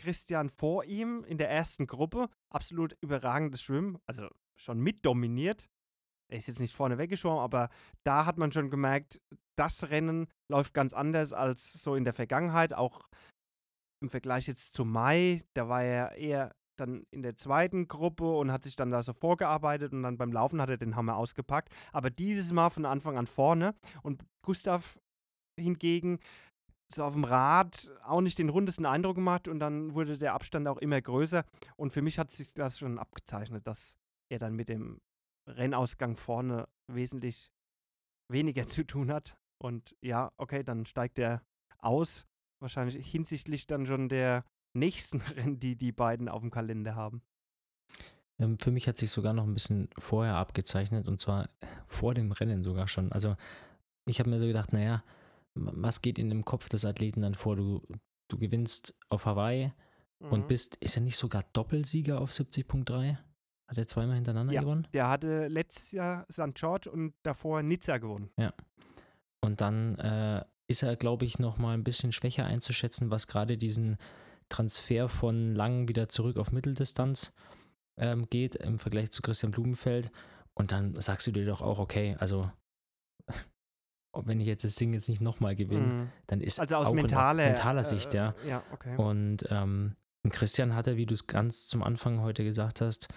Christian 0.00 0.48
vor 0.48 0.84
ihm 0.84 1.24
in 1.24 1.38
der 1.38 1.50
ersten 1.50 1.86
Gruppe. 1.86 2.28
Absolut 2.52 2.96
überragendes 3.02 3.62
Schwimmen. 3.62 3.98
Also 4.06 4.28
schon 4.56 4.80
mit 4.80 5.04
dominiert. 5.04 5.68
Er 6.30 6.38
ist 6.38 6.48
jetzt 6.48 6.60
nicht 6.60 6.74
vorne 6.74 6.96
weggeschwommen, 6.96 7.40
aber 7.40 7.68
da 8.04 8.24
hat 8.24 8.38
man 8.38 8.52
schon 8.52 8.70
gemerkt, 8.70 9.20
das 9.58 9.90
Rennen 9.90 10.28
läuft 10.48 10.74
ganz 10.74 10.94
anders 10.94 11.32
als 11.32 11.72
so 11.72 11.96
in 11.96 12.04
der 12.04 12.12
Vergangenheit. 12.12 12.72
Auch 12.72 13.08
im 14.00 14.10
Vergleich 14.10 14.46
jetzt 14.46 14.72
zu 14.72 14.84
Mai, 14.84 15.42
da 15.54 15.68
war 15.68 15.82
er 15.82 16.16
eher 16.16 16.54
dann 16.78 17.04
in 17.10 17.22
der 17.22 17.36
zweiten 17.36 17.88
Gruppe 17.88 18.32
und 18.36 18.50
hat 18.50 18.64
sich 18.64 18.76
dann 18.76 18.90
da 18.90 19.02
so 19.02 19.12
vorgearbeitet 19.12 19.92
und 19.92 20.02
dann 20.02 20.16
beim 20.16 20.32
Laufen 20.32 20.62
hat 20.62 20.70
er 20.70 20.78
den 20.78 20.96
Hammer 20.96 21.16
ausgepackt. 21.16 21.70
Aber 21.92 22.10
dieses 22.10 22.52
Mal 22.52 22.70
von 22.70 22.86
Anfang 22.86 23.18
an 23.18 23.26
vorne 23.26 23.74
und 24.02 24.24
Gustav 24.42 24.98
hingegen 25.58 26.20
so 26.94 27.04
auf 27.04 27.14
dem 27.14 27.24
Rad 27.24 27.90
auch 28.04 28.20
nicht 28.20 28.38
den 28.38 28.48
rundesten 28.48 28.86
Eindruck 28.86 29.16
gemacht 29.16 29.48
und 29.48 29.60
dann 29.60 29.94
wurde 29.94 30.18
der 30.18 30.34
Abstand 30.34 30.68
auch 30.68 30.78
immer 30.78 31.00
größer 31.00 31.44
und 31.76 31.92
für 31.92 32.02
mich 32.02 32.18
hat 32.18 32.30
sich 32.30 32.54
das 32.54 32.78
schon 32.78 32.98
abgezeichnet, 32.98 33.66
dass 33.66 33.98
er 34.28 34.38
dann 34.38 34.54
mit 34.54 34.68
dem 34.68 35.00
Rennausgang 35.46 36.16
vorne 36.16 36.68
wesentlich 36.86 37.50
weniger 38.28 38.66
zu 38.68 38.84
tun 38.84 39.12
hat 39.12 39.36
und 39.58 39.96
ja, 40.00 40.32
okay, 40.36 40.62
dann 40.62 40.86
steigt 40.86 41.18
er 41.18 41.42
aus, 41.78 42.26
wahrscheinlich 42.60 43.06
hinsichtlich 43.06 43.66
dann 43.66 43.86
schon 43.86 44.08
der 44.08 44.44
nächsten 44.74 45.20
Rennen, 45.36 45.58
die 45.58 45.76
die 45.76 45.92
beiden 45.92 46.28
auf 46.28 46.40
dem 46.40 46.50
Kalender 46.50 46.94
haben. 46.94 47.22
Ähm, 48.38 48.58
für 48.58 48.70
mich 48.70 48.88
hat 48.88 48.96
sich 48.96 49.10
sogar 49.10 49.32
noch 49.32 49.44
ein 49.44 49.54
bisschen 49.54 49.88
vorher 49.98 50.36
abgezeichnet 50.36 51.08
und 51.08 51.20
zwar 51.20 51.50
vor 51.86 52.14
dem 52.14 52.32
Rennen 52.32 52.62
sogar 52.62 52.88
schon. 52.88 53.12
Also 53.12 53.36
ich 54.06 54.18
habe 54.18 54.30
mir 54.30 54.40
so 54.40 54.46
gedacht, 54.46 54.72
naja, 54.72 55.04
was 55.54 56.02
geht 56.02 56.18
in 56.18 56.28
dem 56.28 56.44
Kopf 56.44 56.68
des 56.68 56.84
Athleten 56.84 57.22
dann 57.22 57.34
vor? 57.34 57.56
Du, 57.56 57.82
du 58.28 58.38
gewinnst 58.38 58.98
auf 59.08 59.26
Hawaii 59.26 59.72
und 60.18 60.42
Mhm. 60.42 60.46
bist, 60.46 60.76
ist 60.76 60.96
er 60.96 61.02
nicht 61.02 61.16
sogar 61.16 61.44
Doppelsieger 61.52 62.20
auf 62.20 62.30
70.3? 62.32 63.18
Hat 63.68 63.78
er 63.78 63.86
zweimal 63.86 64.16
hintereinander 64.16 64.52
Ja. 64.52 64.60
gewonnen? 64.62 64.86
Der 64.92 65.08
hatte 65.08 65.46
letztes 65.48 65.92
Jahr 65.92 66.26
St. 66.30 66.54
George 66.54 66.90
und 66.90 67.14
davor 67.22 67.62
Nizza 67.62 67.98
gewonnen. 67.98 68.30
Und 69.40 69.60
dann 69.60 69.96
äh, 69.98 70.44
ist 70.66 70.82
er, 70.82 70.96
glaube 70.96 71.24
ich, 71.24 71.38
noch 71.38 71.56
mal 71.58 71.72
ein 71.74 71.84
bisschen 71.84 72.12
schwächer 72.12 72.44
einzuschätzen, 72.46 73.10
was 73.10 73.26
gerade 73.26 73.56
diesen 73.56 73.96
Transfer 74.48 75.08
von 75.08 75.54
lang 75.54 75.88
wieder 75.88 76.08
zurück 76.08 76.36
auf 76.36 76.52
Mitteldistanz 76.52 77.32
ähm, 77.96 78.28
geht 78.28 78.56
im 78.56 78.78
Vergleich 78.78 79.10
zu 79.12 79.22
Christian 79.22 79.52
Blumenfeld. 79.52 80.10
Und 80.54 80.72
dann 80.72 81.00
sagst 81.00 81.26
du 81.26 81.30
dir 81.32 81.46
doch 81.46 81.62
auch, 81.62 81.78
okay, 81.78 82.16
also 82.18 82.50
ob 84.12 84.26
wenn 84.26 84.40
ich 84.40 84.46
jetzt 84.46 84.64
das 84.64 84.74
Ding 84.74 84.92
jetzt 84.92 85.08
nicht 85.08 85.20
nochmal 85.20 85.54
gewinne, 85.56 85.94
Mhm. 85.94 86.08
dann 86.26 86.40
ist 86.40 86.58
Also 86.60 86.76
aus 86.76 86.86
auch 86.88 86.90
in 86.90 86.96
mentaler, 86.96 87.84
Sicht, 87.84 88.14
äh, 88.14 88.16
ja. 88.16 88.34
Ja, 88.46 88.62
okay. 88.72 88.96
Und 88.96 89.44
ähm, 89.50 89.96
Christian 90.28 90.74
hatte, 90.74 90.96
wie 90.96 91.06
du 91.06 91.14
es 91.14 91.26
ganz 91.26 91.66
zum 91.68 91.82
Anfang 91.82 92.20
heute 92.20 92.44
gesagt 92.44 92.80
hast, 92.80 93.08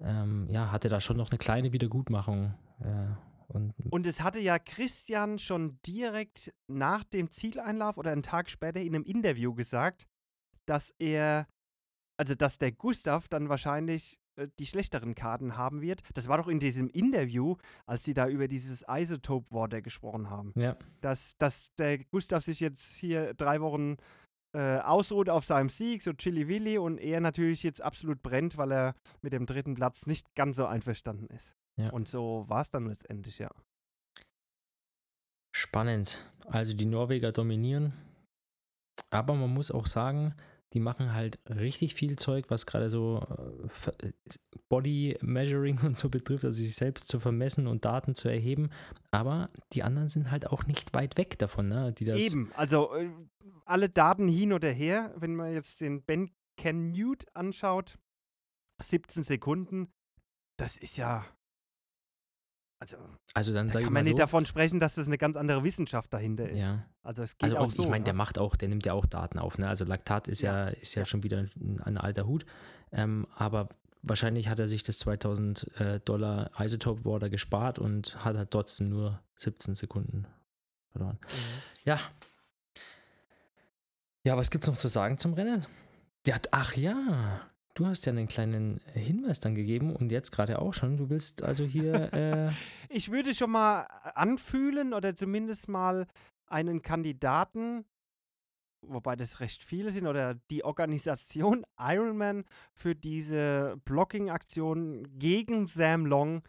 ähm, 0.00 0.48
ja, 0.50 0.70
hatte 0.70 0.88
da 0.88 1.00
schon 1.00 1.16
noch 1.16 1.30
eine 1.30 1.38
kleine 1.38 1.72
Wiedergutmachung. 1.72 2.54
Äh, 2.80 3.06
und 3.48 3.74
Und 3.90 4.06
es 4.06 4.20
hatte 4.20 4.38
ja 4.40 4.58
Christian 4.58 5.38
schon 5.38 5.78
direkt 5.86 6.52
nach 6.66 7.04
dem 7.04 7.30
Zieleinlauf 7.30 7.96
oder 7.96 8.12
einen 8.12 8.22
Tag 8.22 8.50
später 8.50 8.80
in 8.80 8.94
einem 8.94 9.04
Interview 9.04 9.54
gesagt, 9.54 10.06
dass 10.66 10.92
er, 10.98 11.46
also 12.18 12.34
dass 12.34 12.58
der 12.58 12.72
Gustav 12.72 13.28
dann 13.28 13.48
wahrscheinlich 13.48 14.18
die 14.58 14.66
schlechteren 14.66 15.14
Karten 15.14 15.56
haben 15.56 15.80
wird. 15.80 16.02
Das 16.14 16.28
war 16.28 16.38
doch 16.38 16.48
in 16.48 16.60
diesem 16.60 16.88
Interview, 16.88 17.56
als 17.86 18.04
sie 18.04 18.14
da 18.14 18.28
über 18.28 18.48
dieses 18.48 18.84
Isotope 18.88 19.50
Water 19.50 19.82
gesprochen 19.82 20.30
haben. 20.30 20.52
ja, 20.56 20.76
Dass, 21.00 21.36
dass 21.38 21.74
der 21.74 21.98
Gustav 21.98 22.44
sich 22.44 22.60
jetzt 22.60 22.96
hier 22.96 23.34
drei 23.34 23.60
Wochen 23.60 23.96
äh, 24.54 24.78
ausruht 24.78 25.28
auf 25.28 25.44
seinem 25.44 25.68
Sieg, 25.68 26.02
so 26.02 26.12
Chili 26.12 26.48
Willi, 26.48 26.78
und 26.78 26.98
er 26.98 27.20
natürlich 27.20 27.62
jetzt 27.62 27.82
absolut 27.82 28.22
brennt, 28.22 28.56
weil 28.56 28.72
er 28.72 28.94
mit 29.20 29.32
dem 29.32 29.46
dritten 29.46 29.74
Platz 29.74 30.06
nicht 30.06 30.34
ganz 30.34 30.56
so 30.56 30.66
einverstanden 30.66 31.26
ist. 31.34 31.54
Ja. 31.76 31.90
Und 31.90 32.08
so 32.08 32.44
war 32.48 32.62
es 32.62 32.70
dann 32.70 32.86
letztendlich, 32.86 33.38
ja. 33.38 33.50
spannend. 35.54 36.24
Also 36.46 36.74
die 36.74 36.86
Norweger 36.86 37.32
dominieren. 37.32 37.92
Aber 39.10 39.34
man 39.34 39.52
muss 39.52 39.70
auch 39.70 39.86
sagen, 39.86 40.34
die 40.74 40.80
machen 40.80 41.14
halt 41.14 41.38
richtig 41.48 41.94
viel 41.94 42.16
Zeug, 42.16 42.46
was 42.48 42.66
gerade 42.66 42.90
so 42.90 43.22
äh, 44.02 44.12
Body 44.68 45.16
Measuring 45.22 45.78
und 45.84 45.96
so 45.96 46.08
betrifft, 46.08 46.44
also 46.44 46.60
sich 46.60 46.74
selbst 46.74 47.08
zu 47.08 47.20
vermessen 47.20 47.66
und 47.66 47.84
Daten 47.84 48.14
zu 48.14 48.28
erheben. 48.28 48.70
Aber 49.10 49.50
die 49.72 49.82
anderen 49.82 50.08
sind 50.08 50.30
halt 50.30 50.46
auch 50.46 50.66
nicht 50.66 50.94
weit 50.94 51.16
weg 51.16 51.38
davon, 51.38 51.68
ne? 51.68 51.92
Die 51.92 52.04
das 52.04 52.18
Eben, 52.18 52.52
also 52.54 52.94
äh, 52.94 53.10
alle 53.64 53.88
Daten 53.88 54.28
hin 54.28 54.52
oder 54.52 54.70
her, 54.70 55.14
wenn 55.16 55.34
man 55.34 55.52
jetzt 55.52 55.80
den 55.80 56.02
Ben 56.02 56.30
Canute 56.56 57.26
anschaut, 57.34 57.98
17 58.82 59.24
Sekunden, 59.24 59.92
das 60.56 60.76
ist 60.76 60.96
ja. 60.98 61.24
Also, 62.80 62.96
also 63.34 63.52
dann 63.52 63.66
da 63.66 63.74
kann 63.74 63.84
man 63.84 63.92
mal 63.94 64.00
nicht 64.02 64.12
so, 64.12 64.16
davon 64.18 64.46
sprechen, 64.46 64.78
dass 64.78 64.94
das 64.94 65.06
eine 65.06 65.18
ganz 65.18 65.36
andere 65.36 65.64
Wissenschaft 65.64 66.12
dahinter 66.14 66.48
ist. 66.48 66.60
ja. 66.60 66.84
Also 67.02 67.22
es 67.22 67.36
geht 67.36 67.44
Also 67.44 67.56
auch 67.58 67.64
und 67.64 67.72
so. 67.72 67.82
ich 67.82 67.88
meine, 67.88 68.04
der 68.04 68.14
ja. 68.14 68.18
macht 68.18 68.38
auch, 68.38 68.54
der 68.54 68.68
nimmt 68.68 68.86
ja 68.86 68.92
auch 68.92 69.06
Daten 69.06 69.38
auf, 69.38 69.58
ne? 69.58 69.66
Also 69.68 69.84
Laktat 69.84 70.28
ist 70.28 70.42
ja, 70.42 70.66
Ja, 70.66 70.68
ist 70.68 70.94
ja, 70.94 71.00
ja. 71.02 71.06
schon 71.06 71.22
wieder 71.24 71.38
ein, 71.38 71.80
ein 71.84 71.98
alter 71.98 72.26
Hut. 72.26 72.44
Ähm, 72.92 73.26
aber 73.34 73.68
wahrscheinlich 74.02 74.48
hat 74.48 74.58
er 74.60 74.68
sich 74.68 74.82
das 74.84 74.98
2000 74.98 75.80
äh, 75.80 76.00
Dollar 76.00 76.50
Isotope 76.58 77.04
Water 77.04 77.30
gespart 77.30 77.78
und 77.78 78.22
hat 78.24 78.36
halt 78.36 78.50
trotzdem 78.52 78.90
nur 78.90 79.20
17 79.36 79.74
Sekunden 79.74 80.26
verloren. 80.90 81.18
Mhm. 81.22 81.36
Ja. 81.84 82.00
Ja, 84.22 84.36
was 84.36 84.50
gibt's 84.50 84.66
noch 84.66 84.76
zu 84.76 84.88
sagen 84.88 85.18
zum 85.18 85.32
Rennen? 85.34 85.66
Der 86.26 86.34
hat, 86.34 86.48
ach 86.52 86.76
ja, 86.76 87.40
du 87.78 87.86
hast 87.86 88.06
ja 88.06 88.12
einen 88.12 88.26
kleinen 88.26 88.80
Hinweis 88.92 89.40
dann 89.40 89.54
gegeben 89.54 89.94
und 89.94 90.10
jetzt 90.10 90.32
gerade 90.32 90.60
auch 90.60 90.74
schon. 90.74 90.96
Du 90.96 91.10
willst 91.10 91.42
also 91.42 91.64
hier, 91.64 92.12
äh, 92.12 92.50
Ich 92.88 93.10
würde 93.10 93.34
schon 93.34 93.50
mal 93.50 93.82
anfühlen 94.14 94.92
oder 94.92 95.14
zumindest 95.14 95.68
mal 95.68 96.08
einen 96.48 96.82
Kandidaten, 96.82 97.84
wobei 98.82 99.14
das 99.14 99.40
recht 99.40 99.62
viele 99.62 99.92
sind, 99.92 100.06
oder 100.06 100.34
die 100.50 100.64
Organisation 100.64 101.64
Ironman 101.78 102.44
für 102.74 102.94
diese 102.94 103.80
Blocking-Aktion 103.84 105.06
gegen 105.18 105.66
Sam 105.66 106.06
Long, 106.06 106.42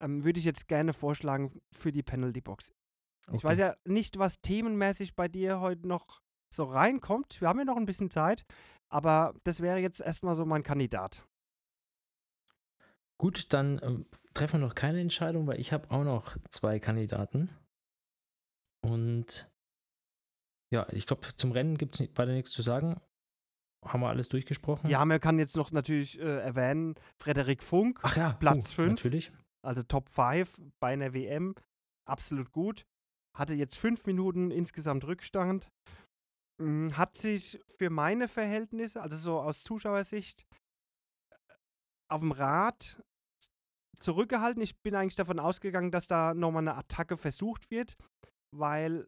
ähm, 0.00 0.24
würde 0.24 0.38
ich 0.38 0.44
jetzt 0.44 0.68
gerne 0.68 0.92
vorschlagen 0.92 1.60
für 1.72 1.90
die 1.90 2.02
Penalty 2.02 2.40
Box. 2.40 2.72
Ich 3.32 3.42
weiß 3.42 3.58
ja 3.58 3.74
nicht, 3.84 4.20
was 4.20 4.40
themenmäßig 4.40 5.16
bei 5.16 5.26
dir 5.26 5.58
heute 5.58 5.88
noch 5.88 6.20
so 6.48 6.62
reinkommt. 6.62 7.40
Wir 7.40 7.48
haben 7.48 7.58
ja 7.58 7.64
noch 7.64 7.76
ein 7.76 7.86
bisschen 7.86 8.10
Zeit, 8.10 8.46
aber 8.88 9.34
das 9.44 9.60
wäre 9.60 9.78
jetzt 9.78 10.00
erstmal 10.00 10.34
so 10.34 10.44
mein 10.44 10.62
Kandidat. 10.62 11.26
Gut, 13.18 13.52
dann 13.52 13.80
ähm, 13.82 14.06
treffen 14.34 14.60
wir 14.60 14.66
noch 14.66 14.74
keine 14.74 15.00
Entscheidung, 15.00 15.46
weil 15.46 15.58
ich 15.58 15.72
habe 15.72 15.90
auch 15.90 16.04
noch 16.04 16.36
zwei 16.50 16.78
Kandidaten. 16.78 17.50
Und 18.82 19.50
ja, 20.70 20.86
ich 20.90 21.06
glaube, 21.06 21.26
zum 21.34 21.52
Rennen 21.52 21.78
gibt 21.78 21.94
es 21.94 22.00
weiter 22.16 22.32
nichts 22.32 22.50
zu 22.50 22.62
sagen. 22.62 23.00
Haben 23.84 24.00
wir 24.00 24.08
alles 24.08 24.28
durchgesprochen? 24.28 24.90
Ja, 24.90 25.04
man 25.04 25.20
kann 25.20 25.38
jetzt 25.38 25.56
noch 25.56 25.70
natürlich 25.70 26.18
äh, 26.18 26.40
erwähnen, 26.40 26.94
Frederik 27.16 27.62
Funk, 27.62 28.00
ja, 28.16 28.32
Platz 28.34 28.70
uh, 28.70 28.72
fünf. 28.72 28.90
Natürlich. 29.04 29.32
also 29.62 29.82
Top 29.82 30.08
5 30.08 30.60
bei 30.80 30.92
einer 30.92 31.14
WM, 31.14 31.54
absolut 32.04 32.50
gut. 32.52 32.84
Hatte 33.34 33.54
jetzt 33.54 33.76
fünf 33.76 34.04
Minuten 34.06 34.50
insgesamt 34.50 35.04
Rückstand. 35.04 35.68
Mm, 36.58 36.90
Hat 36.92 37.16
sich 37.16 37.60
für 37.78 37.90
meine 37.90 38.28
Verhältnisse, 38.28 39.02
also 39.02 39.16
so 39.16 39.40
aus 39.40 39.62
Zuschauersicht, 39.62 40.46
auf 42.08 42.20
dem 42.20 42.32
Rad 42.32 43.02
zurückgehalten. 44.00 44.62
Ich 44.62 44.80
bin 44.80 44.94
eigentlich 44.94 45.16
davon 45.16 45.38
ausgegangen, 45.38 45.90
dass 45.90 46.06
da 46.06 46.34
nochmal 46.34 46.62
eine 46.62 46.76
Attacke 46.76 47.16
versucht 47.16 47.70
wird, 47.70 47.96
weil 48.52 49.06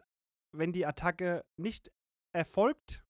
wenn 0.53 0.73
die 0.73 0.87
Attacke 0.87 1.45
nicht 1.57 1.91
erfolgt, 2.33 3.05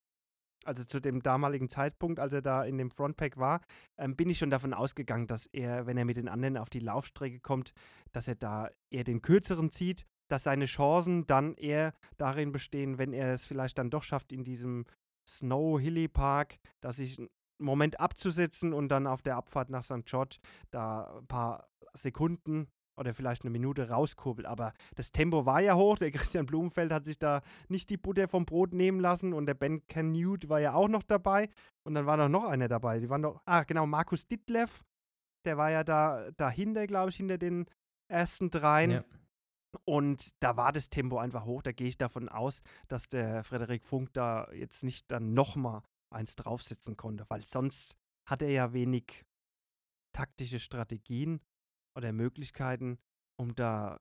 also 0.64 0.84
zu 0.84 1.00
dem 1.00 1.22
damaligen 1.22 1.70
Zeitpunkt, 1.70 2.20
als 2.20 2.32
er 2.32 2.42
da 2.42 2.64
in 2.64 2.78
dem 2.78 2.90
Frontpack 2.90 3.38
war, 3.38 3.62
ähm, 3.96 4.16
bin 4.16 4.28
ich 4.28 4.38
schon 4.38 4.50
davon 4.50 4.74
ausgegangen, 4.74 5.26
dass 5.26 5.46
er, 5.46 5.86
wenn 5.86 5.96
er 5.96 6.04
mit 6.04 6.16
den 6.16 6.28
anderen 6.28 6.58
auf 6.58 6.68
die 6.68 6.80
Laufstrecke 6.80 7.40
kommt, 7.40 7.72
dass 8.12 8.28
er 8.28 8.34
da 8.34 8.68
eher 8.90 9.04
den 9.04 9.22
kürzeren 9.22 9.70
zieht, 9.70 10.04
dass 10.28 10.44
seine 10.44 10.66
Chancen 10.66 11.26
dann 11.26 11.54
eher 11.54 11.94
darin 12.16 12.52
bestehen, 12.52 12.98
wenn 12.98 13.12
er 13.12 13.32
es 13.32 13.44
vielleicht 13.44 13.78
dann 13.78 13.90
doch 13.90 14.02
schafft, 14.02 14.32
in 14.32 14.44
diesem 14.44 14.84
Snow 15.26 15.78
Hilly 15.78 16.08
Park, 16.08 16.58
dass 16.80 16.96
sich 16.96 17.18
einen 17.18 17.28
Moment 17.58 18.00
abzusetzen 18.00 18.72
und 18.72 18.88
dann 18.88 19.06
auf 19.06 19.22
der 19.22 19.36
Abfahrt 19.36 19.70
nach 19.70 19.82
St. 19.82 20.04
George 20.04 20.38
da 20.70 21.18
ein 21.18 21.26
paar 21.26 21.68
Sekunden 21.92 22.68
oder 22.98 23.14
vielleicht 23.14 23.42
eine 23.42 23.50
Minute 23.50 23.88
rauskurbelt. 23.88 24.46
Aber 24.46 24.72
das 24.96 25.12
Tempo 25.12 25.46
war 25.46 25.60
ja 25.60 25.74
hoch. 25.76 25.96
Der 25.96 26.10
Christian 26.12 26.46
Blumenfeld 26.46 26.92
hat 26.92 27.04
sich 27.04 27.18
da 27.18 27.42
nicht 27.68 27.90
die 27.90 27.96
Butter 27.96 28.28
vom 28.28 28.44
Brot 28.44 28.72
nehmen 28.72 29.00
lassen 29.00 29.32
und 29.32 29.46
der 29.46 29.54
Ben 29.54 29.86
Canute 29.86 30.48
war 30.48 30.60
ja 30.60 30.74
auch 30.74 30.88
noch 30.88 31.02
dabei. 31.02 31.48
Und 31.84 31.94
dann 31.94 32.06
war 32.06 32.16
doch 32.16 32.28
noch 32.28 32.44
einer 32.44 32.68
dabei. 32.68 32.98
Die 33.00 33.08
waren 33.08 33.22
doch, 33.22 33.40
ah, 33.44 33.62
genau, 33.62 33.86
Markus 33.86 34.26
Ditlev. 34.26 34.82
Der 35.44 35.56
war 35.56 35.70
ja 35.70 35.84
da 35.84 36.30
dahinter, 36.32 36.86
glaube 36.86 37.10
ich, 37.10 37.16
hinter 37.16 37.38
den 37.38 37.66
ersten 38.08 38.50
dreien. 38.50 38.90
Ja. 38.90 39.04
Und 39.84 40.42
da 40.42 40.56
war 40.56 40.72
das 40.72 40.90
Tempo 40.90 41.18
einfach 41.18 41.44
hoch. 41.44 41.62
Da 41.62 41.72
gehe 41.72 41.88
ich 41.88 41.98
davon 41.98 42.28
aus, 42.28 42.62
dass 42.88 43.08
der 43.08 43.44
Frederik 43.44 43.84
Funk 43.84 44.12
da 44.14 44.50
jetzt 44.52 44.82
nicht 44.82 45.10
dann 45.10 45.34
nochmal 45.34 45.82
eins 46.10 46.36
draufsetzen 46.36 46.96
konnte, 46.96 47.26
weil 47.28 47.44
sonst 47.44 47.98
hat 48.24 48.42
er 48.42 48.50
ja 48.50 48.72
wenig 48.72 49.24
taktische 50.12 50.58
Strategien 50.58 51.40
oder 51.94 52.12
Möglichkeiten, 52.12 52.98
um 53.36 53.54
da 53.54 54.00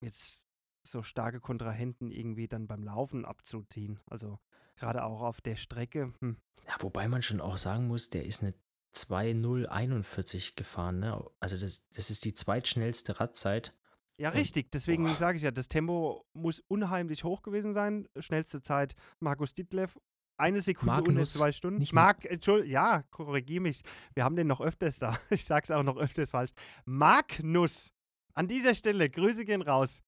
jetzt 0.00 0.44
so 0.86 1.02
starke 1.02 1.40
Kontrahenten 1.40 2.10
irgendwie 2.10 2.48
dann 2.48 2.66
beim 2.66 2.82
Laufen 2.82 3.24
abzuziehen. 3.24 4.00
Also 4.06 4.38
gerade 4.76 5.04
auch 5.04 5.22
auf 5.22 5.40
der 5.40 5.56
Strecke. 5.56 6.12
Hm. 6.20 6.36
Ja, 6.66 6.76
wobei 6.80 7.08
man 7.08 7.22
schon 7.22 7.40
auch 7.40 7.56
sagen 7.56 7.86
muss, 7.86 8.10
der 8.10 8.24
ist 8.24 8.42
eine 8.42 8.54
2.041 8.94 10.56
gefahren. 10.56 11.00
Ne? 11.00 11.24
Also 11.40 11.58
das, 11.58 11.88
das 11.90 12.10
ist 12.10 12.24
die 12.24 12.34
zweitschnellste 12.34 13.20
Radzeit. 13.20 13.74
Ja, 14.20 14.30
richtig. 14.30 14.70
Deswegen 14.70 15.04
boah. 15.04 15.16
sage 15.16 15.36
ich 15.36 15.42
ja, 15.42 15.50
das 15.50 15.68
Tempo 15.68 16.24
muss 16.34 16.60
unheimlich 16.68 17.24
hoch 17.24 17.42
gewesen 17.42 17.72
sein. 17.74 18.06
Schnellste 18.18 18.62
Zeit 18.62 18.94
Markus 19.20 19.54
Ditlev. 19.54 19.96
Eine 20.36 20.60
Sekunde 20.60 20.94
unter 20.94 21.10
Magnus, 21.12 21.34
zwei 21.34 21.52
Stunden. 21.52 21.78
nicht 21.78 21.92
Mark, 21.92 22.24
Entschuldigung, 22.24 22.72
ja, 22.72 23.04
korrigier 23.10 23.60
mich. 23.60 23.82
Wir 24.14 24.24
haben 24.24 24.34
den 24.34 24.48
noch 24.48 24.60
öfters 24.60 24.98
da. 24.98 25.16
Ich 25.30 25.44
sag's 25.44 25.70
auch 25.70 25.82
noch 25.84 25.96
öfters 25.96 26.30
falsch. 26.30 26.50
Magnus. 26.84 27.90
An 28.34 28.48
dieser 28.48 28.74
Stelle, 28.74 29.08
Grüße 29.08 29.44
gehen 29.44 29.62
raus. 29.62 30.02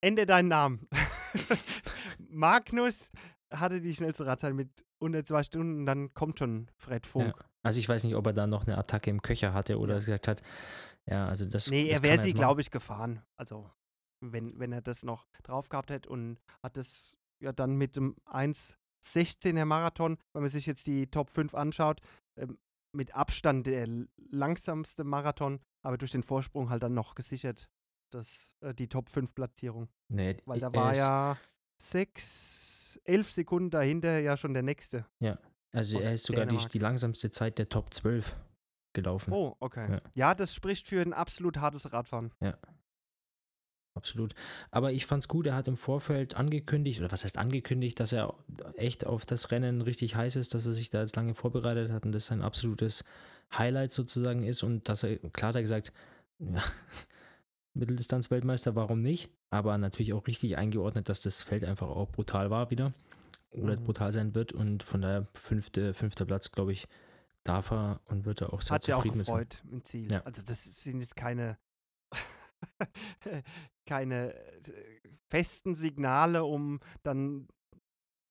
Ende 0.00 0.26
deinen 0.26 0.48
Namen. 0.48 0.88
Magnus 2.28 3.10
hatte 3.52 3.80
die 3.80 3.94
schnellste 3.94 4.26
Radzeit 4.26 4.54
mit 4.54 4.68
unter 4.98 5.24
zwei 5.24 5.42
Stunden 5.42 5.80
und 5.80 5.86
dann 5.86 6.14
kommt 6.14 6.38
schon 6.38 6.68
Fred 6.76 7.06
Funk. 7.06 7.34
Also 7.64 7.78
ich 7.80 7.88
weiß 7.88 8.04
nicht, 8.04 8.14
ob 8.14 8.26
er 8.26 8.32
da 8.32 8.46
noch 8.46 8.66
eine 8.66 8.78
Attacke 8.78 9.10
im 9.10 9.22
Köcher 9.22 9.52
hatte 9.54 9.78
oder 9.78 9.94
Ja. 9.94 9.98
gesagt 10.00 10.28
hat, 10.28 10.42
ja, 11.10 11.26
also 11.26 11.46
das 11.46 11.68
Nee, 11.68 11.90
das 11.90 11.98
er 11.98 12.02
wäre 12.02 12.18
sie, 12.18 12.32
glaube 12.32 12.60
ich, 12.60 12.70
gefahren. 12.70 13.22
Also, 13.36 13.70
wenn, 14.20 14.58
wenn 14.58 14.72
er 14.72 14.82
das 14.82 15.02
noch 15.02 15.26
drauf 15.42 15.68
gehabt 15.68 15.90
hätte 15.90 16.08
und 16.08 16.38
hat 16.62 16.76
es 16.76 17.16
ja 17.42 17.52
dann 17.52 17.76
mit 17.76 17.96
dem 17.96 18.16
1,16er 18.26 19.64
Marathon, 19.64 20.18
wenn 20.32 20.42
man 20.42 20.50
sich 20.50 20.66
jetzt 20.66 20.86
die 20.86 21.08
Top 21.08 21.30
5 21.30 21.54
anschaut, 21.54 22.00
ähm, 22.38 22.58
mit 22.94 23.14
Abstand 23.14 23.66
der 23.66 23.88
langsamste 24.30 25.02
Marathon, 25.02 25.60
aber 25.82 25.98
durch 25.98 26.12
den 26.12 26.22
Vorsprung 26.22 26.70
halt 26.70 26.82
dann 26.82 26.94
noch 26.94 27.14
gesichert, 27.14 27.68
das, 28.12 28.54
äh, 28.60 28.74
die 28.74 28.88
Top 28.88 29.08
5 29.08 29.34
Platzierung. 29.34 29.88
Nee, 30.08 30.36
Weil 30.44 30.60
da 30.60 30.72
war 30.74 30.94
ja 30.94 31.38
sechs, 31.80 33.00
elf 33.04 33.30
Sekunden 33.30 33.70
dahinter 33.70 34.18
ja 34.20 34.36
schon 34.36 34.54
der 34.54 34.62
nächste. 34.62 35.06
Also 35.74 35.98
aus 35.98 36.04
er 36.04 36.14
ist 36.14 36.24
sogar 36.24 36.46
die, 36.46 36.58
die 36.68 36.78
langsamste 36.78 37.30
Zeit 37.30 37.58
der 37.58 37.68
Top 37.68 37.92
12 37.94 38.36
gelaufen. 38.94 39.32
Oh, 39.32 39.56
okay. 39.60 39.90
Ja. 39.90 40.00
Ja. 40.14 40.34
das 40.34 40.54
spricht 40.54 40.88
für 40.88 41.00
ein 41.02 41.12
absolut 41.12 41.58
hartes 41.58 41.92
Radfahren. 41.92 42.32
Absolut. 43.94 44.34
Aber 44.70 44.92
ich 44.92 45.04
fand's 45.04 45.28
gut, 45.28 45.46
er 45.46 45.54
hat 45.54 45.68
im 45.68 45.76
Vorfeld 45.76 46.34
angekündigt, 46.34 47.00
oder 47.00 47.12
was 47.12 47.24
heißt 47.24 47.36
angekündigt, 47.36 48.00
dass 48.00 48.12
er 48.12 48.34
echt 48.76 49.04
auf 49.06 49.26
das 49.26 49.50
Rennen 49.50 49.82
richtig 49.82 50.16
heiß 50.16 50.36
ist, 50.36 50.54
dass 50.54 50.64
er 50.66 50.72
sich 50.72 50.88
da 50.88 51.00
jetzt 51.00 51.14
lange 51.16 51.34
vorbereitet 51.34 51.90
hat 51.92 52.06
und 52.06 52.12
das 52.12 52.26
sein 52.26 52.40
absolutes 52.40 53.04
Highlight 53.56 53.92
sozusagen 53.92 54.44
ist 54.44 54.62
und 54.62 54.88
dass 54.88 55.02
er, 55.02 55.18
klar 55.18 55.50
hat 55.50 55.56
er 55.56 55.60
gesagt, 55.62 55.92
ja, 56.38 56.62
Mitteldistanz-Weltmeister, 57.74 58.74
warum 58.76 59.02
nicht? 59.02 59.30
Aber 59.50 59.76
natürlich 59.76 60.14
auch 60.14 60.26
richtig 60.26 60.56
eingeordnet, 60.56 61.10
dass 61.10 61.20
das 61.20 61.42
Feld 61.42 61.64
einfach 61.64 61.88
auch 61.88 62.10
brutal 62.10 62.50
war 62.50 62.70
wieder 62.70 62.94
oder 63.50 63.78
Mhm. 63.78 63.84
brutal 63.84 64.12
sein 64.12 64.34
wird 64.34 64.52
und 64.52 64.82
von 64.82 65.02
daher 65.02 65.26
fünfte, 65.34 65.92
fünfter 65.92 66.24
Platz, 66.24 66.50
glaube 66.52 66.72
ich, 66.72 66.88
darf 67.44 67.70
er 67.70 68.00
und 68.06 68.24
wird 68.24 68.40
er 68.40 68.52
auch 68.52 68.60
sehr 68.60 68.74
Hat 68.74 68.82
sich 68.82 68.94
auch 68.94 68.98
zufrieden 68.98 69.18
mit 69.18 69.26
sein. 69.26 69.36
gefreut 69.36 69.64
im 69.70 69.84
Ziel. 69.84 70.12
Ja. 70.12 70.20
Also 70.22 70.42
das 70.42 70.82
sind 70.82 71.00
jetzt 71.00 71.16
keine, 71.16 71.58
keine 73.86 74.34
äh, 74.34 75.00
festen 75.28 75.74
Signale, 75.74 76.44
um 76.44 76.80
dann 77.02 77.48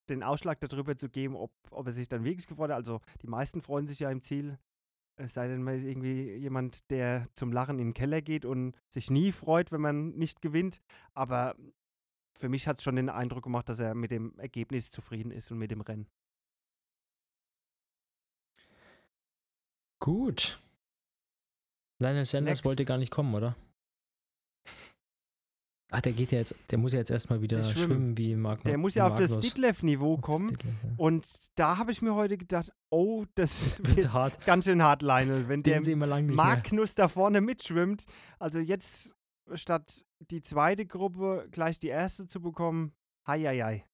den 0.10 0.24
Ausschlag 0.24 0.60
darüber 0.60 0.98
zu 0.98 1.10
geben, 1.10 1.36
ob, 1.36 1.52
ob 1.70 1.88
er 1.88 1.94
sich 1.94 2.10
dann 2.10 2.24
wirklich 2.24 2.48
gefreut 2.48 2.70
hat. 2.70 2.78
Also 2.78 3.02
die 3.22 3.28
meisten 3.28 3.62
freuen 3.62 3.88
sich 3.88 4.00
ja 4.00 4.12
im 4.12 4.22
Ziel. 4.22 4.58
Es 5.16 5.34
sei 5.34 5.48
denn, 5.48 5.62
man 5.62 5.76
ist 5.76 5.84
irgendwie 5.84 6.34
jemand, 6.36 6.90
der 6.90 7.28
zum 7.36 7.52
Lachen 7.52 7.80
in 7.80 7.90
den 7.90 7.94
Keller 7.94 8.22
geht 8.22 8.46
und 8.46 8.76
sich 8.88 9.12
nie 9.12 9.32
freut, 9.32 9.72
wenn 9.72 9.82
man 9.82 10.10
nicht 10.12 10.42
gewinnt. 10.42 10.82
Aber 11.14 11.56
für 12.34 12.50
mich 12.50 12.68
hat 12.68 12.78
es 12.78 12.84
schon 12.84 12.96
den 12.96 13.10
Eindruck 13.10 13.44
gemacht, 13.44 13.70
dass 13.70 13.80
er 13.80 13.94
mit 13.94 14.12
dem 14.12 14.38
Ergebnis 14.40 14.90
zufrieden 14.90 15.32
ist 15.32 15.52
und 15.52 15.60
mit 15.60 15.72
dem 15.72 15.82
Rennen. 15.82 16.08
Gut. 20.02 20.60
Lionel 22.00 22.26
Sanders 22.26 22.58
Next. 22.60 22.66
wollte 22.66 22.84
gar 22.86 22.98
nicht 22.98 23.12
kommen, 23.12 23.34
oder? 23.36 23.56
Ach, 25.94 26.02
der 26.02 26.14
geht 26.14 26.32
ja 26.32 26.40
jetzt, 26.40 26.56
der 26.72 26.78
muss 26.78 26.94
ja 26.94 27.00
jetzt 27.00 27.12
erstmal 27.12 27.42
wieder 27.42 27.58
Der 27.58 27.66
schwimmen. 27.66 27.86
schwimmen. 27.88 28.18
wie 28.18 28.36
Mark 28.36 28.64
Der 28.64 28.78
muss 28.78 28.96
ja 28.96 29.06
auf 29.08 29.16
das 29.16 29.30
Magnus. 29.30 29.46
Ditlev-Niveau 29.46 30.16
das 30.16 30.26
kommen. 30.26 30.48
Titel, 30.48 30.68
ja. 30.70 30.90
Und 30.98 31.28
da 31.56 31.78
habe 31.78 31.92
ich 31.92 32.02
mir 32.02 32.16
heute 32.16 32.38
gedacht, 32.38 32.72
oh, 32.90 33.26
das 33.36 33.80
Wird 33.86 34.12
hart. 34.14 34.44
ganz 34.46 34.66
schön 34.66 34.82
hart, 34.82 35.02
Lionel, 35.02 35.48
wenn 35.50 35.64
der 35.64 35.82
Den 35.82 36.00
mehr. 36.00 36.08
Magnus 36.36 36.96
da 36.96 37.08
vorne 37.08 37.42
mitschwimmt. 37.42 38.06
Also 38.40 38.60
jetzt 38.60 39.16
statt 39.54 40.06
die 40.32 40.42
zweite 40.42 40.86
Gruppe 40.86 41.48
gleich 41.52 41.78
die 41.78 41.90
erste 41.90 42.26
zu 42.26 42.42
bekommen, 42.42 42.94
hei, 43.28 43.42
hei, 43.42 43.60
hei. 43.60 43.86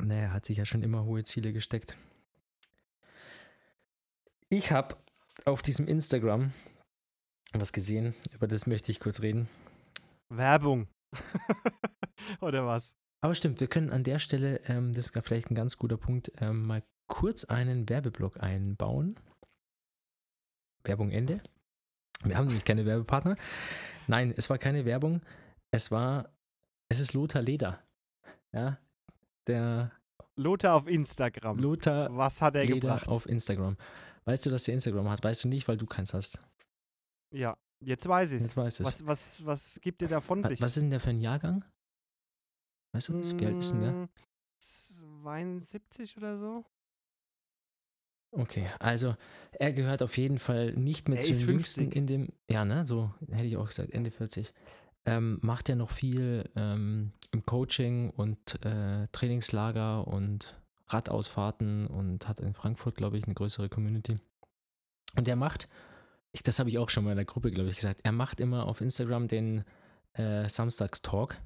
Naja, 0.00 0.20
er 0.22 0.32
hat 0.32 0.46
sich 0.46 0.56
ja 0.58 0.64
schon 0.64 0.82
immer 0.82 1.04
hohe 1.04 1.24
Ziele 1.24 1.52
gesteckt. 1.52 1.98
Ich 4.50 4.72
habe 4.72 4.96
auf 5.44 5.62
diesem 5.62 5.86
Instagram 5.86 6.52
was 7.52 7.72
gesehen, 7.72 8.14
über 8.32 8.46
das 8.46 8.66
möchte 8.66 8.92
ich 8.92 9.00
kurz 9.00 9.20
reden. 9.20 9.48
Werbung. 10.28 10.88
Oder 12.40 12.66
was? 12.66 12.94
Aber 13.20 13.34
stimmt, 13.34 13.60
wir 13.60 13.68
können 13.68 13.90
an 13.90 14.04
der 14.04 14.18
Stelle, 14.18 14.60
ähm, 14.66 14.92
das 14.92 15.08
ist 15.08 15.26
vielleicht 15.26 15.50
ein 15.50 15.54
ganz 15.54 15.78
guter 15.78 15.96
Punkt, 15.96 16.30
ähm, 16.40 16.66
mal 16.66 16.82
kurz 17.08 17.44
einen 17.44 17.88
Werbeblock 17.88 18.42
einbauen. 18.42 19.16
Werbung 20.84 21.10
Ende. 21.10 21.40
Wir 22.22 22.36
haben 22.36 22.46
nämlich 22.46 22.64
keine 22.64 22.84
Werbepartner. 22.84 23.36
Nein, 24.06 24.32
es 24.36 24.50
war 24.50 24.58
keine 24.58 24.84
Werbung. 24.84 25.22
Es 25.70 25.90
war, 25.90 26.30
es 26.88 27.00
ist 27.00 27.12
Lothar 27.12 27.42
Leder. 27.42 27.82
Ja, 28.52 28.78
der 29.46 29.92
Lothar 30.36 30.74
auf 30.74 30.86
Instagram. 30.86 31.58
Lothar 31.58 32.16
was 32.16 32.40
hat 32.40 32.54
er 32.54 32.62
Leder 32.64 32.74
gebracht? 32.74 33.08
auf 33.08 33.26
Instagram. 33.26 33.76
Weißt 34.28 34.44
du, 34.44 34.50
dass 34.50 34.64
der 34.64 34.74
Instagram 34.74 35.08
hat? 35.08 35.24
Weißt 35.24 35.44
du 35.44 35.48
nicht, 35.48 35.66
weil 35.68 35.78
du 35.78 35.86
keins 35.86 36.12
hast. 36.12 36.38
ja, 37.34 37.56
jetzt 37.82 38.06
weiß 38.06 38.32
ich 38.32 38.42
Jetzt 38.42 38.56
du 38.56 38.60
es. 38.60 38.80
Was, 38.80 39.06
was, 39.06 39.46
was 39.46 39.80
gibt 39.80 40.02
er 40.02 40.08
da 40.08 40.20
von 40.20 40.44
Was 40.44 40.50
sich? 40.50 40.60
ist 40.60 40.76
denn 40.82 40.90
der 40.90 41.00
für 41.00 41.08
ein 41.08 41.22
Jahrgang? 41.22 41.64
Weißt 42.92 43.08
du, 43.08 43.14
das? 43.14 43.38
wie 43.38 43.46
alt 43.46 43.56
ist 43.56 43.72
denn 43.72 43.80
der? 43.80 43.92
Mm, 43.92 44.08
72 44.60 46.18
oder 46.18 46.38
so? 46.38 46.66
Okay, 48.36 48.70
also 48.80 49.16
er 49.52 49.72
gehört 49.72 50.02
auf 50.02 50.18
jeden 50.18 50.38
Fall 50.38 50.74
nicht 50.74 51.08
mehr 51.08 51.20
zu 51.20 51.32
den 51.32 51.48
Jüngsten 51.48 51.80
50. 51.84 51.96
in 51.96 52.06
dem, 52.06 52.28
ja, 52.50 52.66
ne, 52.66 52.84
so 52.84 53.14
hätte 53.30 53.46
ich 53.46 53.56
auch 53.56 53.68
gesagt, 53.68 53.92
Ende 53.92 54.10
40. 54.10 54.52
Ähm, 55.06 55.38
macht 55.40 55.70
er 55.70 55.76
noch 55.76 55.90
viel 55.90 56.50
ähm, 56.54 57.12
im 57.30 57.44
Coaching 57.44 58.10
und 58.10 58.62
äh, 58.62 59.08
Trainingslager 59.10 60.06
und 60.06 60.57
Radausfahrten 60.88 61.86
und 61.86 62.28
hat 62.28 62.40
in 62.40 62.54
Frankfurt, 62.54 62.96
glaube 62.96 63.18
ich, 63.18 63.24
eine 63.24 63.34
größere 63.34 63.68
Community. 63.68 64.18
Und 65.16 65.26
er 65.28 65.36
macht, 65.36 65.66
ich, 66.32 66.42
das 66.42 66.58
habe 66.58 66.68
ich 66.70 66.78
auch 66.78 66.90
schon 66.90 67.04
mal 67.04 67.10
in 67.10 67.16
der 67.16 67.24
Gruppe, 67.24 67.50
glaube 67.50 67.70
ich, 67.70 67.76
gesagt, 67.76 68.00
er 68.04 68.12
macht 68.12 68.40
immer 68.40 68.66
auf 68.66 68.80
Instagram 68.80 69.28
den 69.28 69.64
äh, 70.14 70.48
Samstagstalk 70.48 71.40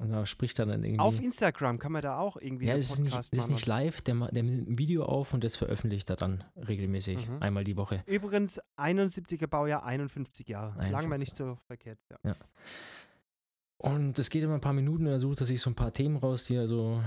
und 0.00 0.10
da 0.10 0.24
spricht 0.26 0.58
er 0.60 0.66
dann 0.66 0.84
irgendwie. 0.84 1.00
Auf 1.00 1.20
Instagram 1.20 1.78
kann 1.80 1.90
man 1.92 2.02
da 2.02 2.18
auch 2.18 2.36
irgendwie 2.36 2.66
Ja, 2.66 2.76
das 2.76 2.90
ist 2.90 3.00
nicht, 3.00 3.16
das 3.16 3.28
ist 3.32 3.38
machen. 3.42 3.54
nicht 3.54 3.66
live, 3.66 4.00
der, 4.02 4.14
der 4.30 4.42
nimmt 4.44 4.68
ein 4.70 4.78
Video 4.78 5.04
auf 5.04 5.34
und 5.34 5.42
das 5.42 5.56
veröffentlicht 5.56 6.08
er 6.10 6.16
dann 6.16 6.44
regelmäßig, 6.56 7.28
Mhm. 7.28 7.42
einmal 7.42 7.64
die 7.64 7.76
Woche. 7.76 8.04
Übrigens 8.06 8.60
71er 8.76 9.48
Baujahr, 9.48 9.84
51 9.84 10.46
Jahre. 10.46 10.76
Lang 10.76 11.06
51 11.06 11.08
mal 11.08 11.18
nicht 11.18 11.36
so 11.36 11.58
verkehrt. 11.66 11.98
Ja. 12.24 12.34
Und 13.76 14.18
es 14.18 14.30
geht 14.30 14.42
immer 14.42 14.54
ein 14.54 14.60
paar 14.60 14.72
Minuten, 14.72 15.04
da 15.04 15.18
sucht 15.18 15.40
er 15.40 15.46
sich 15.46 15.60
so 15.60 15.70
ein 15.70 15.76
paar 15.76 15.92
Themen 15.92 16.16
raus, 16.16 16.44
die 16.44 16.54
er 16.54 16.66
so 16.66 17.00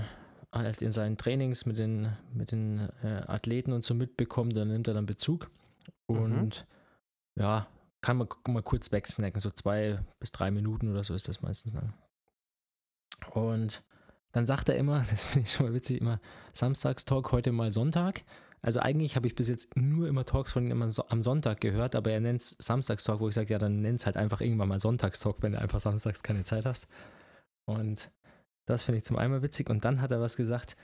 halt 0.52 0.82
in 0.82 0.92
seinen 0.92 1.16
Trainings 1.16 1.66
mit 1.66 1.78
den, 1.78 2.12
mit 2.32 2.52
den 2.52 2.88
äh, 3.02 3.22
Athleten 3.26 3.72
und 3.72 3.84
so 3.84 3.94
mitbekommt, 3.94 4.56
da 4.56 4.64
nimmt 4.64 4.88
er 4.88 4.94
dann 4.94 5.06
Bezug. 5.06 5.50
Und 6.06 6.66
ja, 7.38 7.66
kann 8.02 8.18
man 8.18 8.28
mal 8.48 8.62
kurz 8.62 8.92
wegsnacken, 8.92 9.40
so 9.40 9.50
zwei 9.50 9.98
bis 10.20 10.32
drei 10.32 10.50
Minuten 10.50 10.90
oder 10.90 11.04
so 11.04 11.14
ist 11.14 11.28
das 11.28 11.40
meistens 11.40 11.72
lang. 11.72 11.94
Und 13.30 13.82
dann 14.32 14.46
sagt 14.46 14.68
er 14.68 14.76
immer, 14.76 15.04
das 15.10 15.24
finde 15.24 15.46
ich 15.46 15.52
schon 15.52 15.66
mal 15.66 15.74
witzig, 15.74 16.00
immer 16.00 16.20
Samstagstalk, 16.52 17.32
heute 17.32 17.52
mal 17.52 17.70
Sonntag. 17.70 18.24
Also 18.60 18.78
eigentlich 18.78 19.16
habe 19.16 19.26
ich 19.26 19.34
bis 19.34 19.48
jetzt 19.48 19.76
nur 19.76 20.06
immer 20.06 20.24
Talks 20.24 20.52
von 20.52 20.64
ihm 20.64 20.70
immer 20.70 20.88
so, 20.88 21.08
am 21.08 21.20
Sonntag 21.20 21.60
gehört, 21.60 21.96
aber 21.96 22.12
er 22.12 22.20
nennt 22.20 22.42
es 22.42 22.50
Samstagstalk, 22.60 23.18
wo 23.18 23.28
ich 23.28 23.34
sage, 23.34 23.52
ja, 23.52 23.58
dann 23.58 23.80
nenn 23.80 23.96
es 23.96 24.06
halt 24.06 24.16
einfach 24.16 24.40
irgendwann 24.40 24.68
mal 24.68 24.78
Sonntagstalk, 24.78 25.42
wenn 25.42 25.52
du 25.52 25.60
einfach 25.60 25.80
samstags 25.80 26.22
keine 26.22 26.44
Zeit 26.44 26.64
hast. 26.64 26.86
Und 27.64 28.10
das 28.66 28.84
finde 28.84 28.98
ich 28.98 29.04
zum 29.04 29.16
einen 29.16 29.42
witzig. 29.42 29.70
Und 29.70 29.84
dann 29.84 30.00
hat 30.00 30.10
er 30.10 30.20
was 30.20 30.36
gesagt, 30.36 30.76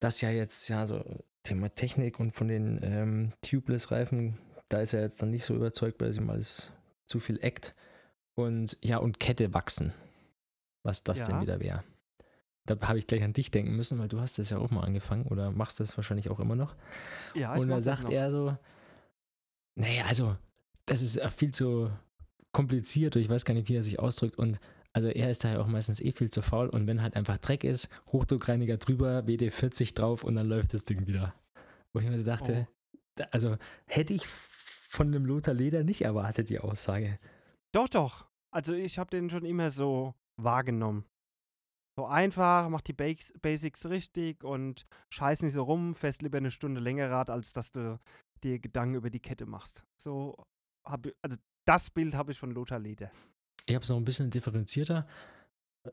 dass 0.00 0.20
ja 0.20 0.30
jetzt, 0.30 0.68
ja, 0.68 0.86
so 0.86 1.04
Thema 1.42 1.68
Technik 1.74 2.20
und 2.20 2.32
von 2.32 2.48
den 2.48 2.80
ähm, 2.82 3.32
Tubeless-Reifen, 3.42 4.38
da 4.68 4.80
ist 4.80 4.94
er 4.94 5.02
jetzt 5.02 5.20
dann 5.22 5.30
nicht 5.30 5.44
so 5.44 5.54
überzeugt, 5.54 6.00
weil 6.00 6.08
es 6.08 6.16
ihm 6.16 6.30
alles 6.30 6.72
zu 7.06 7.20
viel 7.20 7.38
eckt. 7.42 7.74
Und 8.34 8.78
ja, 8.80 8.98
und 8.98 9.20
Kette 9.20 9.52
wachsen. 9.52 9.92
Was 10.82 11.04
das 11.04 11.24
denn 11.26 11.36
Ja. 11.36 11.42
wieder 11.42 11.60
wäre. 11.60 11.84
Da 12.64 12.76
habe 12.82 12.98
ich 12.98 13.06
gleich 13.06 13.22
an 13.22 13.32
dich 13.32 13.50
denken 13.50 13.76
müssen, 13.76 13.98
weil 13.98 14.08
du 14.08 14.20
hast 14.20 14.38
das 14.38 14.50
ja 14.50 14.58
auch 14.58 14.70
mal 14.70 14.84
angefangen 14.84 15.26
oder 15.26 15.50
machst 15.50 15.80
das 15.80 15.96
wahrscheinlich 15.96 16.30
auch 16.30 16.40
immer 16.40 16.54
noch. 16.56 16.76
Ja, 17.34 17.54
ich 17.54 17.60
und 17.60 17.68
das 17.68 17.84
sagt 17.84 18.08
er 18.10 18.30
so, 18.30 18.56
naja, 19.74 20.04
also, 20.06 20.36
das 20.86 21.02
ist 21.02 21.20
viel 21.36 21.52
zu 21.52 21.90
kompliziert 22.52 23.16
und 23.16 23.22
ich 23.22 23.28
weiß 23.28 23.44
gar 23.44 23.54
nicht, 23.54 23.68
wie 23.68 23.76
er 23.76 23.82
sich 23.82 23.98
ausdrückt. 23.98 24.36
Und 24.38 24.60
also 24.92 25.08
er 25.08 25.30
ist 25.30 25.44
da 25.44 25.52
ja 25.52 25.60
auch 25.60 25.66
meistens 25.66 26.00
eh 26.00 26.12
viel 26.12 26.30
zu 26.30 26.42
faul 26.42 26.68
und 26.68 26.86
wenn 26.86 27.02
halt 27.02 27.16
einfach 27.16 27.38
Dreck 27.38 27.64
ist, 27.64 27.88
Hochdruckreiniger 28.08 28.76
drüber, 28.76 29.20
WD-40 29.20 29.94
drauf 29.94 30.24
und 30.24 30.34
dann 30.36 30.48
läuft 30.48 30.74
das 30.74 30.84
Ding 30.84 31.06
wieder. 31.06 31.34
Wo 31.92 32.00
ich 32.00 32.08
mir 32.08 32.18
so 32.18 32.24
dachte, 32.24 32.68
da, 33.16 33.24
also 33.30 33.56
hätte 33.86 34.14
ich 34.14 34.26
von 34.26 35.12
dem 35.12 35.24
Lothar 35.24 35.54
Leder 35.54 35.84
nicht 35.84 36.02
erwartet, 36.02 36.48
die 36.48 36.60
Aussage. 36.60 37.18
Doch, 37.72 37.88
doch. 37.88 38.26
Also 38.50 38.74
ich 38.74 38.98
habe 38.98 39.10
den 39.10 39.30
schon 39.30 39.44
immer 39.44 39.70
so 39.70 40.14
wahrgenommen. 40.36 41.06
So 41.96 42.06
einfach, 42.06 42.68
mach 42.68 42.80
die 42.80 42.94
Bas 42.94 43.32
Basics 43.40 43.86
richtig 43.86 44.44
und 44.44 44.86
scheiß 45.10 45.42
nicht 45.42 45.52
so 45.52 45.62
rum, 45.62 45.94
fährst 45.94 46.22
lieber 46.22 46.38
eine 46.38 46.50
Stunde 46.50 46.80
länger 46.80 47.10
Rad, 47.10 47.28
als 47.28 47.52
dass 47.52 47.70
du 47.70 47.98
dir 48.42 48.58
Gedanken 48.58 48.96
über 48.96 49.10
die 49.10 49.20
Kette 49.20 49.46
machst. 49.46 49.84
So 50.00 50.42
habe 50.84 51.14
also 51.22 51.36
das 51.66 51.90
Bild 51.90 52.14
habe 52.14 52.32
ich 52.32 52.38
von 52.38 52.50
Lothar 52.50 52.78
Leder. 52.78 53.10
Ich 53.72 53.74
habe 53.74 53.84
es 53.84 53.88
noch 53.88 53.96
ein 53.96 54.04
bisschen 54.04 54.28
differenzierter. 54.30 55.06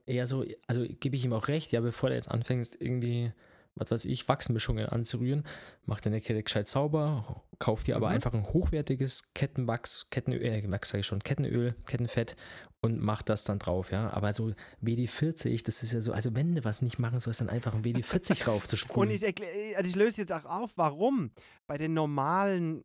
Eher 0.06 0.28
so, 0.28 0.44
also 0.68 0.86
gebe 0.86 1.16
ich 1.16 1.24
ihm 1.24 1.32
auch 1.32 1.48
recht, 1.48 1.72
ja, 1.72 1.80
bevor 1.80 2.10
du 2.10 2.16
jetzt 2.16 2.30
anfängst, 2.30 2.76
irgendwie, 2.82 3.32
was 3.76 3.90
weiß 3.90 4.04
ich, 4.04 4.28
Wachsmischungen 4.28 4.86
anzurühren, 4.88 5.46
mach 5.86 6.02
deine 6.02 6.20
Kette 6.20 6.44
gescheit 6.44 6.68
sauber, 6.68 7.42
kauf 7.58 7.84
dir 7.84 7.96
aber 7.96 8.10
Mhm. 8.10 8.16
einfach 8.16 8.34
ein 8.34 8.44
hochwertiges 8.46 9.34
Kettenwachs, 9.34 10.10
Kettenöl, 10.12 10.44
äh, 10.44 10.70
Wachs 10.70 10.90
sage 10.90 11.00
ich 11.00 11.08
schon, 11.08 11.20
Kettenöl, 11.24 11.74
Kettenfett 11.86 12.36
und 12.82 13.00
mach 13.02 13.22
das 13.22 13.46
dann 13.46 13.60
drauf, 13.60 13.92
ja. 13.94 14.10
Aber 14.10 14.34
so 14.34 14.54
WD-40, 14.82 15.64
das 15.64 15.82
ist 15.84 15.94
ja 15.94 16.02
so, 16.02 16.12
also 16.12 16.36
wenn 16.36 16.54
du 16.54 16.66
was 16.66 16.82
nicht 16.82 17.00
machen 17.00 17.22
sollst, 17.22 17.40
dann 17.40 17.50
einfach 17.50 17.74
ein 17.74 17.84
WD-40 17.86 18.46
rauf 18.46 18.68
zu 18.68 18.76
Und 18.90 19.10
ich, 19.10 19.24
erklä- 19.24 19.74
also 19.76 19.90
ich 19.90 19.96
löse 19.96 20.20
jetzt 20.22 20.34
auch 20.34 20.46
auf, 20.46 20.74
warum 20.76 21.32
bei 21.66 21.78
den 21.78 21.94
normalen 21.94 22.84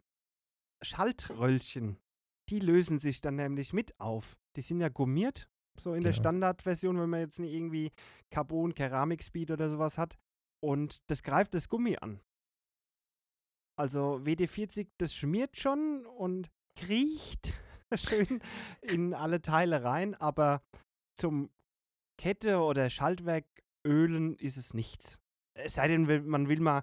Schaltröllchen, 0.82 1.98
die 2.48 2.60
lösen 2.60 2.98
sich 2.98 3.20
dann 3.20 3.36
nämlich 3.36 3.72
mit 3.72 3.98
auf. 4.00 4.36
Die 4.56 4.62
sind 4.62 4.80
ja 4.80 4.88
gummiert, 4.88 5.48
so 5.78 5.94
in 5.94 6.02
der 6.02 6.12
Genau. 6.12 6.22
Standardversion, 6.22 6.98
wenn 7.00 7.10
man 7.10 7.20
jetzt 7.20 7.38
nicht 7.38 7.52
irgendwie 7.52 7.92
Carbon, 8.30 8.74
Keramik-Speed 8.74 9.50
oder 9.50 9.68
sowas 9.70 9.98
hat. 9.98 10.16
Und 10.60 11.02
das 11.10 11.22
greift 11.22 11.54
das 11.54 11.68
Gummi 11.68 11.96
an. 11.96 12.20
Also 13.76 14.20
WD-40, 14.24 14.88
das 14.98 15.14
schmiert 15.14 15.56
schon 15.56 16.06
und 16.06 16.50
kriecht 16.78 17.52
schön 17.94 18.40
in 18.82 19.14
alle 19.14 19.42
Teile 19.42 19.82
rein, 19.84 20.14
aber 20.14 20.62
zum 21.16 21.50
Kette 22.16 22.58
oder 22.58 22.88
Schaltwerk 22.90 23.44
ölen 23.84 24.36
ist 24.36 24.56
es 24.56 24.74
nichts. 24.74 25.18
Es 25.54 25.74
sei 25.74 25.88
denn, 25.88 26.26
man 26.26 26.48
will 26.48 26.60
mal, 26.60 26.82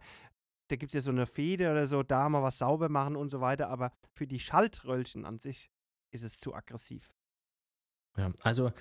da 0.69 0.75
gibt 0.75 0.91
es 0.91 0.95
ja 0.95 1.01
so 1.01 1.11
eine 1.11 1.25
Fede 1.25 1.71
oder 1.71 1.85
so, 1.87 2.03
da 2.03 2.29
mal 2.29 2.43
was 2.43 2.57
sauber 2.57 2.89
machen 2.89 3.15
und 3.15 3.29
so 3.29 3.41
weiter, 3.41 3.69
aber 3.69 3.91
für 4.13 4.27
die 4.27 4.39
Schaltröllchen 4.39 5.25
an 5.25 5.39
sich 5.39 5.71
ist 6.13 6.23
es 6.23 6.39
zu 6.39 6.53
aggressiv. 6.53 7.13
Ja, 8.17 8.31
also 8.41 8.71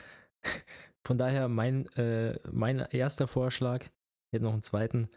von 1.06 1.18
daher 1.18 1.48
mein, 1.48 1.86
äh, 1.96 2.38
mein 2.50 2.80
erster 2.80 3.26
Vorschlag, 3.28 3.84
ich 3.84 4.32
hätte 4.36 4.44
noch 4.44 4.52
einen 4.52 4.62
zweiten, 4.62 5.08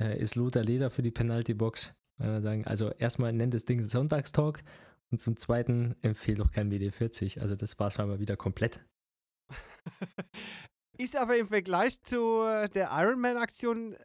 äh, 0.00 0.18
ist 0.18 0.34
Lothar 0.34 0.62
Leder 0.64 0.90
für 0.90 1.02
die 1.02 1.10
Penalty-Box. 1.10 1.94
Äh, 2.20 2.40
sagen, 2.40 2.64
also 2.66 2.90
erstmal 2.92 3.32
nennt 3.32 3.54
das 3.54 3.64
Ding 3.64 3.82
Sonntagstalk 3.82 4.62
und 5.10 5.20
zum 5.20 5.36
zweiten 5.36 5.96
empfehle 6.02 6.38
doch 6.38 6.50
kein 6.52 6.70
WD-40. 6.70 7.40
Also 7.40 7.56
das 7.56 7.78
war 7.78 7.88
es 7.88 7.98
mal 7.98 8.20
wieder 8.20 8.36
komplett. 8.36 8.80
ist 10.98 11.16
aber 11.16 11.36
im 11.36 11.48
Vergleich 11.48 12.02
zu 12.02 12.42
äh, 12.46 12.68
der 12.68 12.90
Ironman-Aktion 12.92 13.96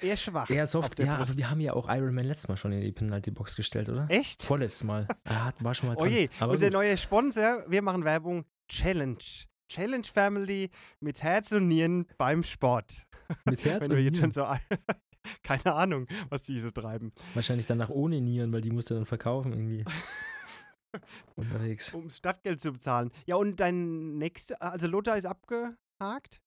eher 0.00 0.16
schwach. 0.16 0.48
Eher 0.50 0.66
soft, 0.66 0.98
ja, 0.98 1.16
Brust. 1.16 1.30
aber 1.30 1.38
wir 1.38 1.50
haben 1.50 1.60
ja 1.60 1.74
auch 1.74 1.88
Iron 1.94 2.14
Man 2.14 2.24
letztes 2.24 2.48
Mal 2.48 2.56
schon 2.56 2.72
in 2.72 2.80
die 2.80 2.92
Penalty-Box 2.92 3.56
gestellt, 3.56 3.88
oder? 3.90 4.06
Echt? 4.08 4.42
Vorletztes 4.42 4.84
Mal. 4.84 5.06
Er 5.24 5.44
hat, 5.44 5.62
war 5.62 5.74
schon 5.74 5.90
mal 5.90 5.96
Oh 5.96 6.00
dran. 6.00 6.10
je, 6.10 6.28
aber 6.38 6.52
unser 6.52 6.70
neuer 6.70 6.96
Sponsor, 6.96 7.64
wir 7.68 7.82
machen 7.82 8.04
Werbung, 8.04 8.44
Challenge. 8.70 9.18
Challenge 9.70 10.04
Family 10.06 10.70
mit 11.00 11.22
Herz 11.22 11.52
und 11.52 11.68
Nieren 11.68 12.06
beim 12.18 12.42
Sport. 12.42 13.06
Mit 13.44 13.64
Herz 13.64 13.88
und 13.88 13.96
Nieren. 13.96 14.32
so. 14.32 14.44
ein- 14.44 14.60
Keine 15.42 15.74
Ahnung, 15.74 16.06
was 16.30 16.42
die 16.42 16.58
so 16.60 16.70
treiben. 16.70 17.12
Wahrscheinlich 17.34 17.66
danach 17.66 17.90
ohne 17.90 18.20
Nieren, 18.20 18.52
weil 18.52 18.62
die 18.62 18.70
musst 18.70 18.90
du 18.90 18.94
dann 18.94 19.04
verkaufen 19.04 19.52
irgendwie. 19.52 19.84
Unterwegs. 21.36 21.94
Um 21.94 22.10
Stadtgeld 22.10 22.60
zu 22.60 22.72
bezahlen. 22.72 23.10
Ja, 23.26 23.36
und 23.36 23.60
dein 23.60 24.16
nächster. 24.18 24.60
Also 24.60 24.86
Lothar 24.88 25.16
ist 25.16 25.26
abgehakt. 25.26 26.40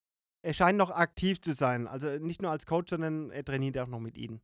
Er 0.46 0.54
scheint 0.54 0.78
noch 0.78 0.92
aktiv 0.92 1.40
zu 1.40 1.54
sein. 1.54 1.88
Also 1.88 2.08
nicht 2.20 2.42
nur 2.42 2.52
als 2.52 2.66
Coach, 2.66 2.90
sondern 2.90 3.30
er 3.32 3.46
trainiert 3.46 3.78
auch 3.78 3.88
noch 3.88 4.00
mit 4.02 4.18
ihnen. 4.18 4.42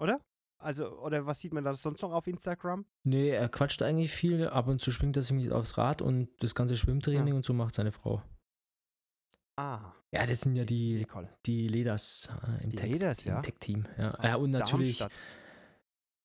Oder? 0.00 0.20
Also, 0.64 0.98
oder 1.00 1.26
was 1.26 1.40
sieht 1.40 1.52
man 1.52 1.62
da 1.64 1.74
sonst 1.74 2.02
noch 2.02 2.12
auf 2.12 2.26
Instagram? 2.26 2.84
Nee, 3.04 3.28
er 3.30 3.48
quatscht 3.48 3.82
eigentlich 3.82 4.12
viel. 4.12 4.48
Ab 4.48 4.66
und 4.66 4.80
zu 4.80 4.90
schwingt 4.90 5.16
er 5.16 5.22
sich 5.22 5.52
aufs 5.52 5.76
Rad 5.78 6.00
und 6.02 6.28
das 6.42 6.54
ganze 6.54 6.76
Schwimmtraining 6.76 7.28
Ja. 7.28 7.34
und 7.34 7.44
so 7.44 7.52
macht 7.52 7.74
seine 7.74 7.92
Frau. 7.92 8.22
Ah, 9.56 9.92
Ja, 10.12 10.26
das 10.26 10.40
sind 10.40 10.56
ja 10.56 10.64
die, 10.64 10.96
Nicole. 10.96 11.28
die 11.46 11.68
Leders 11.68 12.28
äh, 12.60 12.64
im 12.64 12.74
Tech- 12.74 12.90
im 12.92 13.32
ja. 13.32 13.40
Tech-Team. 13.42 13.86
Ja. 13.98 14.18
ja, 14.22 14.34
und 14.36 14.50
natürlich. 14.50 14.98
Darmstadt. 14.98 15.20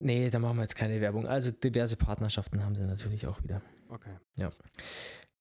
Nee, 0.02 0.30
da 0.30 0.40
machen 0.40 0.56
wir 0.58 0.62
jetzt 0.64 0.76
keine 0.76 1.02
Werbung. 1.02 1.28
Also 1.28 1.52
diverse 1.52 1.98
Partnerschaften 1.98 2.64
haben 2.64 2.76
sie 2.76 2.84
natürlich 2.86 3.28
auch 3.28 3.44
wieder. 3.44 3.62
Okay. 3.90 4.16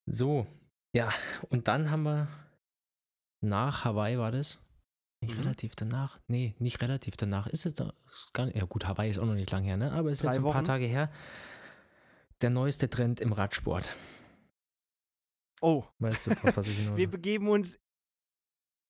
So, 0.07 0.47
ja, 0.95 1.13
und 1.51 1.69
dann 1.69 1.91
haben 1.91 2.03
wir 2.03 2.29
nach 3.41 3.85
Hawaii 3.85 4.19
war 4.19 4.33
das. 4.33 4.59
Nicht 5.21 5.37
Mhm. 5.37 5.43
relativ 5.43 5.75
danach. 5.75 6.21
Nee, 6.29 6.55
nicht 6.59 6.81
relativ 6.81 7.17
danach. 7.17 7.47
Ist 7.49 7.67
es 7.67 7.75
doch 7.75 7.93
ist 8.13 8.33
gar 8.35 8.47
nicht, 8.47 8.57
ja 8.57 8.65
gut, 8.65 8.87
Hawaii 8.87 9.11
ist 9.11 9.19
auch 9.19 9.27
noch 9.27 9.35
nicht 9.35 9.51
lang 9.51 9.65
her, 9.65 9.77
ne? 9.77 9.93
Aber 9.93 10.11
ist 10.11 10.23
Drei 10.23 10.29
jetzt 10.29 10.39
ein 10.39 10.45
paar 10.45 10.55
Wochen. 10.55 10.65
Tage 10.65 10.87
her. 10.87 11.11
Der 12.41 12.51
neueste 12.51 12.89
Trend 12.89 13.21
im 13.21 13.33
Radsport. 13.33 13.97
Oh, 15.61 15.85
Weißt 15.99 16.29
du, 16.29 16.31
was 16.57 16.69
ich 16.69 16.77
hinaus 16.79 16.97
wir 16.97 17.11
begeben 17.11 17.49
uns 17.49 17.79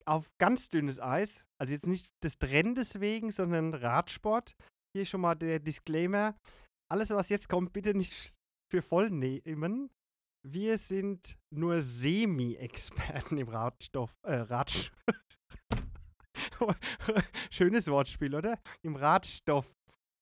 auf 0.07 0.31
ganz 0.39 0.69
dünnes 0.69 1.01
Eis. 1.01 1.47
Also 1.59 1.73
jetzt 1.73 1.87
nicht 1.87 2.09
des 2.23 2.39
Trendes 2.39 3.01
wegen, 3.01 3.31
sondern 3.33 3.73
Radsport. 3.75 4.55
Hier 4.95 5.07
schon 5.07 5.23
mal 5.23 5.35
der 5.35 5.61
Disclaimer. 5.61 6.37
Alles, 6.91 7.11
was 7.11 7.29
jetzt 7.31 7.49
kommt, 7.49 7.73
bitte 7.73 7.95
nicht 7.95 8.37
für 8.71 8.83
voll 8.83 9.11
nehmen. 9.11 9.91
Wir 10.47 10.77
sind 10.79 11.37
nur 11.51 11.81
Semi-Experten 11.83 13.39
im 13.39 13.49
Radstoff. 13.49 14.15
Äh, 14.27 14.35
Radsch 14.37 14.91
Schönes 17.51 17.87
Wortspiel, 17.89 18.35
oder? 18.35 18.59
Im 18.83 18.97
Radstoff. 18.97 19.67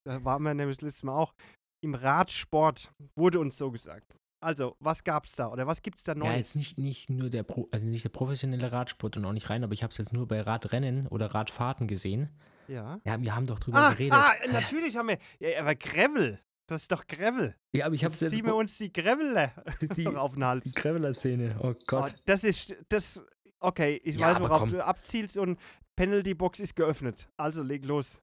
Da 0.04 0.22
waren 0.24 0.42
wir 0.42 0.54
nämlich 0.54 0.78
das 0.78 0.82
letzte 0.82 1.06
Mal 1.06 1.16
auch. 1.16 1.34
Im 1.82 1.94
Radsport 1.94 2.90
wurde 3.16 3.40
uns 3.40 3.56
so 3.58 3.70
gesagt. 3.70 4.16
Also, 4.42 4.76
was 4.80 5.02
gab's 5.02 5.34
da? 5.34 5.48
Oder 5.50 5.66
was 5.66 5.82
gibt's 5.82 6.04
da 6.04 6.14
Neues? 6.14 6.30
Ja, 6.30 6.36
jetzt 6.36 6.56
nicht, 6.56 6.78
nicht 6.78 7.10
nur 7.10 7.30
der 7.30 7.42
Pro, 7.42 7.68
also 7.72 7.86
nicht 7.86 8.04
der 8.04 8.10
professionelle 8.10 8.70
Radsport 8.70 9.16
und 9.16 9.24
auch 9.24 9.32
nicht 9.32 9.48
rein, 9.50 9.64
aber 9.64 9.72
ich 9.72 9.82
habe 9.82 9.90
es 9.90 9.98
jetzt 9.98 10.12
nur 10.12 10.28
bei 10.28 10.40
Radrennen 10.40 11.06
oder 11.08 11.34
Radfahrten 11.34 11.86
gesehen. 11.88 12.28
Ja. 12.68 13.00
Ja, 13.04 13.20
wir 13.20 13.34
haben 13.34 13.46
doch 13.46 13.58
drüber 13.58 13.78
Ah, 13.78 13.90
geredet. 13.92 14.12
ah, 14.14 14.32
natürlich 14.52 14.96
haben 14.96 15.08
wir. 15.08 15.18
Ja, 15.40 15.60
aber 15.60 15.74
Gravel. 15.74 16.40
Das 16.68 16.82
ist 16.82 16.92
doch 16.92 17.06
Gravel. 17.06 17.54
ja, 17.72 17.86
aber 17.86 17.94
ich 17.94 18.04
habe 18.04 18.12
Jetzt 18.14 18.28
ziehen 18.34 18.44
wir 18.44 18.56
uns 18.56 18.76
die 18.76 18.92
Graveler 18.92 19.52
auf 20.16 20.34
den 20.34 20.44
Hals. 20.44 20.64
die 20.64 20.72
Graveler-Szene. 20.72 21.56
Oh 21.60 21.68
Oh, 21.68 21.74
Gott. 21.86 22.14
das 22.26 22.44
ist. 22.44 22.74
Das. 22.88 23.24
Okay, 23.60 24.00
ich 24.04 24.16
Ja, 24.16 24.32
weiß, 24.34 24.40
worauf 24.40 24.58
komm. 24.60 24.70
du 24.70 24.84
abzielst 24.84 25.36
und 25.38 25.58
Penalty-Box 25.96 26.60
ist 26.60 26.76
geöffnet. 26.76 27.28
Also 27.36 27.62
leg 27.62 27.84
los. 27.84 28.20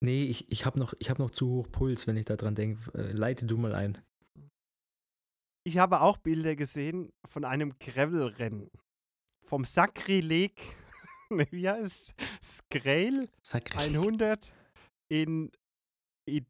Nee, 0.00 0.24
ich, 0.24 0.50
ich 0.50 0.66
habe 0.66 0.78
noch, 0.78 0.94
ich 0.98 1.08
hab 1.10 1.18
noch 1.18 1.30
zu 1.30 1.48
hoch 1.48 1.70
Puls, 1.70 2.06
wenn 2.06 2.16
ich 2.16 2.26
da 2.26 2.36
dran 2.36 2.54
denke. 2.54 2.92
Äh, 2.92 3.12
leite 3.12 3.46
du 3.46 3.56
mal 3.56 3.74
ein. 3.74 4.02
Ich 5.66 5.78
habe 5.78 6.00
auch 6.00 6.18
Bilder 6.18 6.56
gesehen 6.56 7.10
von 7.26 7.44
einem 7.44 7.78
Gravel-Rennen. 7.78 8.70
Vom 9.46 9.64
Sakrileg. 9.64 10.60
ne, 11.30 11.46
wie 11.50 11.68
heißt 11.68 12.14
Skrail 12.42 13.30
Sag 13.42 13.74
100 13.76 14.54
in 15.10 15.50
I 16.28 16.44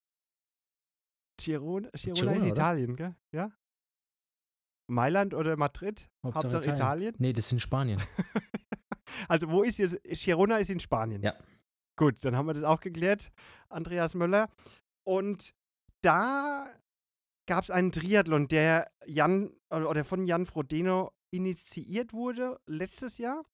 Girona, 1.40 1.90
Girona 1.90 2.32
ist 2.32 2.42
oder? 2.42 2.46
Italien, 2.46 2.96
gell? 2.96 3.16
Ja? 3.32 3.52
Mailand 4.90 5.34
oder 5.34 5.56
Madrid? 5.56 6.10
Hauptsache 6.24 6.54
Hauptsache 6.54 6.74
Italien. 6.74 7.14
Nee, 7.18 7.32
das 7.32 7.46
ist 7.46 7.52
in 7.52 7.60
Spanien. 7.60 8.02
Also 9.28 9.50
wo 9.50 9.62
ist 9.62 9.78
jetzt? 9.78 10.02
Girona 10.04 10.58
ist 10.58 10.70
in 10.70 10.80
Spanien. 10.80 11.22
Ja. 11.22 11.34
Gut, 11.96 12.24
dann 12.24 12.36
haben 12.36 12.46
wir 12.46 12.54
das 12.54 12.64
auch 12.64 12.80
geklärt, 12.80 13.30
Andreas 13.68 14.14
Möller. 14.14 14.48
Und 15.06 15.54
da 16.02 16.68
gab 17.46 17.64
es 17.64 17.70
einen 17.70 17.92
Triathlon, 17.92 18.48
der 18.48 18.90
Jan 19.06 19.52
oder 19.70 20.04
von 20.04 20.26
Jan 20.26 20.46
Frodeno 20.46 21.12
initiiert 21.30 22.12
wurde 22.12 22.60
letztes 22.66 23.18
Jahr. 23.18 23.44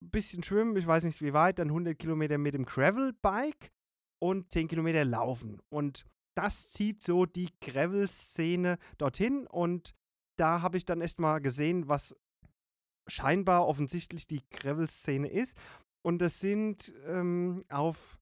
Bisschen 0.00 0.42
schwimmen, 0.42 0.76
ich 0.76 0.86
weiß 0.86 1.04
nicht 1.04 1.20
wie 1.22 1.32
weit, 1.32 1.58
dann 1.58 1.68
100 1.68 1.98
Kilometer 1.98 2.38
mit 2.38 2.54
dem 2.54 2.64
Gravel-Bike 2.64 3.72
und 4.22 4.50
10 4.50 4.68
Kilometer 4.68 5.04
laufen. 5.04 5.60
Und 5.70 6.04
das 6.36 6.70
zieht 6.70 7.02
so 7.02 7.26
die 7.26 7.50
Gravel-Szene 7.60 8.78
dorthin. 8.96 9.46
Und 9.46 9.94
da 10.38 10.62
habe 10.62 10.76
ich 10.76 10.84
dann 10.84 11.00
erstmal 11.00 11.40
gesehen, 11.40 11.88
was 11.88 12.16
scheinbar 13.08 13.66
offensichtlich 13.66 14.26
die 14.26 14.42
Gravel-Szene 14.50 15.28
ist. 15.28 15.56
Und 16.02 16.18
das 16.20 16.40
sind 16.40 16.94
ähm, 17.06 17.64
auf 17.68 18.18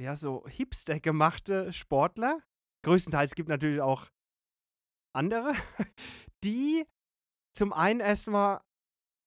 ja, 0.00 0.16
so 0.16 0.44
Hipster 0.48 1.00
gemachte 1.00 1.72
Sportler. 1.72 2.40
Größtenteils 2.84 3.34
gibt 3.34 3.48
natürlich 3.48 3.80
auch 3.80 4.08
andere, 5.14 5.54
die 6.44 6.84
zum 7.56 7.72
einen 7.72 8.00
erstmal, 8.00 8.60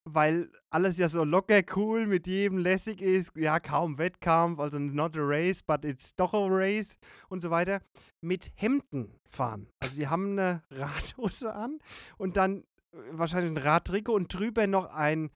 weil 0.04 0.52
alles 0.70 0.98
ja 0.98 1.10
so 1.10 1.24
locker 1.24 1.62
cool 1.76 2.08
mit 2.08 2.28
jedem 2.28 2.58
lässig 2.58 3.02
ist, 3.02 3.36
ja, 3.36 3.60
kaum 3.60 3.98
Wettkampf, 3.98 4.60
also 4.60 4.78
not 4.78 5.16
a 5.18 5.22
race, 5.22 5.64
but 5.64 5.86
it's 5.86 6.16
doch 6.16 6.34
a 6.34 6.48
race 6.48 6.98
und 7.30 7.42
so 7.42 7.50
weiter, 7.50 7.82
mit 8.22 8.52
Hemden 8.56 9.20
fahren. 9.30 9.70
Also 9.80 9.96
sie 9.96 10.08
haben 10.08 10.32
eine 10.32 10.64
Radhose 10.70 11.54
an 11.54 11.80
und 12.18 12.38
dann 12.38 12.64
wahrscheinlich 13.12 13.52
ein 13.52 13.58
Radtrikot 13.58 14.14
und 14.14 14.34
drüber 14.34 14.68
noch 14.68 14.86
ein 14.86 15.32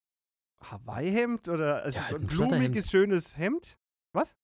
Hawaii-Hemd 0.63 1.49
oder 1.49 1.83
also 1.83 1.99
Ja, 1.99 2.05
halt 2.05 2.21
ein 2.21 2.27
blumiges, 2.27 2.89
schönes 2.91 3.37
Hemd. 3.37 3.77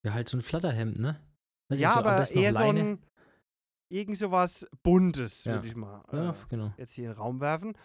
Ja, 0.03 0.13
halt 0.13 0.29
so 0.29 0.37
ein 0.37 0.41
Flatterhemd, 0.41 0.97
ne? 0.99 1.19
Weiß 1.69 1.79
ja, 1.79 1.93
so 1.93 1.99
aber 1.99 2.31
eher 2.31 2.53
so 2.53 2.59
ein 2.59 2.99
irgend 3.89 4.17
sowas 4.17 4.65
Buntes, 4.83 5.43
Ja. 5.45 5.53
würde 5.55 5.67
ich 5.67 5.75
mal 5.75 6.03
Ja, 6.11 6.31
äh, 6.31 6.35
genau. 6.49 6.73
jetzt 6.77 6.93
hier 6.93 7.05
in 7.09 7.11
den 7.11 7.19
Raum 7.19 7.39
werfen. 7.41 7.77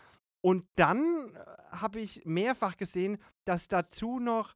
Und 0.44 0.66
dann 0.76 1.34
äh, 1.34 1.38
habe 1.76 2.00
ich 2.00 2.24
mehrfach 2.24 2.76
gesehen, 2.76 3.18
dass 3.44 3.68
dazu 3.68 4.18
noch, 4.18 4.54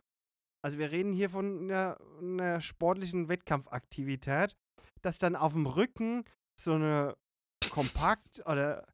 also 0.65 0.79
wir 0.79 0.91
reden 0.91 1.13
hier 1.13 1.31
von 1.31 1.63
einer, 1.63 1.99
einer 2.21 2.61
sportlichen 2.61 3.29
Wettkampfaktivität, 3.29 4.57
dass 5.03 5.19
dann 5.19 5.37
auf 5.37 5.53
dem 5.53 5.67
Rücken 5.67 6.25
so 6.61 6.73
eine 6.75 7.17
Kompakt 7.71 8.43
oder 8.47 8.87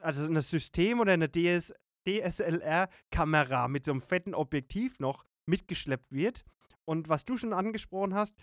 also 0.00 0.24
ein 0.24 0.40
System 0.42 1.00
oder 1.00 1.12
eine 1.12 1.28
DS, 1.28 1.72
DSLR-Kamera 2.06 3.68
mit 3.68 3.84
so 3.84 3.92
einem 3.92 4.00
fetten 4.00 4.34
Objektiv 4.34 4.98
noch 5.00 5.24
mitgeschleppt 5.48 6.12
wird. 6.12 6.44
Und 6.84 7.08
was 7.08 7.24
du 7.24 7.36
schon 7.36 7.52
angesprochen 7.52 8.14
hast, 8.14 8.36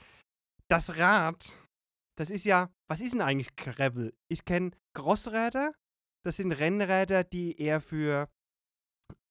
das 0.70 0.98
Rad, 0.98 1.58
das 2.18 2.30
ist 2.30 2.46
ja, 2.46 2.70
was 2.90 3.02
ist 3.02 3.14
denn 3.14 3.22
eigentlich 3.22 3.56
Gravel? 3.56 4.14
Ich 4.30 4.46
kenne 4.46 4.72
Crossräder, 4.94 5.74
das 6.26 6.38
sind 6.38 6.52
Rennräder, 6.52 7.24
die 7.24 7.60
eher 7.60 7.82
für, 7.82 8.30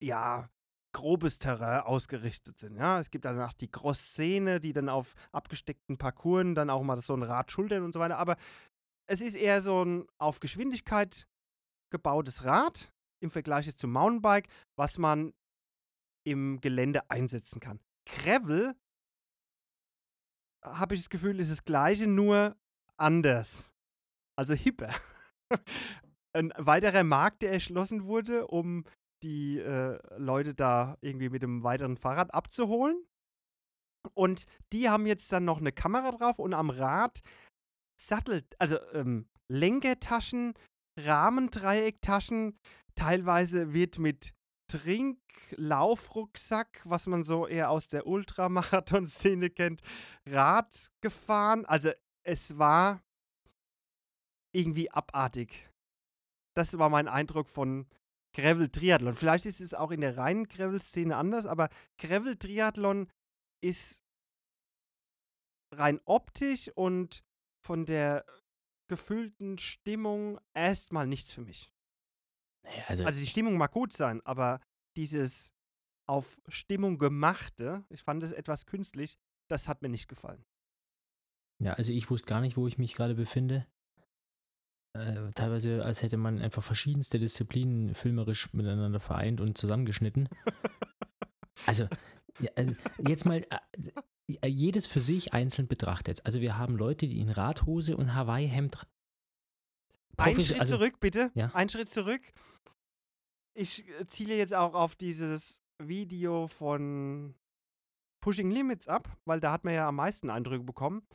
ja, 0.02 0.48
grobes 0.94 1.38
Terrain 1.38 1.80
ausgerichtet 1.80 2.58
sind. 2.58 2.76
Ja, 2.76 3.00
es 3.00 3.10
gibt 3.10 3.24
danach 3.24 3.54
die 3.54 3.70
Cross-Szene, 3.70 4.60
die 4.60 4.72
dann 4.72 4.88
auf 4.88 5.14
abgesteckten 5.32 5.96
Parcours 5.96 6.54
dann 6.54 6.70
auch 6.70 6.82
mal 6.82 7.00
so 7.00 7.14
ein 7.14 7.22
Rad 7.22 7.50
schultern 7.50 7.82
und 7.82 7.92
so 7.92 8.00
weiter. 8.00 8.18
Aber 8.18 8.36
es 9.06 9.20
ist 9.20 9.34
eher 9.34 9.62
so 9.62 9.84
ein 9.84 10.06
auf 10.18 10.40
Geschwindigkeit 10.40 11.26
gebautes 11.92 12.44
Rad 12.44 12.92
im 13.22 13.30
Vergleich 13.30 13.74
zum 13.76 13.92
Mountainbike, 13.92 14.48
was 14.76 14.98
man 14.98 15.32
im 16.26 16.60
Gelände 16.60 17.08
einsetzen 17.10 17.60
kann. 17.60 17.80
Gravel 18.06 18.74
habe 20.64 20.94
ich 20.94 21.00
das 21.00 21.10
Gefühl, 21.10 21.38
ist 21.40 21.50
das 21.50 21.64
gleiche, 21.64 22.06
nur 22.06 22.56
anders. 22.96 23.72
Also 24.36 24.54
hipper. 24.54 24.94
Ein 26.34 26.52
weiterer 26.56 27.04
Markt, 27.04 27.42
der 27.42 27.52
erschlossen 27.52 28.04
wurde, 28.04 28.46
um 28.46 28.84
die 29.22 29.58
äh, 29.58 29.98
Leute 30.16 30.54
da 30.54 30.96
irgendwie 31.00 31.28
mit 31.28 31.42
einem 31.42 31.62
weiteren 31.62 31.96
Fahrrad 31.96 32.32
abzuholen. 32.32 33.06
Und 34.14 34.46
die 34.72 34.88
haben 34.88 35.06
jetzt 35.06 35.30
dann 35.32 35.44
noch 35.44 35.58
eine 35.58 35.72
Kamera 35.72 36.10
drauf 36.10 36.38
und 36.38 36.54
am 36.54 36.70
Rad 36.70 37.22
Sattel, 38.00 38.44
also 38.58 38.78
ähm, 38.92 39.28
Lenkertaschen, 39.48 40.54
Rahmendreiecktaschen. 40.98 42.58
Teilweise 42.94 43.72
wird 43.72 43.98
mit 43.98 44.34
Trink-Laufrucksack, 44.70 46.82
was 46.84 47.06
man 47.06 47.24
so 47.24 47.46
eher 47.46 47.70
aus 47.70 47.88
der 47.88 48.06
Ultramarathon-Szene 48.06 49.50
kennt, 49.50 49.80
Rad 50.26 50.90
gefahren. 51.02 51.64
Also 51.66 51.90
es 52.24 52.58
war 52.58 53.02
irgendwie 54.54 54.90
abartig. 54.90 55.68
das 56.54 56.78
war 56.78 56.90
mein 56.90 57.08
Eindruck 57.08 57.48
von 57.48 57.86
Gravel-Triathlon. 58.34 59.14
Vielleicht 59.14 59.46
ist 59.46 59.60
es 59.60 59.74
auch 59.74 59.90
in 59.90 60.00
der 60.00 60.16
reinen 60.16 60.48
Gravel-Szene 60.48 61.16
anders, 61.16 61.46
aber 61.46 61.68
Gravel-Triathlon 61.98 63.10
ist 63.62 64.02
rein 65.74 66.00
optisch 66.04 66.70
und 66.74 67.24
von 67.64 67.86
der 67.86 68.24
gefühlten 68.92 69.56
Stimmung 69.56 70.38
erstmal 70.52 71.06
nichts 71.06 71.32
für 71.32 71.40
mich. 71.40 71.72
Naja, 72.62 72.84
also, 72.88 73.04
Also 73.06 73.20
die 73.20 73.26
Stimmung 73.26 73.56
mag 73.56 73.72
gut 73.72 73.94
sein, 73.94 74.20
aber 74.26 74.60
dieses 74.98 75.52
auf 76.06 76.42
Stimmung 76.46 76.98
gemachte, 76.98 77.84
ich 77.88 78.02
fand 78.02 78.22
es 78.22 78.32
etwas 78.32 78.66
künstlich, 78.66 79.16
das 79.50 79.66
hat 79.66 79.80
mir 79.80 79.88
nicht 79.88 80.08
gefallen. 80.08 80.44
ja, 81.58 81.72
also 81.72 81.92
ich 81.92 82.10
wusste 82.10 82.28
gar 82.28 82.42
nicht, 82.42 82.56
wo 82.58 82.66
ich 82.66 82.76
mich 82.76 82.94
gerade 82.94 83.14
befinde. 83.14 83.66
Äh, 84.94 85.30
teilweise, 85.34 85.82
als 85.82 86.02
hätte 86.02 86.18
man 86.18 86.38
einfach 86.38 86.62
verschiedenste 86.62 87.18
Disziplinen 87.18 87.94
filmerisch 87.94 88.52
miteinander 88.52 89.00
vereint 89.00 89.40
und 89.40 89.56
zusammengeschnitten. 89.56 90.28
Also, 91.66 91.86
ja, 92.40 92.50
also 92.56 92.74
jetzt 92.98 93.24
mal 93.24 93.46
äh, 93.48 93.58
jedes 94.28 94.86
für 94.86 95.00
sich 95.00 95.32
einzeln 95.32 95.68
betrachtet. 95.68 96.24
Also 96.24 96.40
wir 96.40 96.56
haben 96.58 96.76
Leute, 96.76 97.08
die 97.08 97.20
in 97.20 97.28
Radhose 97.28 97.96
und 97.96 98.14
Hawaii-Hemd 98.14 98.86
Ein 100.16 100.40
Schritt 100.40 100.60
also, 100.60 100.76
zurück, 100.76 101.00
bitte. 101.00 101.30
Ja. 101.34 101.50
Ein 101.54 101.68
Schritt 101.68 101.88
zurück. 101.88 102.22
Ich 103.54 103.88
äh, 103.88 104.06
ziele 104.06 104.36
jetzt 104.36 104.54
auch 104.54 104.74
auf 104.74 104.94
dieses 104.94 105.60
Video 105.82 106.46
von 106.46 107.34
Pushing 108.22 108.50
Limits 108.50 108.88
ab, 108.88 109.14
weil 109.24 109.40
da 109.40 109.52
hat 109.52 109.64
man 109.64 109.74
ja 109.74 109.88
am 109.88 109.96
meisten 109.96 110.30
Eindrücke 110.30 110.64
bekommen. 110.64 111.06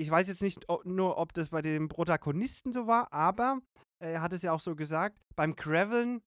Ich 0.00 0.10
weiß 0.10 0.28
jetzt 0.28 0.42
nicht 0.42 0.68
ob, 0.68 0.84
nur, 0.86 1.18
ob 1.18 1.34
das 1.34 1.48
bei 1.48 1.60
dem 1.60 1.88
Protagonisten 1.88 2.72
so 2.72 2.86
war, 2.86 3.12
aber 3.12 3.60
er 4.00 4.22
hat 4.22 4.32
es 4.32 4.42
ja 4.42 4.52
auch 4.52 4.60
so 4.60 4.76
gesagt, 4.76 5.18
beim 5.34 5.56
Graveln 5.56 6.22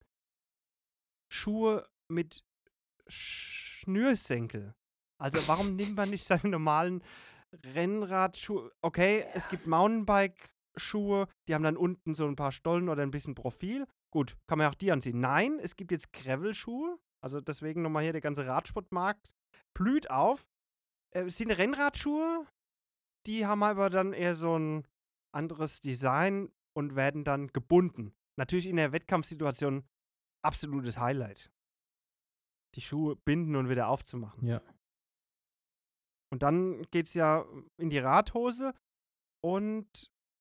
Schuhe 1.31 1.87
mit 2.09 2.43
Schnürsenkel. 3.07 4.75
Also 5.21 5.47
warum 5.47 5.75
nimmt 5.75 5.95
man 5.95 6.09
nicht 6.09 6.23
seine 6.23 6.49
normalen 6.49 7.03
Rennradschuhe? 7.53 8.71
Okay, 8.81 9.25
es 9.33 9.47
gibt 9.49 9.67
Mountainbike-Schuhe, 9.67 11.27
die 11.47 11.53
haben 11.53 11.63
dann 11.63 11.77
unten 11.77 12.15
so 12.15 12.25
ein 12.25 12.35
paar 12.35 12.51
Stollen 12.51 12.89
oder 12.89 13.03
ein 13.03 13.11
bisschen 13.11 13.35
Profil. 13.35 13.85
Gut, 14.11 14.35
kann 14.47 14.57
man 14.57 14.67
auch 14.67 14.75
die 14.75 14.91
anziehen. 14.91 15.19
Nein, 15.19 15.59
es 15.61 15.75
gibt 15.75 15.91
jetzt 15.91 16.11
Gravel-Schuhe. 16.11 16.97
Also 17.23 17.39
deswegen 17.39 17.83
nochmal 17.83 18.03
hier 18.03 18.13
der 18.13 18.21
ganze 18.21 18.47
Radsportmarkt 18.47 19.35
blüht 19.75 20.09
auf. 20.09 20.47
Äh, 21.13 21.25
es 21.25 21.37
sind 21.37 21.51
Rennradschuhe, 21.51 22.47
die 23.27 23.45
haben 23.45 23.61
aber 23.61 23.89
dann 23.89 24.13
eher 24.13 24.33
so 24.33 24.57
ein 24.57 24.87
anderes 25.33 25.81
Design 25.81 26.51
und 26.73 26.95
werden 26.95 27.23
dann 27.23 27.47
gebunden. 27.49 28.13
Natürlich 28.37 28.65
in 28.65 28.77
der 28.77 28.91
Wettkampfsituation 28.91 29.83
absolutes 30.43 30.97
Highlight. 30.97 31.51
Die 32.75 32.81
Schuhe 32.81 33.17
binden 33.17 33.55
und 33.55 33.69
wieder 33.69 33.87
aufzumachen. 33.87 34.47
Ja. 34.47 34.61
Und 36.31 36.43
dann 36.43 36.83
geht 36.91 37.07
es 37.07 37.13
ja 37.13 37.45
in 37.77 37.89
die 37.89 37.99
Radhose 37.99 38.73
und 39.43 39.87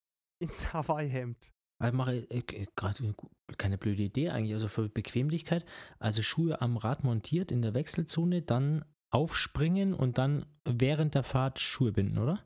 ins 0.43 0.73
Hawaii-Hemd. 0.73 1.53
Also 1.83 1.97
mache 1.97 2.17
ich 2.17 2.53
äh, 2.53 2.67
gerade 2.77 3.15
keine 3.57 3.79
blöde 3.79 4.03
Idee 4.03 4.31
eigentlich, 4.31 4.53
also 4.53 4.69
für 4.69 4.89
Bequemlichkeit. 4.89 5.65
Also 5.99 6.23
Schuhe 6.23 6.61
am 6.61 6.77
Rad 6.77 7.05
montiert 7.05 7.51
in 7.51 7.63
der 7.63 7.75
Wechselzone, 7.75 8.43
dann 8.43 8.85
aufspringen 9.13 9.95
und 9.95 10.19
dann 10.19 10.47
während 10.65 11.15
der 11.15 11.23
Fahrt 11.25 11.59
Schuhe 11.59 11.91
binden, 11.93 12.19
oder? 12.19 12.45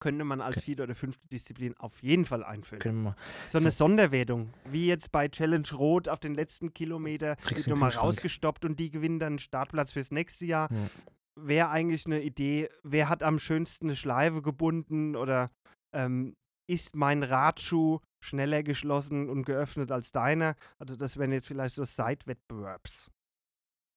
Könnte 0.00 0.24
man 0.24 0.40
als 0.40 0.56
Okay. 0.58 0.64
vierte 0.66 0.82
oder 0.82 0.94
fünfte 0.94 1.26
Disziplin 1.28 1.76
auf 1.78 2.02
jeden 2.02 2.24
Fall 2.24 2.42
einführen. 2.44 2.80
Können 2.80 2.98
wir 3.02 3.10
mal. 3.10 3.16
So 3.48 3.58
eine 3.58 3.70
so- 3.70 3.78
Sonderwertung, 3.86 4.52
wie 4.66 4.86
jetzt 4.88 5.10
bei 5.12 5.28
Challenge 5.28 5.68
Rot 5.72 6.08
auf 6.08 6.20
den 6.20 6.34
letzten 6.34 6.74
Kilometer 6.74 7.36
wird 7.48 7.66
nochmal 7.68 7.90
rausgestoppt 7.90 8.64
und 8.64 8.78
die 8.78 8.90
gewinnen 8.90 9.18
dann 9.20 9.34
einen 9.34 9.38
Startplatz 9.38 9.92
fürs 9.92 10.10
nächste 10.10 10.44
Jahr. 10.44 10.70
Ja. 10.72 10.90
Wäre 11.34 11.70
eigentlich 11.70 12.06
eine 12.06 12.22
Idee, 12.22 12.68
wer 12.82 13.08
hat 13.08 13.22
am 13.22 13.38
schönsten 13.38 13.86
eine 13.86 13.96
Schleife 13.96 14.42
gebunden 14.42 15.16
oder 15.16 15.50
ähm, 15.94 16.34
ist 16.68 16.94
mein 16.94 17.22
Radschuh 17.22 18.00
schneller 18.22 18.62
geschlossen 18.62 19.28
und 19.28 19.44
geöffnet 19.44 19.90
als 19.90 20.12
deiner? 20.12 20.56
Also 20.78 20.96
das 20.96 21.16
wären 21.16 21.32
jetzt 21.32 21.48
vielleicht 21.48 21.74
so 21.74 21.84
Side-Wettbewerbs. 21.84 23.10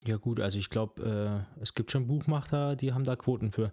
Ja 0.07 0.17
gut, 0.17 0.39
also 0.39 0.59
ich 0.59 0.69
glaube, 0.69 1.47
äh, 1.57 1.61
es 1.61 1.73
gibt 1.73 1.91
schon 1.91 2.05
Buchmacher, 2.07 2.75
die 2.75 2.93
haben 2.93 3.05
da 3.05 3.15
Quoten 3.15 3.51
für. 3.51 3.71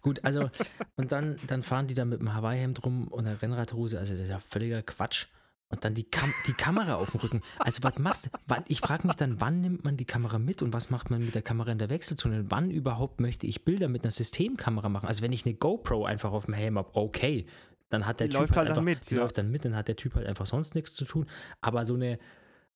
Gut, 0.00 0.24
also 0.24 0.50
und 0.96 1.12
dann, 1.12 1.38
dann 1.46 1.62
fahren 1.62 1.88
die 1.88 1.94
da 1.94 2.04
mit 2.04 2.20
dem 2.20 2.32
Hawaii-Hemd 2.32 2.84
rum 2.84 3.08
und 3.08 3.26
einer 3.26 3.40
Rennradhose, 3.40 3.98
also 3.98 4.14
das 4.14 4.22
ist 4.22 4.28
ja 4.28 4.38
völliger 4.38 4.82
Quatsch. 4.82 5.26
Und 5.68 5.84
dann 5.84 5.94
die, 5.94 6.04
Kam 6.04 6.32
die 6.46 6.52
Kamera 6.52 6.94
auf 6.94 7.10
dem 7.10 7.20
Rücken. 7.20 7.42
Also 7.58 7.82
was 7.82 7.98
machst 7.98 8.26
du? 8.26 8.54
Ich 8.68 8.80
frage 8.80 9.06
mich 9.06 9.16
dann, 9.16 9.40
wann 9.40 9.60
nimmt 9.60 9.84
man 9.84 9.96
die 9.96 10.04
Kamera 10.04 10.38
mit 10.38 10.62
und 10.62 10.72
was 10.72 10.90
macht 10.90 11.10
man 11.10 11.24
mit 11.24 11.34
der 11.34 11.42
Kamera 11.42 11.72
in 11.72 11.78
der 11.78 11.90
Wechselzone? 11.90 12.38
Und 12.40 12.50
wann 12.52 12.70
überhaupt 12.70 13.20
möchte 13.20 13.46
ich 13.48 13.64
Bilder 13.64 13.88
mit 13.88 14.04
einer 14.04 14.12
Systemkamera 14.12 14.88
machen? 14.88 15.08
Also 15.08 15.22
wenn 15.22 15.32
ich 15.32 15.44
eine 15.44 15.54
GoPro 15.54 16.04
einfach 16.04 16.30
auf 16.30 16.44
dem 16.44 16.54
Helm 16.54 16.78
habe, 16.78 16.90
okay, 16.94 17.46
dann 17.88 18.06
hat 18.06 18.20
der 18.20 18.28
Die 18.28 18.32
Typ 18.32 18.40
läuft 18.42 18.56
halt 18.56 18.68
einfach, 18.68 18.82
mit, 18.82 19.10
Die 19.10 19.14
ja. 19.14 19.20
läuft 19.22 19.38
dann 19.38 19.50
mit, 19.50 19.64
dann 19.64 19.74
hat 19.74 19.88
der 19.88 19.96
Typ 19.96 20.14
halt 20.14 20.26
einfach 20.28 20.46
sonst 20.46 20.74
nichts 20.76 20.94
zu 20.94 21.04
tun. 21.04 21.26
Aber 21.60 21.84
so 21.84 21.94
eine, 21.94 22.18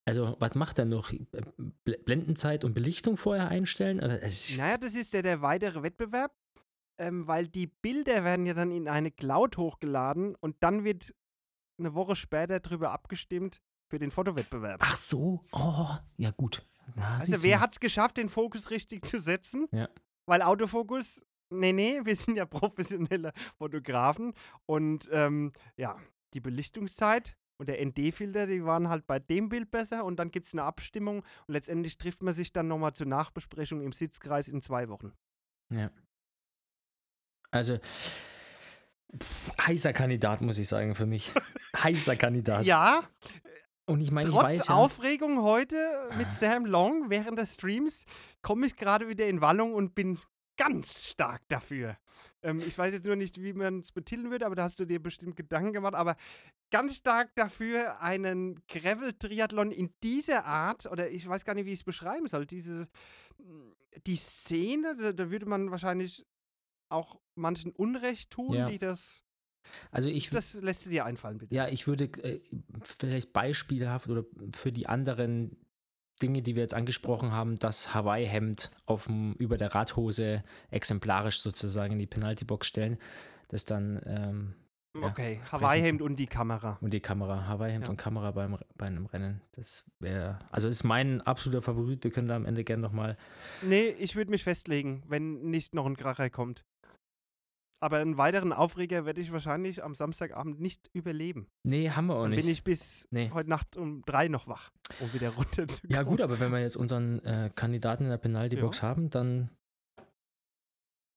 also 0.05 0.34
was 0.41 0.55
macht 0.57 0.78
er 0.80 0.84
noch? 0.84 1.11
Bl- 1.12 2.03
Blendenzeit 2.05 2.64
und 2.64 2.74
Belichtung 2.74 3.16
vorher 3.16 3.49
einstellen? 3.49 4.01
Ist- 4.01 4.57
Naja, 4.59 4.78
das 4.78 4.95
ist 4.95 5.12
ja 5.14 5.22
der 5.22 5.43
weitere 5.43 5.82
Wettbewerb, 5.84 6.32
ähm, 6.99 7.26
weil 7.28 7.47
die 7.47 7.68
Bilder 7.68 8.24
werden 8.24 8.47
ja 8.47 8.55
dann 8.55 8.72
in 8.72 8.88
eine 8.88 9.12
Cloud 9.12 9.57
hochgeladen 9.59 10.34
und 10.34 10.57
dann 10.61 10.82
wird 10.84 11.14
eine 11.80 11.94
Woche 11.94 12.16
später 12.16 12.60
darüber 12.60 12.92
abgestimmt 12.92 13.60
für 13.88 13.98
den 13.98 14.10
Fotowettbewerb. 14.10 14.80
Ach 14.82 14.96
so, 14.96 15.44
oh, 15.52 15.88
ja 16.16 16.30
gut. 16.30 16.64
Na, 16.94 17.16
also 17.16 17.42
wer 17.42 17.60
hat 17.60 17.72
es 17.72 17.80
geschafft, 17.80 18.16
den 18.16 18.28
Fokus 18.28 18.70
richtig 18.70 19.04
zu 19.04 19.18
setzen? 19.18 19.68
Ja. 19.72 19.88
Weil 20.26 20.42
Autofokus, 20.42 21.24
nee, 21.50 21.72
nee, 21.72 22.00
wir 22.04 22.16
sind 22.16 22.36
ja 22.36 22.46
professionelle 22.46 23.32
Fotografen 23.58 24.34
und 24.66 25.08
ähm, 25.12 25.52
ja, 25.76 25.98
die 26.34 26.40
Belichtungszeit 26.40 27.36
und 27.58 27.68
der 27.68 27.84
ND-Filter, 27.84 28.46
die 28.46 28.64
waren 28.64 28.88
halt 28.88 29.06
bei 29.06 29.18
dem 29.18 29.48
Bild 29.48 29.70
besser 29.70 30.04
und 30.04 30.16
dann 30.16 30.30
gibt 30.30 30.46
es 30.46 30.54
eine 30.54 30.62
Abstimmung 30.62 31.18
und 31.46 31.52
letztendlich 31.52 31.98
trifft 31.98 32.22
man 32.22 32.32
sich 32.32 32.52
dann 32.52 32.68
nochmal 32.68 32.94
zur 32.94 33.06
Nachbesprechung 33.06 33.82
im 33.82 33.92
Sitzkreis 33.92 34.48
in 34.48 34.62
zwei 34.62 34.88
Wochen. 34.88 35.12
Ja. 35.70 35.90
Also, 37.50 37.78
pff, 39.18 39.52
heißer 39.66 39.92
Kandidat, 39.92 40.40
muss 40.40 40.58
ich 40.58 40.68
sagen, 40.68 40.94
für 40.94 41.06
mich. 41.06 41.32
heißer 41.76 42.16
Kandidat. 42.16 42.64
Ja, 42.66 43.02
Und 43.86 44.00
ich 44.00 44.11
meine, 44.11 44.28
ich 44.28 44.34
weiß 44.34 44.68
ja. 44.68 44.74
Aufregung 44.74 45.42
heute 45.42 45.76
mit 46.16 46.28
Ah. 46.28 46.30
Sam 46.30 46.64
Long 46.66 47.11
während 47.11 47.38
des 47.38 47.54
Streams 47.54 48.04
komme 48.42 48.66
ich 48.66 48.76
gerade 48.76 49.08
wieder 49.08 49.26
in 49.26 49.40
Wallung 49.40 49.74
und 49.74 49.94
bin 49.94 50.18
ganz 50.56 51.04
stark 51.04 51.42
dafür. 51.48 51.96
Ähm, 52.42 52.61
ich 52.66 52.76
weiß 52.76 52.92
jetzt 52.92 53.06
nur 53.06 53.16
nicht, 53.16 53.42
wie 53.42 53.52
man 53.52 53.80
es 53.80 53.92
betiteln 53.92 54.30
würde, 54.30 54.46
aber 54.46 54.54
da 54.54 54.62
hast 54.64 54.78
du 54.78 54.84
dir 54.84 55.02
bestimmt 55.02 55.36
Gedanken 55.36 55.72
gemacht. 55.72 55.94
Aber 55.94 56.16
ganz 56.70 56.96
stark 56.96 57.34
dafür, 57.34 58.00
einen 58.00 58.62
Gravel-Triathlon 58.68 59.70
in 59.72 59.92
dieser 60.02 60.44
Art, 60.44 60.86
oder 60.86 61.11
ich 61.11 61.26
weiß 61.28 61.44
gar 61.44 61.54
nicht, 61.54 61.66
wie 61.66 61.72
ich 61.72 61.80
es 61.80 61.84
beschreiben 61.84 62.26
soll, 62.28 62.46
diese, 62.46 62.88
die 64.06 64.16
Szene, 64.16 64.96
da, 64.96 65.12
da 65.12 65.30
würde 65.30 65.46
man 65.46 65.70
wahrscheinlich 65.70 66.26
auch 66.91 67.18
manchen 67.34 67.72
Unrecht 67.72 68.30
tun, 68.30 68.55
Ja. 68.55 68.68
die 68.68 68.78
das, 68.78 69.22
Also 69.91 70.09
ich, 70.09 70.30
das 70.30 70.55
lässt 70.61 70.86
du 70.86 70.91
dir 70.91 71.05
einfallen, 71.05 71.38
bitte. 71.38 71.55
ja, 71.55 71.68
ich 71.68 71.86
würde 71.86 72.05
äh, 72.22 72.41
vielleicht 72.82 73.32
beispielhaft 73.32 74.09
oder 74.09 74.24
für 74.53 74.72
die 74.72 74.86
anderen 74.86 75.57
Dinge, 76.22 76.43
die 76.43 76.55
wir 76.55 76.62
jetzt 76.62 76.74
angesprochen 76.74 77.32
haben, 77.32 77.59
das 77.59 77.95
Hawaii-Hemd 77.95 78.70
über 79.38 79.57
der 79.57 79.74
Radhose 79.74 80.45
exemplarisch 80.70 81.41
sozusagen 81.41 81.95
in 81.95 81.99
die 81.99 82.07
Penalty-Box 82.07 82.66
stellen. 82.66 82.99
Das 83.49 83.64
dann 83.64 84.01
ähm, 84.05 84.55
ja, 84.95 85.07
okay, 85.09 85.36
sprechen- 85.45 85.53
Hawaii-Hemd 85.53 86.03
und 86.03 86.16
die 86.16 86.26
Kamera. 86.26 86.76
und 86.82 86.93
die 86.93 87.01
Kamera, 87.01 87.47
Hawaii-Hemd 87.47 87.84
Ja. 87.86 87.91
und 87.91 87.97
Kamera 87.97 88.32
beim, 88.32 88.59
bei 88.76 88.86
einem 88.86 89.07
Rennen. 89.07 89.41
Das 89.53 89.84
wäre, 89.99 90.38
also 90.51 90.68
ist 90.68 90.84
mein 90.84 91.20
absoluter 91.22 91.62
Favorit. 91.62 92.05
Wir 92.05 92.11
können 92.11 92.28
da 92.28 92.36
am 92.36 92.45
Ende 92.45 92.64
gerne 92.64 92.82
nochmal 92.82 93.16
Nee, 93.62 93.88
ich 93.99 94.14
würde 94.14 94.30
mich 94.30 94.45
festlegen, 94.45 95.03
wenn 95.09 95.41
nicht 95.51 95.74
noch 95.74 95.86
ein 95.86 95.97
Kracher 95.97 96.28
kommt. 96.28 96.64
Aber 97.82 97.96
einen 97.98 98.18
weiteren 98.18 98.52
Aufreger 98.52 99.06
werde 99.06 99.20
ich 99.22 99.32
wahrscheinlich 99.32 99.82
am 99.82 99.94
Samstagabend 99.94 100.60
nicht 100.60 100.90
überleben. 100.92 101.48
Nee, 101.62 101.88
haben 101.90 102.06
wir 102.08 102.16
auch 102.16 102.22
Dann 102.22 102.30
nicht. 102.32 102.42
bin 102.42 102.50
ich 102.50 102.62
bis 102.62 103.08
Nee. 103.10 103.30
heute 103.32 103.48
Nacht 103.48 103.76
um 103.78 104.02
drei 104.02 104.28
noch 104.28 104.46
wach, 104.48 104.70
um 105.00 105.12
wieder 105.14 105.30
runterzukommen. 105.36 105.94
ja, 105.96 106.02
gut, 106.02 106.20
aber 106.20 106.38
wenn 106.40 106.52
wir 106.52 106.60
jetzt 106.60 106.76
unseren 106.76 107.20
äh, 107.20 107.50
Kandidaten 107.54 108.04
in 108.04 108.10
der 108.10 108.18
Penalty-Box 108.18 108.82
haben, 108.82 109.08
dann 109.10 109.50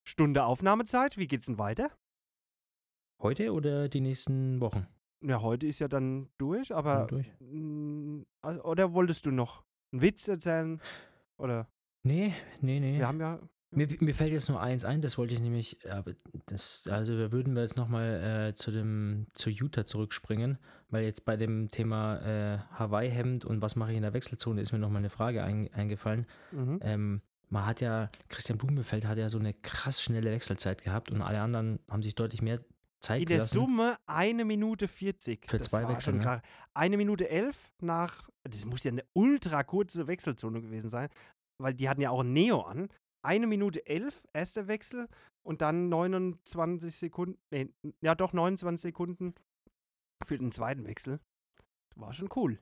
Stunde 0.08 0.44
Aufnahmezeit, 0.46 1.18
wie 1.18 1.28
geht's 1.28 1.46
denn 1.48 1.58
weiter? 1.58 1.92
heute 3.22 3.54
oder 3.54 3.88
die 3.88 4.02
nächsten 4.02 4.60
Wochen? 4.60 4.86
Ja, 5.24 5.42
heute 5.42 5.66
ist 5.68 5.80
ja 5.80 5.88
dann 5.88 6.30
durch, 6.38 6.74
aber. 6.76 6.96
Dann 6.96 7.08
durch. 7.08 7.32
mm, 7.40 8.24
also- 8.42 8.64
Oder 8.66 8.92
wolltest 8.94 9.26
du 9.26 9.32
noch 9.32 9.64
einen 9.94 10.02
Witz 10.02 10.28
erzählen? 10.28 10.82
Oder 11.38 11.70
Nee, 12.06 12.34
nee, 12.60 12.82
nee. 12.82 12.98
wir 13.00 13.08
haben 13.08 13.22
ja. 13.22 13.40
Mir, 13.76 13.88
mir 14.00 14.16
fällt 14.16 14.32
jetzt 14.32 14.50
nur 14.50 14.62
eins 14.62 14.86
ein, 14.86 15.02
das 15.02 15.18
wollte 15.18 15.34
ich 15.34 15.40
nämlich, 15.40 15.78
aber 15.90 16.14
das, 16.46 16.88
also 16.88 17.18
da 17.18 17.32
würden 17.32 17.54
wir 17.56 17.62
jetzt 17.62 17.78
nochmal 17.78 18.50
äh, 18.50 18.56
zu 18.56 18.72
dem, 18.72 19.28
zu 19.34 19.50
Utah 19.50 19.86
zurückspringen, 19.86 20.58
weil 20.90 21.04
jetzt 21.04 21.26
bei 21.26 21.38
dem 21.38 21.70
Thema 21.70 22.20
äh, 22.22 22.60
Hawaii-Hemd 22.74 23.46
und 23.46 23.62
was 23.62 23.76
mache 23.76 23.92
ich 23.92 23.98
in 23.98 24.04
der 24.04 24.14
Wechselzone 24.14 24.62
ist 24.62 24.72
mir 24.72 24.80
nochmal 24.80 25.00
eine 25.00 25.10
Frage 25.10 25.44
ein, 25.44 25.74
eingefallen. 25.74 26.26
Mhm. 26.52 26.80
Ähm, 26.82 27.22
man 27.50 27.66
hat 27.66 27.82
ja, 27.82 28.10
Christian 28.30 28.58
Blumenfeld 28.58 29.06
hat 29.06 29.18
ja 29.18 29.30
so 29.30 29.38
eine 29.38 29.54
krass 29.54 30.02
schnelle 30.02 30.32
Wechselzeit 30.32 30.84
gehabt 30.84 31.12
und 31.12 31.22
alle 31.22 31.40
anderen 31.42 31.80
haben 31.90 32.02
sich 32.02 32.16
deutlich 32.16 32.42
mehr 32.42 32.60
Zeit 33.00 33.22
In 33.22 33.28
der 33.28 33.38
gelassen. 33.38 33.54
Summe 33.56 33.98
eine 34.08 34.46
Minute 34.46 34.88
40. 34.88 35.46
Für 35.48 35.58
Das 35.58 35.68
zwei 35.68 35.88
Wechsel, 35.88 36.16
ne? 36.16 36.42
Eine 36.74 36.98
Minute 36.98 37.30
elf 37.30 37.72
nach, 37.80 38.30
das 38.44 38.66
muss 38.66 38.84
ja 38.84 38.92
eine 38.92 39.04
ultra 39.14 39.64
kurze 39.64 40.08
Wechselzone 40.08 40.62
gewesen 40.62 40.90
sein, 40.90 41.10
weil 41.60 41.74
die 41.74 41.90
hatten 41.90 42.02
ja 42.02 42.10
auch 42.10 42.22
ein 42.22 42.34
Neo 42.34 42.62
an. 42.62 42.90
Eine 43.24 43.48
Minute 43.48 43.86
elf, 43.88 44.28
erster 44.34 44.68
Wechsel 44.68 45.08
und 45.42 45.62
dann 45.62 45.90
29 45.90 46.96
Sekunden, 46.96 47.40
nee, 47.52 47.70
ja 48.02 48.16
doch 48.16 48.34
29 48.34 48.82
Sekunden 48.82 49.34
für 50.24 50.38
den 50.38 50.52
zweiten 50.52 50.86
Wechsel. 50.86 51.20
War 51.96 52.14
schon 52.14 52.30
cool. 52.36 52.60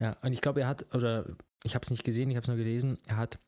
Ja, 0.00 0.16
und 0.22 0.32
ich 0.32 0.40
glaube, 0.40 0.60
er 0.60 0.68
hat, 0.68 0.94
oder 0.94 1.36
ich 1.64 1.74
habe 1.74 1.82
es 1.82 1.90
nicht 1.90 2.04
gesehen, 2.04 2.30
ich 2.30 2.36
habe 2.36 2.44
es 2.44 2.48
nur 2.48 2.56
gelesen, 2.56 2.98
er 3.06 3.16
hat 3.16 3.38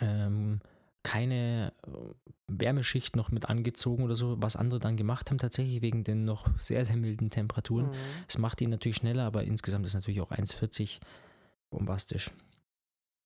ähm, 0.00 0.60
keine 1.02 1.72
äh, 1.86 1.90
Wärmeschicht 2.48 3.14
noch 3.14 3.30
mit 3.30 3.48
angezogen 3.48 4.02
oder 4.02 4.16
so, 4.16 4.42
was 4.42 4.56
andere 4.56 4.80
dann 4.80 4.96
gemacht 4.96 5.30
haben, 5.30 5.38
tatsächlich 5.38 5.82
wegen 5.82 6.02
den 6.02 6.24
noch 6.24 6.48
sehr, 6.58 6.84
sehr 6.84 6.96
milden 6.96 7.30
Temperaturen. 7.30 7.86
Mhm. 7.86 7.94
Es 8.26 8.38
macht 8.38 8.60
ihn 8.60 8.70
natürlich 8.70 8.96
schneller, 8.96 9.24
aber 9.24 9.44
insgesamt 9.44 9.86
ist 9.86 9.94
natürlich 9.94 10.20
auch 10.20 10.32
1,40 10.32 11.00
bombastisch. 11.70 12.30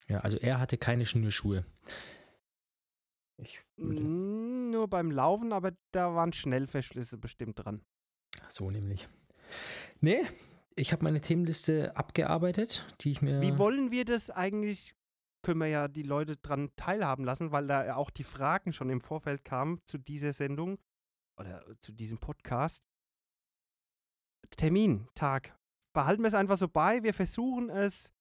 Ja, 0.09 0.19
also 0.21 0.37
er 0.37 0.59
hatte 0.59 0.77
keine 0.77 1.05
Schnürschuhe. 1.05 1.65
Ich 3.37 3.61
würde, 3.77 4.01
Nur 4.01 4.87
beim 4.89 5.11
Laufen, 5.11 5.53
aber 5.53 5.71
da 5.91 6.13
waren 6.15 6.33
Schnellverschlüsse 6.33 7.17
bestimmt 7.17 7.63
dran. 7.63 7.85
so 8.49 8.69
nämlich. 8.69 9.07
Nee, 10.01 10.25
ich 10.75 10.91
habe 10.91 11.03
meine 11.03 11.21
Themenliste 11.21 11.95
abgearbeitet, 11.95 12.85
die 13.01 13.11
ich 13.11 13.21
mir. 13.21 13.39
Wie 13.41 13.57
wollen 13.57 13.91
wir 13.91 14.03
das 14.03 14.29
eigentlich? 14.29 14.95
Können 15.41 15.59
wir 15.61 15.67
ja 15.67 15.87
die 15.87 16.03
Leute 16.03 16.35
dran 16.35 16.69
teilhaben 16.75 17.23
lassen, 17.23 17.53
weil 17.53 17.67
da 17.67 17.85
ja 17.85 17.95
auch 17.95 18.09
die 18.09 18.25
Fragen 18.25 18.73
schon 18.73 18.89
im 18.89 18.99
Vorfeld 18.99 19.45
kamen 19.45 19.81
zu 19.85 19.97
dieser 19.97 20.33
Sendung 20.33 20.79
oder 21.37 21.63
zu 21.79 21.93
diesem 21.93 22.17
Podcast. 22.17 22.83
Termin, 24.57 25.07
Tag. 25.15 25.57
Behalten 25.93 26.23
wir 26.23 26.27
es 26.27 26.33
einfach 26.33 26.57
so 26.57 26.67
bei. 26.67 27.03
Wir 27.03 27.13
versuchen 27.13 27.69
es 27.69 28.13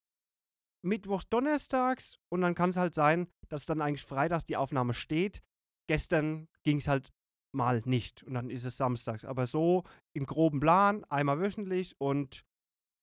Mittwochs, 0.83 1.29
Donnerstags 1.29 2.19
und 2.29 2.41
dann 2.41 2.55
kann 2.55 2.71
es 2.71 2.77
halt 2.77 2.95
sein, 2.95 3.29
dass 3.49 3.67
dann 3.67 3.81
eigentlich 3.81 4.05
freitags 4.05 4.45
die 4.45 4.57
Aufnahme 4.57 4.95
steht. 4.95 5.43
Gestern 5.89 6.49
ging 6.65 6.79
es 6.79 6.89
halt 6.89 7.13
mal 7.53 7.83
nicht 7.85 8.23
und 8.23 8.35
dann 8.35 8.51
ist 8.51 8.65
es 8.65 8.77
samstags. 8.77 9.25
Aber 9.25 9.47
so 9.47 9.85
im 10.13 10.27
groben 10.27 10.61
Plan, 10.61 11.05
einmal 11.05 11.41
wöchentlich 11.41 11.95
und 11.99 12.45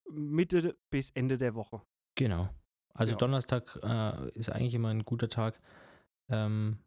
Mitte 0.09 0.77
bis 0.91 1.09
Ende 1.11 1.37
der 1.37 1.55
Woche. 1.55 1.81
Genau. 2.15 2.49
Also 2.93 3.13
Ja. 3.13 3.17
Donnerstag 3.17 3.77
äh, 3.83 4.29
ist 4.31 4.49
eigentlich 4.49 4.75
immer 4.75 4.89
ein 4.89 5.03
guter 5.03 5.29
Tag. 5.29 5.59
Ähm, 6.29 6.79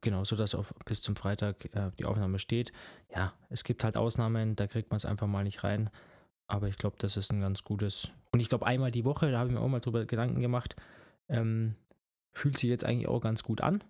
genau, 0.00 0.24
sodass 0.24 0.54
auf, 0.54 0.74
bis 0.84 1.00
zum 1.00 1.16
Freitag 1.16 1.64
äh, 1.74 1.90
die 1.98 2.04
Aufnahme 2.04 2.38
steht. 2.38 2.72
Ja, 3.14 3.32
es 3.48 3.64
gibt 3.64 3.84
halt 3.84 3.96
Ausnahmen, 3.96 4.56
da 4.56 4.66
kriegt 4.66 4.90
man 4.90 4.96
es 4.96 5.06
einfach 5.06 5.26
mal 5.26 5.44
nicht 5.44 5.64
rein. 5.64 5.90
Aber 6.46 6.68
ich 6.68 6.76
glaube, 6.76 6.96
das 6.98 7.16
ist 7.16 7.32
ein 7.32 7.40
ganz 7.40 7.64
gutes. 7.64 8.12
Und 8.32 8.40
ich 8.40 8.48
glaube, 8.48 8.66
einmal 8.66 8.90
die 8.90 9.04
Woche, 9.04 9.30
da 9.30 9.38
habe 9.38 9.48
ich 9.48 9.54
mir 9.54 9.60
auch 9.60 9.68
mal 9.68 9.80
drüber 9.80 10.04
Gedanken 10.04 10.40
gemacht, 10.40 10.76
ähm, 11.28 11.76
fühlt 12.32 12.58
sich 12.58 12.68
jetzt 12.68 12.84
eigentlich 12.84 13.08
auch 13.08 13.20
ganz 13.20 13.42
gut 13.42 13.60
an. 13.60 13.82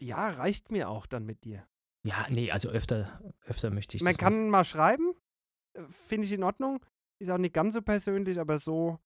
Ja, 0.00 0.30
reicht 0.30 0.72
mir 0.72 0.88
auch 0.88 1.06
dann 1.06 1.26
mit 1.26 1.44
dir. 1.44 1.66
Ja, 2.02 2.26
nee, 2.30 2.50
also 2.50 2.70
öfter, 2.70 3.20
öfter 3.44 3.70
möchte 3.70 3.96
ich 3.96 4.02
Man 4.02 4.16
kann 4.16 4.48
mal 4.48 4.64
schreiben, 4.64 5.14
äh, 5.74 5.82
finde 5.90 6.26
ich 6.26 6.32
in 6.32 6.42
Ordnung. 6.42 6.84
Ist 7.20 7.30
auch 7.30 7.38
nicht 7.38 7.52
ganz 7.52 7.74
so 7.74 7.82
persönlich, 7.82 8.40
aber 8.40 8.58
so 8.58 8.98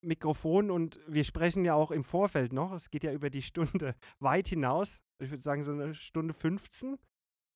Mikrofon 0.00 0.70
und 0.70 1.00
wir 1.06 1.24
sprechen 1.24 1.64
ja 1.64 1.74
auch 1.74 1.90
im 1.90 2.04
Vorfeld 2.04 2.52
noch. 2.52 2.72
Es 2.72 2.90
geht 2.90 3.04
ja 3.04 3.12
über 3.12 3.30
die 3.30 3.42
Stunde 3.42 3.94
weit 4.18 4.48
hinaus. 4.48 5.02
Ich 5.20 5.30
würde 5.30 5.42
sagen, 5.42 5.64
so 5.64 5.72
eine 5.72 5.94
Stunde 5.94 6.34
15, 6.34 6.98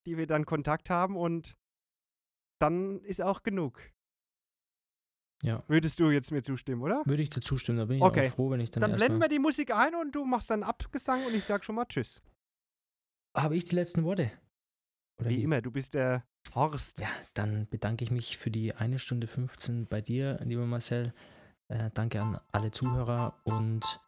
die 0.07 0.16
wir 0.16 0.26
dann 0.26 0.47
Kontakt 0.47 0.90
haben 0.90 1.16
und 1.16 1.57
dann 2.63 3.01
ist 3.01 3.21
auch 3.21 3.43
genug. 3.43 3.81
Ja. 5.43 5.63
Würdest 5.67 5.99
du 5.99 6.11
jetzt 6.11 6.31
mir 6.31 6.43
zustimmen, 6.43 6.83
oder? 6.83 7.03
Würde 7.05 7.23
ich 7.23 7.31
dir 7.31 7.41
zustimmen, 7.41 7.79
da 7.79 7.85
bin 7.87 7.97
ich 7.97 8.03
Okay. 8.03 8.29
auch 8.29 8.35
froh, 8.35 8.51
wenn 8.51 8.61
ich 8.61 8.71
dann, 8.71 8.81
Dann 8.83 8.95
blenden 8.97 9.21
wir 9.21 9.29
die 9.29 9.41
Musik 9.41 9.75
ein 9.75 9.95
und 9.97 10.13
du 10.15 10.25
machst 10.25 10.51
dann 10.51 10.63
Abgesang 10.63 11.25
und 11.27 11.35
ich 11.35 11.45
sag 11.45 11.65
schon 11.65 11.75
mal 11.75 11.85
Tschüss. 11.87 12.23
Habe 13.37 13.57
ich 13.57 13.65
die 13.65 13.75
letzten 13.75 14.05
Worte? 14.05 14.31
Oder 15.19 15.31
Wie 15.31 15.43
immer, 15.43 15.61
du 15.61 15.71
bist 15.73 15.95
der 15.95 16.25
Horst. 16.55 17.01
Ja, 17.01 17.09
dann 17.35 17.67
bedanke 17.69 18.05
ich 18.05 18.11
mich 18.11 18.39
für 18.39 18.51
die 18.51 18.75
eine 18.75 18.99
Stunde 18.99 19.27
15 19.27 19.87
bei 19.87 20.01
dir, 20.01 20.39
lieber 20.45 20.67
Marcel. 20.67 21.13
Äh, 21.69 21.91
danke 21.95 22.21
an 22.21 22.39
alle 22.53 22.71
Zuhörer 22.71 23.41
und 23.45 24.01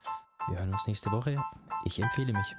wir 0.49 0.59
hören 0.59 0.73
uns 0.73 0.87
nächste 0.87 1.11
Woche. 1.11 1.43
Ich 1.85 2.01
empfehle 2.01 2.33
mich. 2.33 2.55